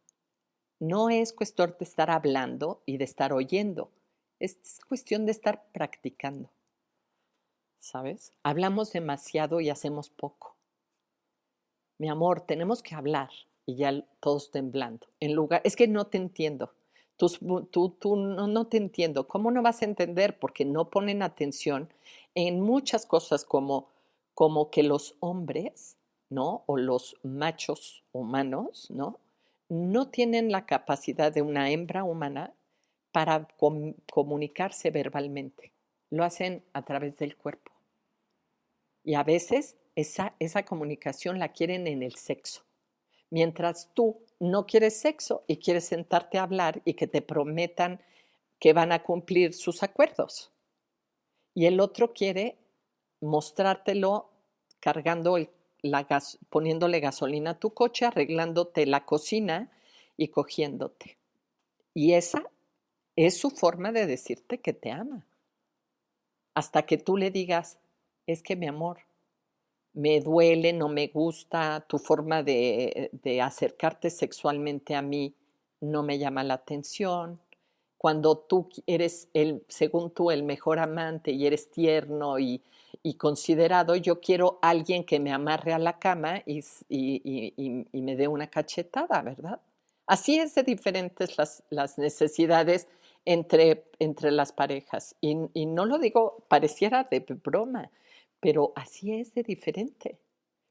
No 0.80 1.10
es 1.10 1.32
cuestión 1.32 1.76
de 1.78 1.84
estar 1.84 2.10
hablando 2.10 2.82
y 2.86 2.96
de 2.96 3.04
estar 3.04 3.32
oyendo, 3.32 3.90
Es 4.38 4.80
cuestión 4.88 5.26
de 5.26 5.32
estar 5.32 5.66
practicando. 5.72 6.50
¿Sabes? 7.80 8.34
Hablamos 8.42 8.92
demasiado 8.92 9.60
y 9.60 9.70
hacemos 9.70 10.10
poco. 10.10 10.54
Mi 11.98 12.10
amor, 12.10 12.42
tenemos 12.42 12.82
que 12.82 12.94
hablar 12.94 13.30
y 13.64 13.76
ya 13.76 14.04
todos 14.20 14.50
temblando. 14.50 15.06
En 15.18 15.34
lugar, 15.34 15.62
es 15.64 15.76
que 15.76 15.88
no 15.88 16.06
te 16.06 16.18
entiendo. 16.18 16.72
Tú, 17.16 17.28
tú, 17.70 17.90
tú 17.90 18.16
no, 18.16 18.46
no 18.46 18.66
te 18.66 18.76
entiendo. 18.76 19.26
¿Cómo 19.26 19.50
no 19.50 19.62
vas 19.62 19.80
a 19.80 19.86
entender? 19.86 20.38
Porque 20.38 20.64
no 20.64 20.90
ponen 20.90 21.22
atención 21.22 21.88
en 22.34 22.60
muchas 22.60 23.06
cosas 23.06 23.44
como, 23.44 23.88
como 24.34 24.70
que 24.70 24.82
los 24.82 25.16
hombres, 25.20 25.96
¿no? 26.28 26.64
O 26.66 26.76
los 26.76 27.16
machos 27.22 28.04
humanos, 28.12 28.90
¿no? 28.90 29.18
No 29.68 30.08
tienen 30.08 30.52
la 30.52 30.66
capacidad 30.66 31.32
de 31.32 31.42
una 31.42 31.70
hembra 31.70 32.04
humana 32.04 32.52
para 33.12 33.48
comunicarse 34.10 34.90
verbalmente. 34.90 35.72
Lo 36.10 36.24
hacen 36.24 36.64
a 36.72 36.84
través 36.84 37.18
del 37.18 37.36
cuerpo. 37.36 37.72
Y 39.04 39.14
a 39.14 39.22
veces 39.22 39.76
esa, 39.94 40.34
esa 40.38 40.64
comunicación 40.64 41.38
la 41.38 41.52
quieren 41.52 41.86
en 41.86 42.02
el 42.02 42.16
sexo. 42.16 42.62
Mientras 43.30 43.90
tú 43.94 44.20
no 44.40 44.66
quieres 44.66 45.00
sexo 45.00 45.44
y 45.46 45.58
quieres 45.58 45.84
sentarte 45.84 46.38
a 46.38 46.42
hablar 46.42 46.82
y 46.84 46.94
que 46.94 47.06
te 47.06 47.22
prometan 47.22 48.02
que 48.58 48.72
van 48.72 48.92
a 48.92 49.02
cumplir 49.02 49.54
sus 49.54 49.82
acuerdos. 49.82 50.50
Y 51.54 51.66
el 51.66 51.80
otro 51.80 52.12
quiere 52.12 52.58
mostrártelo 53.20 54.30
cargando 54.80 55.38
la 55.82 56.02
gas, 56.04 56.38
poniéndole 56.48 57.00
gasolina 57.00 57.52
a 57.52 57.58
tu 57.58 57.72
coche, 57.72 58.06
arreglándote 58.06 58.86
la 58.86 59.04
cocina 59.04 59.70
y 60.16 60.28
cogiéndote. 60.28 61.18
Y 61.94 62.14
esa 62.14 62.44
es 63.16 63.38
su 63.38 63.50
forma 63.50 63.92
de 63.92 64.06
decirte 64.06 64.58
que 64.58 64.72
te 64.72 64.90
ama. 64.90 65.26
Hasta 66.54 66.82
que 66.82 66.98
tú 66.98 67.16
le 67.16 67.30
digas, 67.30 67.78
es 68.26 68.42
que 68.42 68.56
mi 68.56 68.66
amor, 68.66 68.98
me 69.92 70.20
duele, 70.20 70.72
no 70.72 70.88
me 70.88 71.08
gusta, 71.08 71.84
tu 71.88 71.98
forma 71.98 72.42
de, 72.42 73.10
de, 73.12 73.40
acercarte 73.40 74.10
sexualmente 74.10 74.94
a 74.94 75.02
mí 75.02 75.34
no 75.80 76.02
me 76.02 76.18
llama 76.18 76.44
la 76.44 76.54
atención. 76.54 77.40
Cuando 77.98 78.38
tú 78.38 78.68
eres, 78.86 79.28
el, 79.34 79.64
según 79.68 80.10
tú, 80.10 80.30
el 80.30 80.42
mejor 80.42 80.78
amante 80.78 81.32
y 81.32 81.46
eres 81.46 81.70
tierno 81.70 82.38
y, 82.38 82.62
y 83.02 83.14
considerado, 83.14 83.96
yo 83.96 84.20
quiero 84.20 84.58
alguien 84.62 85.04
que 85.04 85.20
me 85.20 85.32
amarre 85.32 85.72
a 85.72 85.78
la 85.78 85.98
cama 85.98 86.42
y, 86.46 86.60
y, 86.88 87.86
y 87.92 88.02
me 88.02 88.16
dé 88.16 88.28
una 88.28 88.48
cachetada, 88.48 89.22
¿verdad? 89.22 89.60
Así 90.10 90.40
es 90.40 90.56
de 90.56 90.64
diferentes 90.64 91.38
las, 91.38 91.62
las 91.70 91.96
necesidades 91.96 92.88
entre, 93.24 93.84
entre 93.98 94.30
las 94.30 94.52
parejas. 94.52 95.16
Y, 95.20 95.36
y 95.54 95.66
no 95.66 95.84
lo 95.84 95.98
digo, 95.98 96.44
pareciera 96.48 97.04
de 97.04 97.20
broma, 97.20 97.90
pero 98.40 98.72
así 98.76 99.14
es 99.14 99.34
de 99.34 99.42
diferente. 99.42 100.18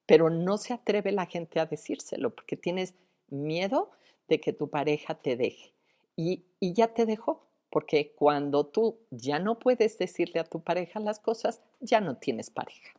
Pero 0.05 0.29
no 0.29 0.57
se 0.57 0.73
atreve 0.73 1.11
la 1.11 1.27
gente 1.27 1.59
a 1.59 1.65
decírselo 1.65 2.33
porque 2.33 2.57
tienes 2.57 2.95
miedo 3.29 3.91
de 4.27 4.39
que 4.39 4.53
tu 4.53 4.69
pareja 4.69 5.15
te 5.15 5.35
deje. 5.35 5.73
Y, 6.15 6.45
y 6.59 6.73
ya 6.73 6.93
te 6.93 7.05
dejó, 7.05 7.47
porque 7.69 8.13
cuando 8.15 8.65
tú 8.65 8.99
ya 9.11 9.39
no 9.39 9.59
puedes 9.59 9.97
decirle 9.97 10.39
a 10.39 10.43
tu 10.43 10.61
pareja 10.61 10.99
las 10.99 11.19
cosas, 11.19 11.61
ya 11.79 12.01
no 12.01 12.17
tienes 12.17 12.49
pareja. 12.49 12.93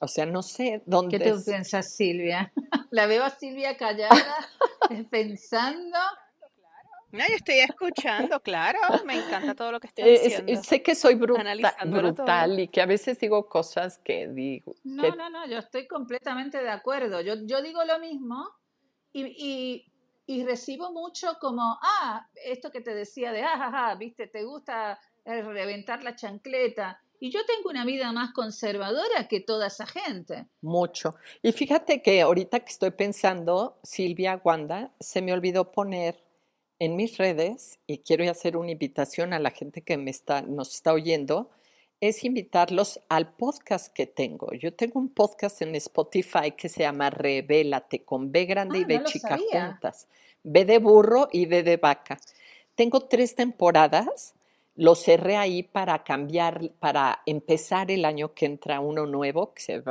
O 0.00 0.06
sea, 0.06 0.26
no 0.26 0.42
sé 0.42 0.82
dónde. 0.86 1.18
¿Qué 1.18 1.30
tú 1.30 1.44
piensas, 1.44 1.92
Silvia? 1.92 2.52
La 2.90 3.06
veo 3.06 3.24
a 3.24 3.30
Silvia 3.30 3.76
callada, 3.76 4.36
pensando 5.10 5.98
no, 7.10 7.24
yo 7.26 7.36
estoy 7.36 7.60
escuchando, 7.60 8.40
claro, 8.40 8.78
me 9.06 9.16
encanta 9.16 9.54
todo 9.54 9.72
lo 9.72 9.80
que 9.80 9.86
estoy 9.86 10.10
diciendo. 10.10 10.62
sé 10.62 10.82
que 10.82 10.94
soy 10.94 11.14
brutal 11.14 12.58
y 12.58 12.68
que 12.68 12.82
a 12.82 12.86
veces 12.86 13.18
digo 13.18 13.48
cosas 13.48 13.98
que 13.98 14.28
digo. 14.28 14.74
No, 14.84 15.14
no, 15.14 15.30
no, 15.30 15.46
yo 15.46 15.58
estoy 15.58 15.86
completamente 15.86 16.62
de 16.62 16.70
acuerdo. 16.70 17.20
Yo, 17.20 17.34
yo 17.46 17.62
digo 17.62 17.84
lo 17.84 17.98
mismo 17.98 18.46
y, 19.12 19.24
y, 19.24 19.92
y, 20.26 20.44
recibo 20.44 20.92
mucho 20.92 21.38
como, 21.40 21.78
ah, 21.82 22.26
esto 22.44 22.70
que 22.70 22.82
te 22.82 22.94
decía 22.94 23.32
de, 23.32 23.42
ah, 23.42 23.70
ah, 23.72 23.94
viste, 23.94 24.26
te 24.26 24.44
gusta 24.44 25.00
eh, 25.24 25.42
reventar 25.42 26.02
la 26.04 26.14
chancleta. 26.14 27.00
Y 27.20 27.30
yo 27.30 27.40
tengo 27.46 27.70
una 27.70 27.84
vida 27.84 28.12
más 28.12 28.32
conservadora 28.32 29.26
que 29.28 29.40
toda 29.40 29.66
esa 29.66 29.86
gente. 29.86 30.46
Mucho. 30.60 31.16
Y 31.42 31.52
fíjate 31.52 32.00
que 32.00 32.20
ahorita 32.20 32.60
que 32.60 32.70
estoy 32.70 32.92
pensando, 32.92 33.78
Silvia, 33.82 34.40
Wanda, 34.44 34.92
se 35.00 35.20
me 35.20 35.32
olvidó 35.32 35.72
poner 35.72 36.27
en 36.78 36.96
mis 36.96 37.16
redes, 37.18 37.78
y 37.86 37.98
quiero 37.98 38.28
hacer 38.30 38.56
una 38.56 38.70
invitación 38.70 39.32
a 39.32 39.38
la 39.38 39.50
gente 39.50 39.82
que 39.82 39.96
me 39.96 40.10
está, 40.10 40.42
nos 40.42 40.74
está 40.74 40.92
oyendo, 40.92 41.50
es 42.00 42.22
invitarlos 42.22 43.00
al 43.08 43.34
podcast 43.34 43.92
que 43.92 44.06
tengo. 44.06 44.52
Yo 44.52 44.72
tengo 44.72 45.00
un 45.00 45.08
podcast 45.08 45.62
en 45.62 45.74
Spotify 45.74 46.52
que 46.56 46.68
se 46.68 46.82
llama 46.82 47.10
Revélate, 47.10 48.04
con 48.04 48.30
B 48.30 48.44
grande 48.44 48.78
y 48.78 48.82
ah, 48.82 48.86
B 48.86 49.04
chica 49.04 49.36
juntas. 49.36 50.06
B 50.44 50.64
de 50.64 50.78
burro 50.78 51.28
y 51.32 51.46
B 51.46 51.64
de 51.64 51.76
vaca. 51.76 52.18
Tengo 52.76 53.00
tres 53.00 53.34
temporadas, 53.34 54.34
lo 54.76 54.94
cerré 54.94 55.36
ahí 55.36 55.64
para 55.64 56.04
cambiar, 56.04 56.70
para 56.78 57.22
empezar 57.26 57.90
el 57.90 58.04
año 58.04 58.32
que 58.32 58.46
entra 58.46 58.78
uno 58.78 59.04
nuevo, 59.04 59.52
que 59.52 59.82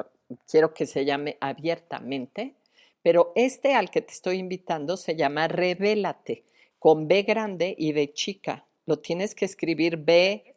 quiero 0.50 0.74
que 0.74 0.86
se 0.86 1.04
llame 1.04 1.38
abiertamente, 1.42 2.56
pero 3.02 3.34
este 3.36 3.76
al 3.76 3.90
que 3.90 4.02
te 4.02 4.14
estoy 4.14 4.38
invitando 4.38 4.96
se 4.96 5.18
llama 5.18 5.50
Revélate 5.50 6.46
con 6.88 7.10
B 7.10 7.24
grande 7.24 7.76
y 7.78 7.92
B 7.92 8.14
chica. 8.14 8.66
Lo 8.86 9.00
tienes 9.00 9.36
que 9.36 9.44
escribir 9.44 9.98
B. 9.98 10.56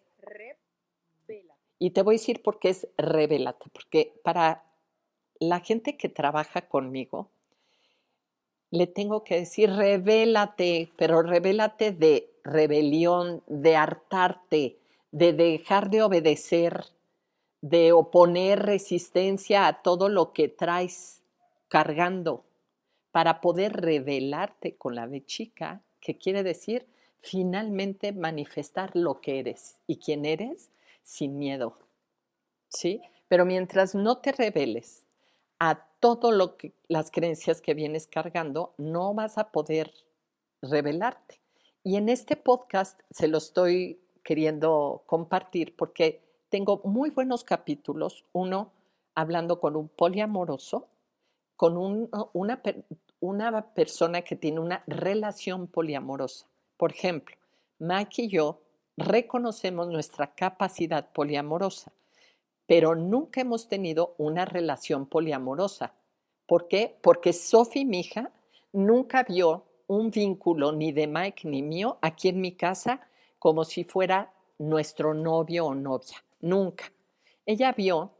Y 1.80 1.90
te 1.90 2.02
voy 2.02 2.14
a 2.14 2.18
decir 2.18 2.40
por 2.40 2.60
qué 2.60 2.68
es 2.68 2.86
revélate, 2.96 3.68
porque 3.72 4.14
para 4.22 4.62
la 5.40 5.58
gente 5.58 5.96
que 5.96 6.08
trabaja 6.08 6.68
conmigo, 6.68 7.32
le 8.70 8.86
tengo 8.86 9.24
que 9.24 9.40
decir 9.40 9.72
revélate, 9.72 10.92
pero 10.96 11.20
revélate 11.22 11.90
de 11.90 12.30
rebelión, 12.44 13.42
de 13.48 13.74
hartarte, 13.74 14.78
de 15.10 15.32
dejar 15.32 15.90
de 15.90 16.04
obedecer, 16.04 16.84
de 17.60 17.90
oponer 17.90 18.60
resistencia 18.60 19.66
a 19.66 19.82
todo 19.82 20.08
lo 20.08 20.32
que 20.32 20.46
traes 20.46 21.24
cargando, 21.66 22.44
para 23.10 23.40
poder 23.40 23.72
revelarte 23.72 24.76
con 24.76 24.94
la 24.94 25.06
B 25.06 25.24
chica 25.24 25.82
que 26.00 26.18
quiere 26.18 26.42
decir 26.42 26.86
finalmente 27.20 28.12
manifestar 28.12 28.90
lo 28.94 29.20
que 29.20 29.38
eres 29.38 29.76
y 29.86 29.96
quién 29.96 30.24
eres 30.24 30.70
sin 31.02 31.38
miedo. 31.38 31.76
¿Sí? 32.68 33.02
Pero 33.28 33.44
mientras 33.44 33.94
no 33.94 34.18
te 34.18 34.32
reveles 34.32 35.04
a 35.58 35.86
que 36.56 36.72
las 36.88 37.10
creencias 37.10 37.60
que 37.60 37.74
vienes 37.74 38.06
cargando, 38.06 38.72
no 38.78 39.12
vas 39.12 39.36
a 39.36 39.52
poder 39.52 39.92
revelarte. 40.62 41.40
Y 41.84 41.96
en 41.96 42.08
este 42.08 42.36
podcast 42.36 43.00
se 43.10 43.28
lo 43.28 43.38
estoy 43.38 44.00
queriendo 44.22 45.02
compartir 45.06 45.76
porque 45.76 46.22
tengo 46.48 46.80
muy 46.84 47.10
buenos 47.10 47.44
capítulos. 47.44 48.24
Uno 48.32 48.72
hablando 49.14 49.60
con 49.60 49.76
un 49.76 49.88
poliamoroso, 49.88 50.88
con 51.56 51.76
un, 51.76 52.08
una, 52.32 52.62
una 53.20 53.74
persona 53.74 54.22
que 54.22 54.36
tiene 54.36 54.60
una 54.60 54.82
relación 54.86 55.66
poliamorosa. 55.66 56.46
Por 56.76 56.92
ejemplo, 56.92 57.36
Mike 57.78 58.22
y 58.22 58.28
yo 58.28 58.60
reconocemos 58.96 59.88
nuestra 59.88 60.34
capacidad 60.34 61.10
poliamorosa, 61.12 61.92
pero 62.66 62.94
nunca 62.94 63.40
hemos 63.40 63.68
tenido 63.68 64.14
una 64.18 64.44
relación 64.44 65.06
poliamorosa. 65.06 65.94
¿Por 66.46 66.68
qué? 66.68 66.96
Porque 67.02 67.32
Sophie, 67.32 67.84
mi 67.84 68.00
hija, 68.00 68.30
nunca 68.72 69.22
vio 69.24 69.64
un 69.86 70.10
vínculo 70.10 70.72
ni 70.72 70.92
de 70.92 71.06
Mike 71.06 71.48
ni 71.48 71.62
mío 71.62 71.98
aquí 72.00 72.28
en 72.28 72.40
mi 72.40 72.52
casa 72.52 73.00
como 73.38 73.64
si 73.64 73.84
fuera 73.84 74.32
nuestro 74.58 75.14
novio 75.14 75.66
o 75.66 75.74
novia. 75.74 76.22
Nunca. 76.40 76.92
Ella 77.44 77.72
vio 77.72 78.12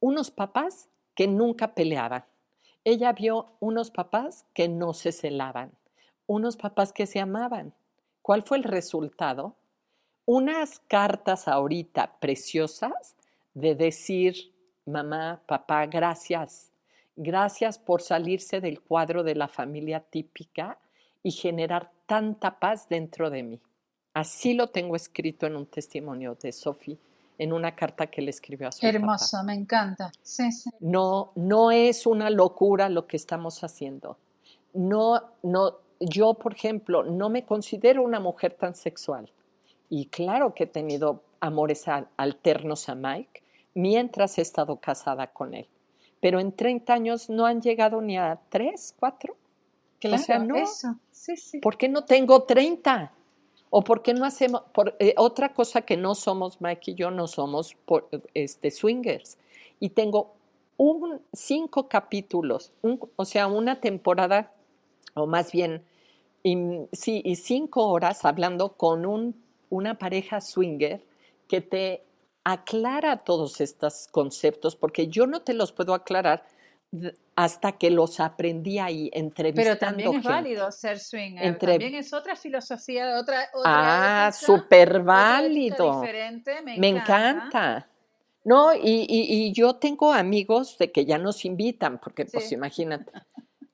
unos 0.00 0.30
papás 0.30 0.88
que 1.14 1.26
nunca 1.26 1.74
peleaban, 1.74 2.24
ella 2.84 3.12
vio 3.12 3.46
unos 3.60 3.90
papás 3.90 4.44
que 4.52 4.68
no 4.68 4.92
se 4.92 5.10
celaban, 5.10 5.72
unos 6.26 6.56
papás 6.56 6.92
que 6.92 7.06
se 7.06 7.18
amaban. 7.18 7.72
¿Cuál 8.20 8.42
fue 8.42 8.58
el 8.58 8.64
resultado? 8.64 9.56
Unas 10.26 10.80
cartas 10.80 11.48
ahorita 11.48 12.18
preciosas 12.20 13.16
de 13.54 13.74
decir, 13.74 14.52
mamá, 14.86 15.40
papá, 15.46 15.86
gracias. 15.86 16.70
Gracias 17.16 17.78
por 17.78 18.02
salirse 18.02 18.60
del 18.60 18.80
cuadro 18.80 19.22
de 19.22 19.34
la 19.34 19.48
familia 19.48 20.00
típica 20.00 20.78
y 21.22 21.30
generar 21.30 21.90
tanta 22.06 22.58
paz 22.58 22.88
dentro 22.88 23.30
de 23.30 23.42
mí. 23.42 23.60
Así 24.12 24.54
lo 24.54 24.68
tengo 24.68 24.96
escrito 24.96 25.46
en 25.46 25.56
un 25.56 25.66
testimonio 25.66 26.36
de 26.40 26.52
Sophie 26.52 26.98
en 27.38 27.52
una 27.52 27.74
carta 27.74 28.06
que 28.06 28.22
le 28.22 28.30
escribió 28.30 28.68
a 28.68 28.72
su 28.72 28.86
Hermoso, 28.86 29.42
me 29.44 29.54
encanta. 29.54 30.12
Sí, 30.22 30.52
sí. 30.52 30.70
No, 30.80 31.32
no 31.34 31.70
es 31.70 32.06
una 32.06 32.30
locura 32.30 32.88
lo 32.88 33.06
que 33.06 33.16
estamos 33.16 33.64
haciendo. 33.64 34.18
No, 34.72 35.22
no, 35.42 35.78
yo, 36.00 36.34
por 36.34 36.54
ejemplo, 36.54 37.02
no 37.02 37.30
me 37.30 37.44
considero 37.44 38.02
una 38.02 38.20
mujer 38.20 38.54
tan 38.54 38.74
sexual. 38.74 39.30
Y 39.88 40.06
claro 40.06 40.54
que 40.54 40.64
he 40.64 40.66
tenido 40.66 41.22
amores 41.40 41.84
alternos 42.16 42.88
a 42.88 42.94
Mike 42.94 43.42
mientras 43.74 44.38
he 44.38 44.42
estado 44.42 44.76
casada 44.76 45.28
con 45.28 45.54
él. 45.54 45.66
Pero 46.20 46.40
en 46.40 46.52
30 46.52 46.92
años 46.92 47.28
no 47.28 47.44
han 47.44 47.60
llegado 47.60 48.00
ni 48.00 48.16
a 48.16 48.40
3, 48.48 48.94
4. 48.98 49.36
Claro, 50.00 50.22
sea, 50.22 50.38
no. 50.38 50.56
eso. 50.56 50.96
Sí, 51.10 51.36
sí. 51.36 51.58
¿Por 51.58 51.76
qué 51.76 51.88
no 51.88 52.04
tengo 52.04 52.44
30? 52.44 53.12
¿O 53.76 53.82
por 53.82 54.02
qué 54.02 54.14
no 54.14 54.24
hacemos? 54.24 54.62
Eh, 55.00 55.14
otra 55.16 55.52
cosa 55.52 55.82
que 55.82 55.96
no 55.96 56.14
somos, 56.14 56.60
Mike 56.60 56.92
y 56.92 56.94
yo, 56.94 57.10
no 57.10 57.26
somos 57.26 57.76
este, 58.32 58.70
swingers. 58.70 59.36
Y 59.80 59.88
tengo 59.88 60.36
un, 60.76 61.20
cinco 61.32 61.88
capítulos, 61.88 62.70
o 63.16 63.24
sea, 63.24 63.48
una 63.48 63.80
temporada, 63.80 64.52
o 65.14 65.26
más 65.26 65.50
bien, 65.50 65.82
sí, 66.44 67.20
y 67.24 67.34
cinco 67.34 67.88
horas 67.88 68.24
hablando 68.24 68.76
con 68.76 69.04
un, 69.04 69.42
una 69.70 69.98
pareja 69.98 70.40
swinger 70.40 71.04
que 71.48 71.60
te 71.60 72.04
aclara 72.44 73.24
todos 73.24 73.60
estos 73.60 74.06
conceptos, 74.06 74.76
porque 74.76 75.08
yo 75.08 75.26
no 75.26 75.42
te 75.42 75.52
los 75.52 75.72
puedo 75.72 75.94
aclarar 75.94 76.46
hasta 77.36 77.72
que 77.72 77.90
los 77.90 78.20
aprendí 78.20 78.78
ahí 78.78 79.10
entrevistando 79.12 79.70
Pero 79.70 79.78
también 79.78 80.08
es 80.10 80.14
gente. 80.14 80.28
válido 80.28 80.70
ser 80.72 80.98
swinger. 80.98 81.44
Entre- 81.44 81.72
También 81.72 81.94
es 81.96 82.12
otra 82.12 82.36
filosofía, 82.36 83.18
otra, 83.18 83.48
otra 83.54 84.26
Ah, 84.28 84.32
súper 84.32 85.02
válido. 85.02 86.00
diferente. 86.00 86.62
Me, 86.62 86.78
Me 86.78 86.88
encanta. 86.88 87.88
No, 88.44 88.74
y, 88.74 89.06
y- 89.08 89.46
y 89.48 89.52
yo 89.52 89.76
tengo 89.76 90.12
amigos 90.12 90.76
de 90.78 90.92
que 90.92 91.04
ya 91.06 91.18
nos 91.18 91.44
invitan, 91.44 91.98
porque 91.98 92.26
pues 92.26 92.52
imagínate, 92.52 93.10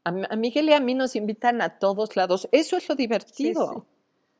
a, 0.04 0.10
a 0.30 0.36
Miguel 0.36 0.68
y 0.68 0.72
a 0.72 0.80
mí 0.80 0.94
nos 0.94 1.16
invitan 1.16 1.60
a 1.60 1.78
todos 1.78 2.16
lados. 2.16 2.48
Eso 2.52 2.76
es 2.76 2.88
lo 2.88 2.94
divertido, 2.94 3.86
sí. 3.88 3.96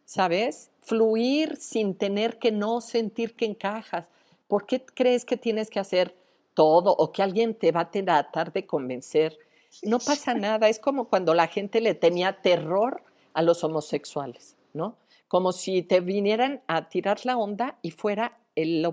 ¿sabes? 0.07 0.71
Fluir 0.81 1.57
sin 1.57 1.95
tener 1.95 2.39
que 2.39 2.53
no 2.53 2.81
sentir 2.81 3.35
que 3.35 3.45
encajas. 3.45 4.09
¿Por 4.49 4.67
qué 4.67 4.85
crees 4.85 5.25
que 5.25 5.37
tienes 5.37 5.69
que 5.69 5.79
hacer 5.81 6.15
todo 6.55 6.93
o 6.93 7.13
que 7.13 7.23
alguien 7.23 7.55
te 7.55 7.73
va 7.73 7.81
a 7.81 7.91
tratar 7.91 8.53
de 8.53 8.67
convencer? 8.67 9.39
No 9.83 9.99
pasa 9.99 10.35
nada, 10.35 10.69
es 10.69 10.79
como 10.79 11.09
cuando 11.09 11.35
la 11.35 11.47
gente 11.47 11.81
le 11.81 11.95
tenía 11.95 12.43
terror 12.43 13.03
a 13.35 13.43
los 13.43 13.63
homosexuales, 13.63 14.57
¿no? 14.73 14.97
Como 15.29 15.53
si 15.53 15.83
te 15.83 16.01
vinieran 16.01 16.63
a 16.67 16.89
tirar 16.89 17.25
la 17.25 17.37
onda 17.37 17.79
y 17.83 17.93
fuera 17.93 18.39
el... 18.57 18.87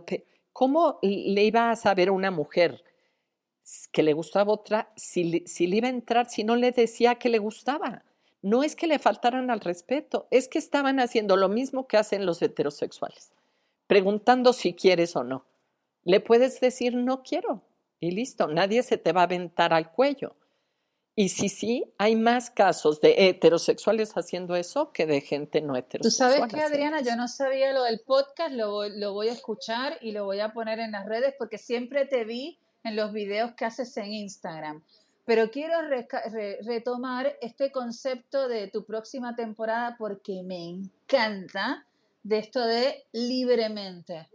¿Cómo 0.54 1.00
le 1.02 1.44
iba 1.44 1.72
a 1.72 1.76
saber 1.76 2.10
a 2.10 2.12
una 2.12 2.32
mujer 2.32 2.84
que 3.92 4.04
le 4.04 4.14
gustaba 4.14 4.54
otra 4.54 4.92
si, 4.96 5.44
si 5.46 5.68
le 5.68 5.78
iba 5.78 5.88
a 5.88 5.92
entrar, 5.92 6.30
si 6.30 6.44
no 6.44 6.56
le 6.56 6.72
decía 6.72 7.16
que 7.16 7.30
le 7.30 7.40
gustaba? 7.40 8.04
No 8.42 8.64
es 8.64 8.76
que 8.76 8.88
le 8.88 9.00
faltaran 9.00 9.50
al 9.50 9.60
respeto, 9.60 10.28
es 10.30 10.48
que 10.48 10.60
estaban 10.60 11.00
haciendo 11.00 11.36
lo 11.38 11.50
mismo 11.50 11.88
que 11.88 11.98
hacen 11.98 12.26
los 12.26 12.42
heterosexuales, 12.42 13.34
preguntando 13.88 14.54
si 14.54 14.74
quieres 14.74 15.16
o 15.16 15.24
no. 15.24 15.47
Le 16.08 16.22
puedes 16.22 16.60
decir 16.62 16.96
no 16.96 17.22
quiero 17.22 17.64
y 18.00 18.12
listo, 18.12 18.48
nadie 18.48 18.82
se 18.82 18.98
te 18.98 19.12
va 19.12 19.22
a 19.22 19.24
aventar 19.26 19.74
al 19.74 19.92
cuello. 19.92 20.36
Y 21.16 21.30
si 21.30 21.50
sí, 21.50 21.84
hay 21.98 22.16
más 22.16 22.52
casos 22.52 23.02
de 23.02 23.28
heterosexuales 23.28 24.14
haciendo 24.14 24.56
eso 24.56 24.92
que 24.94 25.06
de 25.08 25.20
gente 25.20 25.62
no 25.62 25.74
Tú 25.74 25.80
heterosexual. 25.80 26.34
sabes 26.34 26.54
que, 26.54 26.62
Adriana, 26.62 27.02
yo 27.02 27.16
no 27.16 27.28
sabía 27.28 27.74
lo 27.74 27.84
del 27.84 28.00
podcast, 28.06 28.54
lo 28.54 28.72
voy, 28.72 28.98
lo 29.00 29.14
voy 29.14 29.30
a 29.30 29.34
escuchar 29.34 29.98
y 30.00 30.12
lo 30.12 30.26
voy 30.26 30.40
a 30.40 30.54
poner 30.54 30.78
en 30.80 30.92
las 30.92 31.08
redes 31.08 31.34
porque 31.40 31.58
siempre 31.58 32.06
te 32.06 32.24
vi 32.24 32.60
en 32.84 32.96
los 32.96 33.12
videos 33.14 33.54
que 33.56 33.66
haces 33.66 33.98
en 33.98 34.14
Instagram. 34.14 34.84
Pero 35.26 35.50
quiero 35.52 35.82
re- 35.90 36.08
retomar 36.62 37.36
este 37.42 37.72
concepto 37.72 38.48
de 38.48 38.68
tu 38.70 38.86
próxima 38.86 39.36
temporada 39.36 39.96
porque 39.98 40.42
me 40.44 40.64
encanta 40.70 41.86
de 42.24 42.38
esto 42.38 42.64
de 42.66 43.06
libremente. 43.12 44.30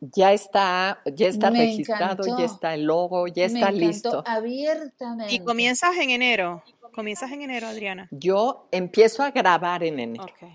Ya 0.00 0.32
está, 0.32 1.00
ya 1.06 1.28
está 1.28 1.50
Me 1.50 1.60
registrado, 1.60 2.38
ya 2.38 2.44
está 2.44 2.74
el 2.74 2.84
logo, 2.84 3.26
ya 3.26 3.48
Me 3.48 3.54
está 3.54 3.70
listo. 3.70 4.22
abiertamente. 4.26 5.34
Y 5.34 5.40
comienzas 5.40 5.96
en 5.96 6.10
enero. 6.10 6.62
Comienzas 6.92 7.32
en 7.32 7.42
enero, 7.42 7.66
Adriana. 7.66 8.08
Yo 8.10 8.68
empiezo 8.70 9.22
a 9.22 9.30
grabar 9.30 9.82
en 9.82 9.98
enero. 9.98 10.24
Ok. 10.24 10.48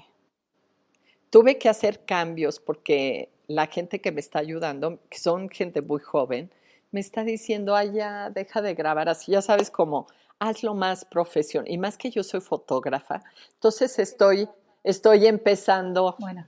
Tuve 1.29 1.57
que 1.57 1.67
hacer 1.69 2.05
cambios 2.05 2.59
porque 2.59 3.29
la 3.47 3.67
gente 3.67 3.99
que 3.99 4.11
me 4.11 4.19
está 4.21 4.39
ayudando, 4.39 4.99
que 5.09 5.19
son 5.19 5.49
gente 5.49 5.81
muy 5.81 5.99
joven, 5.99 6.51
me 6.91 6.99
está 6.99 7.23
diciendo, 7.23 7.75
ay, 7.75 7.91
ya, 7.93 8.29
deja 8.29 8.61
de 8.61 8.73
grabar 8.73 9.09
así, 9.09 9.31
ya 9.31 9.41
sabes 9.41 9.69
cómo, 9.69 10.07
hazlo 10.39 10.73
más 10.73 11.05
profesional. 11.05 11.69
Y 11.69 11.77
más 11.77 11.97
que 11.97 12.09
yo 12.09 12.23
soy 12.23 12.41
fotógrafa, 12.41 13.21
entonces 13.53 13.99
estoy, 13.99 14.47
estoy 14.89 15.27
empezando. 15.27 16.15
Bueno, 16.19 16.47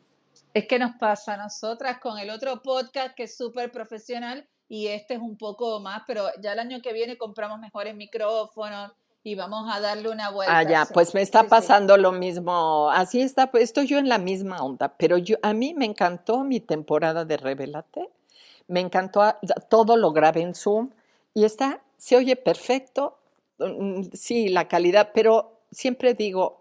es 0.53 0.67
que 0.67 0.79
nos 0.79 0.95
pasa 0.97 1.35
a 1.35 1.37
nosotras 1.37 1.99
con 1.99 2.17
el 2.19 2.29
otro 2.29 2.61
podcast 2.61 3.15
que 3.15 3.23
es 3.23 3.37
súper 3.37 3.71
profesional 3.71 4.47
y 4.67 4.87
este 4.87 5.15
es 5.15 5.19
un 5.21 5.37
poco 5.37 5.79
más, 5.79 6.03
pero 6.07 6.27
ya 6.41 6.53
el 6.53 6.59
año 6.59 6.81
que 6.81 6.93
viene 6.93 7.17
compramos 7.17 7.59
mejores 7.59 7.95
micrófonos 7.95 8.91
y 9.23 9.35
vamos 9.35 9.69
a 9.71 9.79
darle 9.79 10.09
una 10.09 10.31
vuelta. 10.31 10.57
Ah, 10.57 10.63
ya, 10.63 10.85
pues 10.91 11.13
me 11.13 11.21
está 11.21 11.41
sí. 11.41 11.47
pasando 11.49 11.95
lo 11.97 12.11
mismo. 12.11 12.89
Así 12.91 13.21
está, 13.21 13.51
pues 13.51 13.65
estoy 13.65 13.85
yo 13.87 13.99
en 13.99 14.09
la 14.09 14.17
misma 14.17 14.63
onda. 14.63 14.95
Pero 14.97 15.17
yo, 15.17 15.37
a 15.43 15.53
mí 15.53 15.73
me 15.75 15.85
encantó 15.85 16.43
mi 16.43 16.59
temporada 16.59 17.23
de 17.23 17.37
Revelate. 17.37 18.09
Me 18.67 18.79
encantó, 18.79 19.21
a- 19.21 19.39
todo 19.69 19.95
lo 19.97 20.11
grabé 20.11 20.41
en 20.41 20.55
Zoom 20.55 20.89
y 21.33 21.43
está, 21.43 21.79
se 21.97 22.15
oye 22.15 22.35
perfecto. 22.35 23.17
mm, 23.59 24.03
Sí, 24.13 24.49
la 24.49 24.67
calidad, 24.67 25.11
pero 25.13 25.59
siempre 25.71 26.13
digo, 26.15 26.60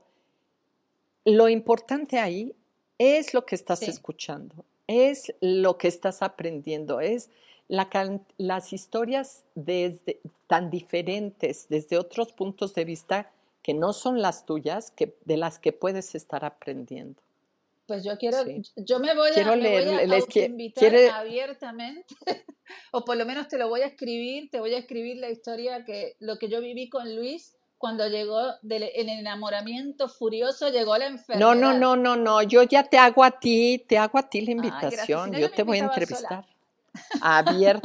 lo 1.24 1.48
importante 1.48 2.18
ahí 2.18 2.54
es 2.98 3.34
lo 3.34 3.44
que 3.46 3.54
estás 3.54 3.80
Sí. 3.80 3.86
escuchando, 3.90 4.64
es 4.86 5.32
lo 5.40 5.78
que 5.78 5.88
estás 5.88 6.22
aprendiendo, 6.22 7.00
es 7.00 7.30
la 7.68 7.88
las 8.36 8.72
historias 8.72 9.44
desde, 9.54 10.18
tan 10.48 10.70
diferentes, 10.70 11.66
desde 11.68 11.98
otros 11.98 12.32
puntos 12.32 12.74
de 12.74 12.84
vista 12.84 13.30
que 13.62 13.74
no 13.74 13.92
son 13.92 14.20
las 14.20 14.44
tuyas, 14.46 14.90
que, 14.90 15.14
de 15.24 15.36
las 15.36 15.58
que 15.58 15.72
puedes 15.72 16.14
estar 16.14 16.44
aprendiendo. 16.44 17.20
Pues 17.86 18.04
yo 18.04 18.16
quiero, 18.18 18.42
Sí. 18.44 18.62
yo 18.76 18.98
me 19.00 19.14
voy 19.14 19.30
Quiero 19.32 19.52
a, 19.52 19.56
me 19.56 19.62
leer, 19.62 19.84
voy 19.84 19.94
a 19.94 20.06
les 20.06 20.22
autoinvitar 20.24 20.80
quiere- 20.90 21.10
abiertamente, 21.10 22.14
o 22.92 23.04
por 23.04 23.16
lo 23.16 23.26
menos 23.26 23.48
te 23.48 23.58
lo 23.58 23.68
voy 23.68 23.82
a 23.82 23.86
escribir, 23.86 24.50
te 24.50 24.58
voy 24.60 24.74
a 24.74 24.78
escribir 24.78 25.18
la 25.18 25.30
historia 25.30 25.84
que 25.84 26.16
lo 26.20 26.38
que 26.38 26.48
yo 26.48 26.60
viví 26.60 26.88
con 26.88 27.14
Luis 27.14 27.54
cuando 27.80 28.06
llegó 28.08 28.38
del 28.60 28.82
el 28.94 29.08
enamoramiento 29.08 30.06
furioso, 30.10 30.68
llegó 30.68 30.98
la 30.98 31.06
enfermedad. 31.06 31.40
No, 31.40 31.54
no, 31.54 31.72
no, 31.72 31.96
no, 31.96 32.14
no, 32.14 32.42
yo 32.42 32.62
ya 32.62 32.84
te 32.84 32.98
hago 32.98 33.24
a 33.24 33.30
ti, 33.40 33.82
te 33.88 33.96
hago 33.96 34.18
a 34.18 34.28
ti 34.28 34.42
la 34.42 34.50
invitación, 34.50 35.32
yo 35.32 35.50
te 35.50 35.62
voy 35.62 35.78
a 35.78 35.84
entrevistar. 35.86 36.46
Abier- 37.22 37.80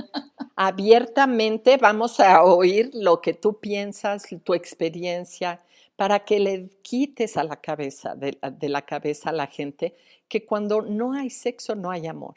abiertamente 0.58 1.78
vamos 1.78 2.20
a 2.20 2.44
oír 2.44 2.92
lo 2.94 3.22
que 3.22 3.34
tú 3.34 3.58
piensas, 3.58 4.26
tu 4.44 4.54
experiencia, 4.54 5.62
para 5.96 6.26
que 6.26 6.40
le 6.42 6.70
quites 6.82 7.38
a 7.38 7.46
la 7.46 7.56
cabeza, 7.62 8.16
de, 8.16 8.38
de 8.52 8.68
la 8.68 8.82
cabeza 8.82 9.30
a 9.30 9.34
la 9.34 9.48
gente, 9.48 9.96
que 10.28 10.46
cuando 10.46 10.82
no 10.82 11.14
hay 11.14 11.30
sexo 11.30 11.74
no 11.74 11.90
hay 11.90 12.08
amor. 12.08 12.36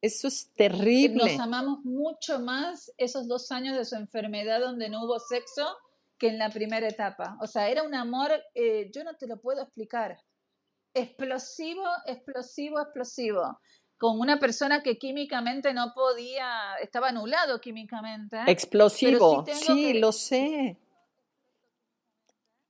Eso 0.00 0.28
es 0.28 0.50
terrible. 0.54 1.32
Nos 1.32 1.40
amamos 1.40 1.84
mucho 1.84 2.38
más 2.38 2.92
esos 2.96 3.26
dos 3.26 3.50
años 3.50 3.76
de 3.76 3.84
su 3.84 3.96
enfermedad 3.96 4.60
donde 4.60 4.88
no 4.88 5.02
hubo 5.04 5.18
sexo 5.18 5.66
que 6.18 6.28
en 6.28 6.38
la 6.38 6.50
primera 6.50 6.88
etapa. 6.88 7.36
O 7.40 7.46
sea, 7.46 7.68
era 7.68 7.82
un 7.82 7.94
amor, 7.94 8.32
eh, 8.54 8.90
yo 8.94 9.04
no 9.04 9.14
te 9.16 9.26
lo 9.26 9.40
puedo 9.40 9.62
explicar. 9.62 10.18
Explosivo, 10.94 11.84
explosivo, 12.06 12.80
explosivo. 12.80 13.60
Con 13.98 14.18
una 14.18 14.38
persona 14.38 14.82
que 14.82 14.98
químicamente 14.98 15.72
no 15.74 15.92
podía, 15.94 16.74
estaba 16.82 17.08
anulado 17.08 17.60
químicamente. 17.60 18.38
Explosivo, 18.46 19.44
sí, 19.46 19.92
que- 19.92 20.00
lo 20.00 20.12
sé. 20.12 20.76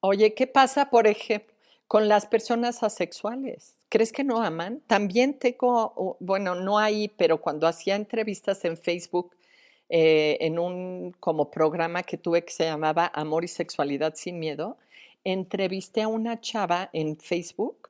Oye, 0.00 0.34
¿qué 0.34 0.46
pasa, 0.46 0.90
por 0.90 1.06
ejemplo, 1.06 1.54
con 1.88 2.08
las 2.08 2.26
personas 2.26 2.82
asexuales? 2.82 3.76
¿Crees 3.88 4.12
que 4.12 4.24
no 4.24 4.42
aman? 4.42 4.80
También 4.86 5.38
tengo, 5.38 6.16
bueno, 6.20 6.54
no 6.54 6.78
ahí, 6.78 7.08
pero 7.08 7.40
cuando 7.40 7.66
hacía 7.66 7.94
entrevistas 7.94 8.64
en 8.64 8.76
Facebook, 8.76 9.35
eh, 9.88 10.38
en 10.40 10.58
un 10.58 11.14
como 11.20 11.50
programa 11.50 12.02
que 12.02 12.16
tuve 12.16 12.44
que 12.44 12.52
se 12.52 12.64
llamaba 12.64 13.10
Amor 13.14 13.44
y 13.44 13.48
Sexualidad 13.48 14.14
sin 14.16 14.38
Miedo, 14.38 14.78
entrevisté 15.24 16.02
a 16.02 16.08
una 16.08 16.40
chava 16.40 16.90
en 16.92 17.18
Facebook 17.18 17.88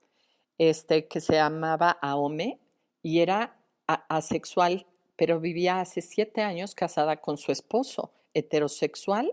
este, 0.59 1.07
que 1.07 1.21
se 1.21 1.35
llamaba 1.35 1.91
Aome 2.03 2.59
y 3.03 3.21
era 3.21 3.57
asexual, 3.87 4.87
pero 5.17 5.41
vivía 5.41 5.81
hace 5.81 6.03
siete 6.03 6.43
años 6.43 6.75
casada 6.75 7.19
con 7.19 7.37
su 7.37 7.53
esposo, 7.53 8.11
heterosexual, 8.35 9.33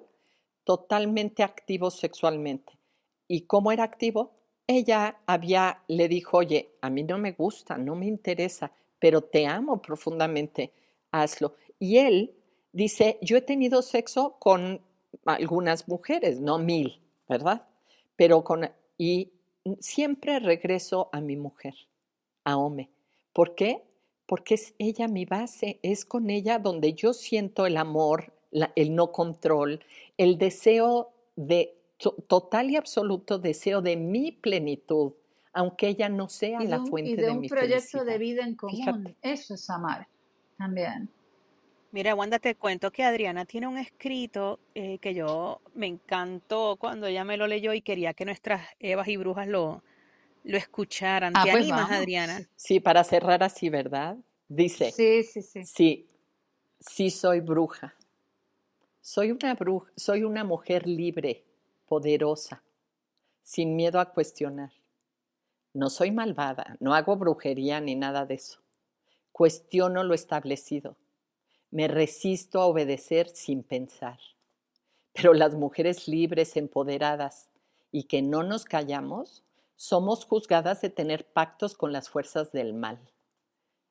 totalmente 0.63 1.43
activo 1.43 1.91
sexualmente. 1.91 2.77
¿Y 3.27 3.41
cómo 3.41 3.71
era 3.71 3.83
activo? 3.83 4.31
Ella 4.67 5.17
había, 5.25 5.81
le 5.87 6.07
dijo, 6.07 6.37
oye, 6.37 6.75
a 6.81 6.89
mí 6.89 7.03
no 7.03 7.17
me 7.17 7.31
gusta, 7.33 7.77
no 7.77 7.95
me 7.95 8.05
interesa, 8.05 8.71
pero 8.99 9.21
te 9.21 9.47
amo 9.47 9.81
profundamente, 9.81 10.71
hazlo. 11.11 11.55
Y 11.79 11.97
él 11.97 12.33
Dice, 12.73 13.19
yo 13.21 13.37
he 13.37 13.41
tenido 13.41 13.81
sexo 13.81 14.35
con 14.39 14.81
algunas 15.25 15.87
mujeres, 15.87 16.41
no 16.41 16.57
mil, 16.57 16.99
¿verdad? 17.29 17.67
Pero 18.15 18.43
con, 18.43 18.69
y 18.97 19.31
siempre 19.79 20.39
regreso 20.39 21.09
a 21.11 21.21
mi 21.21 21.37
mujer, 21.37 21.75
a 22.43 22.57
Ome. 22.57 22.89
¿Por 23.31 23.55
qué? 23.55 23.83
Porque 24.25 24.55
es 24.55 24.73
ella 24.79 25.07
mi 25.07 25.25
base, 25.25 25.79
es 25.83 26.03
con 26.03 26.29
ella 26.29 26.59
donde 26.59 26.93
yo 26.93 27.13
siento 27.13 27.65
el 27.65 27.77
amor, 27.77 28.33
el 28.75 28.95
no 28.95 29.11
control, 29.11 29.79
el 30.17 30.37
deseo 30.37 31.11
de 31.35 31.77
total 32.27 32.71
y 32.71 32.75
absoluto 32.75 33.37
deseo 33.37 33.81
de 33.81 33.95
mi 33.97 34.31
plenitud, 34.31 35.13
aunque 35.53 35.87
ella 35.87 36.09
no 36.09 36.29
sea 36.29 36.59
la 36.61 36.83
fuente 36.83 37.21
de, 37.21 37.33
mi 37.35 37.49
felicidad. 37.49 37.65
Y 37.65 37.67
de 37.67 37.75
un 37.77 37.79
proyecto 37.79 38.03
de 38.03 38.17
vida 38.17 38.43
en 38.43 38.55
común. 38.55 39.15
Eso 39.21 39.53
es 39.53 39.69
amar 39.69 40.07
también. 40.57 41.09
Mira, 41.93 42.15
Wanda, 42.15 42.39
te 42.39 42.55
cuento 42.55 42.89
que 42.91 43.03
Adriana 43.03 43.45
tiene 43.45 43.67
un 43.67 43.77
escrito 43.77 44.57
eh, 44.73 44.97
que 44.97 45.13
yo 45.13 45.61
me 45.75 45.85
encantó 45.85 46.75
cuando 46.79 47.05
ella 47.05 47.23
me 47.23 47.37
lo 47.37 47.45
leyó 47.45 47.71
y 47.71 47.83
quería 47.83 48.15
que 48.15 48.25
nuestras 48.25 48.67
Evas 48.79 49.07
y 49.09 49.15
Brujas 49.15 49.47
lo, 49.47 49.83
lo 50.43 50.57
escucharan. 50.57 51.35
Ah, 51.35 51.43
¿Te 51.43 51.51
pues 51.51 51.61
animas, 51.61 51.81
vamos. 51.81 51.97
Adriana? 51.99 52.49
Sí, 52.55 52.79
para 52.79 53.03
cerrar 53.03 53.43
así, 53.43 53.69
¿verdad? 53.69 54.17
Dice, 54.47 54.91
Sí, 54.91 55.21
sí, 55.21 55.43
sí. 55.43 55.63
sí, 55.63 56.07
sí 56.79 57.11
soy 57.11 57.41
bruja. 57.41 57.93
Soy 58.99 59.29
una 59.29 59.53
bruja, 59.53 59.91
soy 59.95 60.23
una 60.23 60.43
mujer 60.43 60.87
libre, 60.87 61.43
poderosa, 61.87 62.63
sin 63.43 63.75
miedo 63.75 63.99
a 63.99 64.11
cuestionar. 64.11 64.71
No 65.75 65.91
soy 65.91 66.09
malvada, 66.09 66.75
no 66.79 66.95
hago 66.95 67.15
brujería 67.17 67.79
ni 67.81 67.93
nada 67.93 68.25
de 68.25 68.33
eso. 68.33 68.61
Cuestiono 69.31 70.03
lo 70.03 70.15
establecido. 70.15 70.97
Me 71.73 71.87
resisto 71.87 72.61
a 72.61 72.67
obedecer 72.67 73.29
sin 73.29 73.63
pensar. 73.63 74.19
Pero 75.11 75.33
las 75.33 75.55
mujeres 75.55 76.07
libres, 76.07 76.55
empoderadas 76.55 77.49
y 77.91 78.03
que 78.03 78.21
no 78.21 78.43
nos 78.43 78.63
callamos, 78.63 79.41
somos 79.75 80.23
juzgadas 80.23 80.81
de 80.81 80.91
tener 80.91 81.25
pactos 81.25 81.73
con 81.73 81.91
las 81.91 82.09
fuerzas 82.09 82.51
del 82.51 82.75
mal. 82.75 82.99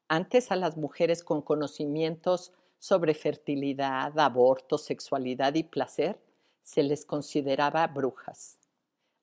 Antes 0.07 0.53
a 0.53 0.57
las 0.57 0.77
mujeres 0.77 1.25
con 1.25 1.43
conocimientos 1.43 2.53
sobre 2.79 3.15
fertilidad, 3.15 4.17
aborto, 4.17 4.79
sexualidad 4.79 5.53
y 5.57 5.65
placer 5.65 6.21
se 6.63 6.85
les 6.85 7.05
consideraba 7.05 7.85
brujas. 7.89 8.61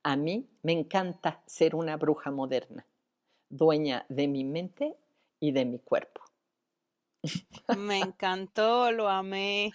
A 0.04 0.18
mí 0.18 0.50
me 0.64 0.74
encanta 0.74 1.42
ser 1.46 1.76
una 1.76 1.96
bruja 1.96 2.30
moderna, 2.30 2.86
dueña 3.48 4.06
de 4.10 4.28
mi 4.28 4.44
mente 4.44 4.98
y 5.40 5.54
de 5.54 5.64
mi 5.64 5.80
cuerpo. 5.80 6.29
Me 7.78 8.00
encantó, 8.00 8.92
lo 8.92 9.10
amé, 9.10 9.72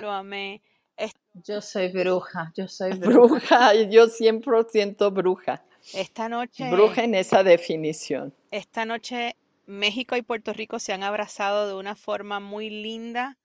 lo 0.00 0.10
amé. 0.10 0.62
Es- 0.96 1.12
Yo 1.44 1.60
soy 1.60 1.88
bruja, 1.88 2.52
yo 2.56 2.68
soy 2.68 2.90
bruja. 2.98 3.72
Bruja, 3.72 3.74
yo 3.74 4.08
siempre 4.08 4.52
siento 4.70 5.10
bruja. 5.10 5.64
Esta 5.94 6.28
noche, 6.28 6.70
Bruja 6.70 7.04
en 7.04 7.14
esa 7.14 7.42
definición. 7.42 8.34
esta 8.50 8.84
noche 8.84 9.36
México 9.66 10.16
y 10.16 10.22
Puerto 10.22 10.52
Rico 10.52 10.78
se 10.78 10.92
han 10.92 11.02
abrazado 11.02 11.66
de 11.68 11.74
una 11.74 11.94
forma 11.94 12.40
muy 12.40 12.68
linda. 12.68 13.38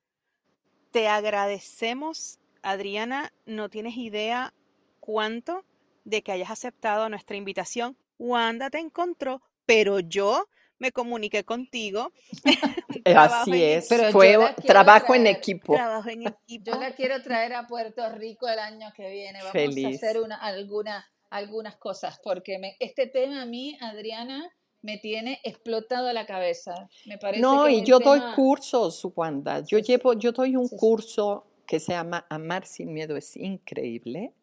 Te 0.91 1.07
agradecemos, 1.07 2.39
Adriana, 2.61 3.31
no 3.45 3.69
tienes 3.69 3.97
idea 3.97 4.53
cuánto 4.99 5.63
de 6.05 6.21
que 6.21 6.31
hayas 6.31 6.51
aceptado 6.51 7.07
nuestra 7.09 7.37
invitación. 7.37 7.97
Wanda 8.19 8.69
te 8.69 8.79
encontró, 8.79 9.41
pero 9.65 9.99
yo 9.99 10.47
me 10.83 10.91
comuniqué 10.91 11.43
contigo. 11.45 12.11
Trabajo 13.05 13.35
Así 13.51 13.63
es. 13.63 13.87
Fue 14.11 14.37
trabajo 14.65 15.15
en 15.15 15.27
equipo. 15.27 15.73
Trabajo 15.73 16.09
en 16.09 16.27
equipo. 16.27 16.71
Yo 16.71 16.79
la 16.79 16.91
quiero 16.93 17.21
traer 17.23 17.53
a 17.53 17.65
Puerto 17.67 18.07
Rico 18.09 18.47
el 18.49 18.59
año 18.59 18.91
que 18.95 19.09
viene. 19.09 19.39
Vamos 19.39 19.53
Feliz. 19.53 19.85
a 19.85 19.89
hacer 20.07 20.21
una, 20.21 20.35
alguna, 20.35 21.05
algunas 21.29 21.77
cosas, 21.77 22.19
porque 22.21 22.59
me- 22.59 22.75
este 22.79 23.07
tema 23.07 23.41
a 23.41 23.45
mí, 23.45 23.77
Adriana, 23.79 24.51
me 24.81 24.97
tiene 24.97 25.39
explotado 25.43 26.11
la 26.11 26.25
cabeza. 26.25 26.89
Me 27.05 27.17
parece 27.17 27.41
No, 27.41 27.65
que 27.65 27.71
y 27.71 27.83
yo 27.85 27.99
doy 27.99 28.19
cursos, 28.35 29.05
Wanda. 29.15 29.61
Yo 29.61 29.77
Sí, 29.79 29.83
llevo, 29.85 30.13
yo 30.13 30.33
doy 30.33 30.57
un 30.57 30.67
Sí, 30.67 30.75
sí. 30.75 30.77
curso 30.77 31.47
que 31.65 31.79
se 31.79 31.93
llama 31.93 32.25
Amar 32.29 32.65
sin 32.65 32.91
miedo, 32.93 33.15
es 33.15 33.37
increíble. 33.37 34.33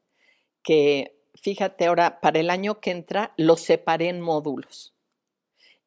Que 0.62 1.16
fíjate, 1.34 1.86
ahora 1.86 2.20
para 2.20 2.41
el 2.41 2.49
año 2.51 2.80
que 2.80 2.91
entra 2.91 3.32
lo 3.36 3.57
separé 3.57 4.09
en 4.09 4.20
módulos. 4.22 4.95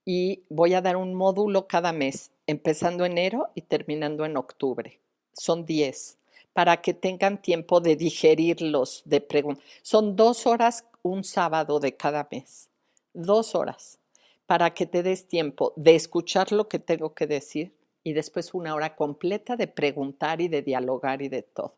Y 0.06 0.44
voy 0.50 0.74
a 0.74 0.82
dar 0.82 0.98
un 0.98 1.14
módulo 1.14 1.68
cada 1.68 1.94
mes, 1.94 2.32
empezando 2.48 3.06
enero 3.06 3.50
y 3.56 3.62
terminando 3.62 4.26
en 4.26 4.38
octubre. 4.38 5.00
Son 5.34 5.66
10, 5.66 6.18
para 6.54 6.82
que 6.82 6.94
tengan 6.94 7.42
tiempo 7.42 7.80
de 7.80 7.96
digerirlos, 7.96 9.04
de 9.06 9.22
preguntar. 9.22 9.64
Son 9.82 10.16
dos 10.16 10.46
horas 10.46 10.86
un 11.02 11.24
sábado 11.24 11.80
de 11.80 11.96
cada 11.96 12.28
mes. 12.32 12.70
Dos 13.14 13.56
horas 13.56 14.00
para 14.46 14.74
que 14.74 14.86
te 14.86 15.04
des 15.04 15.28
tiempo 15.28 15.74
de 15.76 15.96
escuchar 15.96 16.52
lo 16.52 16.68
que 16.68 16.80
tengo 16.80 17.14
que 17.14 17.28
decir 17.28 17.76
y 18.04 18.14
después 18.14 18.54
una 18.54 18.76
hora 18.76 18.96
completa 18.96 19.56
de 19.56 19.68
preguntar 19.68 20.42
y 20.42 20.48
de 20.48 20.62
dialogar 20.62 21.22
y 21.22 21.30
de 21.30 21.42
todo. 21.42 21.76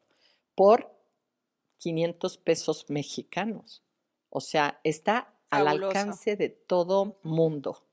Por 0.56 0.92
500 1.78 2.38
pesos 2.38 2.86
mexicanos. 2.90 3.84
O 4.30 4.42
sea, 4.42 4.80
está 4.84 5.34
al 5.50 5.68
alcance 5.68 6.36
de 6.36 6.50
todo 6.50 7.18
mundo. 7.24 7.84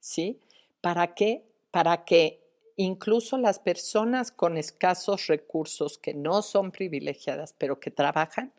¿Sí? 0.00 0.40
¿Para 0.80 1.14
qué? 1.14 1.44
Para 1.70 2.04
que 2.04 2.42
incluso 2.76 3.38
las 3.38 3.58
personas 3.58 4.30
con 4.30 4.56
escasos 4.56 5.26
recursos 5.26 5.98
que 5.98 6.14
no 6.14 6.42
son 6.42 6.70
privilegiadas, 6.70 7.54
pero 7.56 7.80
que 7.80 7.90
trabajan, 7.90 8.52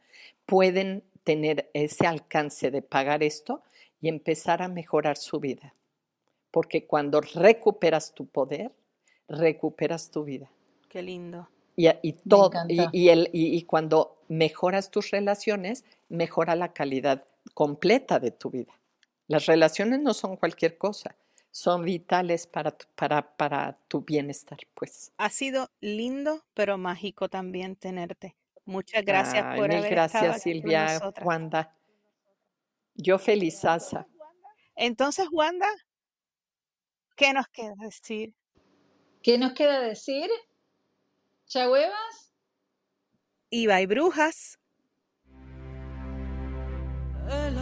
pueden 0.46 1.04
tener 1.24 1.70
ese 1.74 2.08
alcance 2.08 2.72
de 2.72 2.82
pagar 2.82 3.22
esto 3.24 3.62
y 4.02 4.10
empezar 4.10 4.62
a 4.62 4.68
mejorar 4.68 5.18
su 5.18 5.40
vida. 5.40 5.74
Porque 6.52 6.86
cuando 6.88 7.22
recuperas 7.22 8.14
tu 8.14 8.26
poder, 8.26 8.72
recuperas 9.28 10.10
tu 10.10 10.24
vida. 10.24 10.50
Qué 10.90 11.02
lindo. 11.02 11.50
Y, 11.76 11.90
y 12.02 12.14
todo, 12.14 12.52
y, 12.68 13.10
el, 13.10 13.30
y, 13.34 13.56
y 13.56 13.62
cuando 13.64 14.18
mejoras 14.30 14.90
tus 14.90 15.12
relaciones, 15.12 15.86
mejora 16.10 16.56
la 16.56 16.74
calidad 16.74 17.26
completa 17.54 18.20
de 18.20 18.32
tu 18.32 18.50
vida. 18.50 18.74
Las 19.28 19.46
relaciones 19.46 20.00
no 20.02 20.14
son 20.14 20.38
cualquier 20.38 20.78
cosa, 20.78 21.16
son 21.52 21.84
vitales 21.84 22.48
para 22.48 22.72
tu, 22.72 22.86
para, 22.96 23.36
para 23.36 23.78
tu 23.88 24.02
bienestar, 24.02 24.60
pues. 24.74 25.12
Ha 25.18 25.30
sido 25.30 25.70
lindo, 25.82 26.46
pero 26.54 26.78
mágico 26.78 27.30
también 27.30 27.76
tenerte. 27.76 28.36
Muchas 28.66 29.04
gracias 29.04 29.44
Ay, 29.46 29.60
por 29.60 29.70
mil 29.70 29.78
haber 29.78 29.92
gracias, 29.92 30.22
estado 30.24 30.34
aquí 30.34 30.42
Silvia. 30.42 31.00
Wanda. 31.24 31.74
Yo 32.96 33.18
felizaza. 33.20 34.08
Entonces, 34.76 35.28
Wanda, 35.32 35.70
¿qué 37.16 37.34
nos 37.34 37.48
queda 37.48 37.74
decir? 37.80 38.34
¿Qué 39.22 39.38
nos 39.38 39.54
queda 39.54 39.82
decir? 39.82 40.30
¿Chahuevas? 41.48 42.34
Iba 43.50 43.82
y 43.82 43.86
brujas. 43.86 44.60
el 47.30 47.58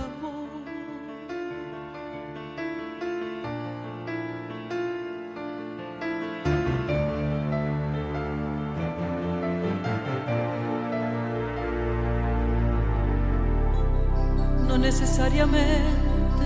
necesariamente 14.85 16.45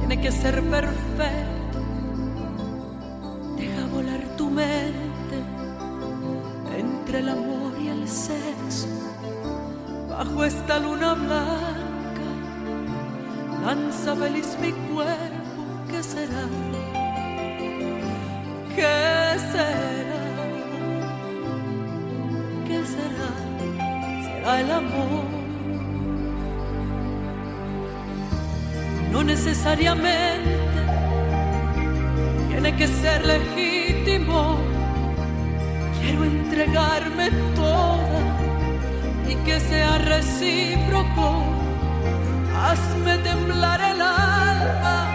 tiene 0.00 0.20
que 0.20 0.30
ser 0.30 0.62
perfecto. 0.62 1.78
Deja 3.56 3.86
volar 3.86 4.22
tu 4.36 4.50
mente 4.50 5.36
entre 6.76 7.20
el 7.20 7.28
amor 7.30 7.72
y 7.82 7.88
el 7.88 8.06
sexo 8.06 8.88
bajo 10.10 10.44
esta 10.44 10.78
luna 10.78 11.14
blanca, 11.14 12.28
danza 13.64 14.14
feliz 14.14 14.48
mi 14.60 14.72
cuerpo, 14.92 15.60
¿qué 15.90 16.02
será? 16.02 16.44
¿Qué 18.76 18.96
será? 19.52 20.46
¿Qué 22.66 22.78
será? 22.94 23.30
Será 24.26 24.60
el 24.60 24.70
amor. 24.70 25.33
No 29.14 29.22
necesariamente 29.22 30.58
tiene 32.48 32.74
que 32.74 32.88
ser 32.88 33.24
legítimo. 33.24 34.58
Quiero 36.00 36.24
entregarme 36.24 37.30
toda 37.54 38.22
y 39.28 39.36
que 39.44 39.60
sea 39.60 39.98
recíproco. 39.98 41.44
Hazme 42.60 43.18
temblar 43.18 43.80
el 43.92 44.02
alma 44.02 45.06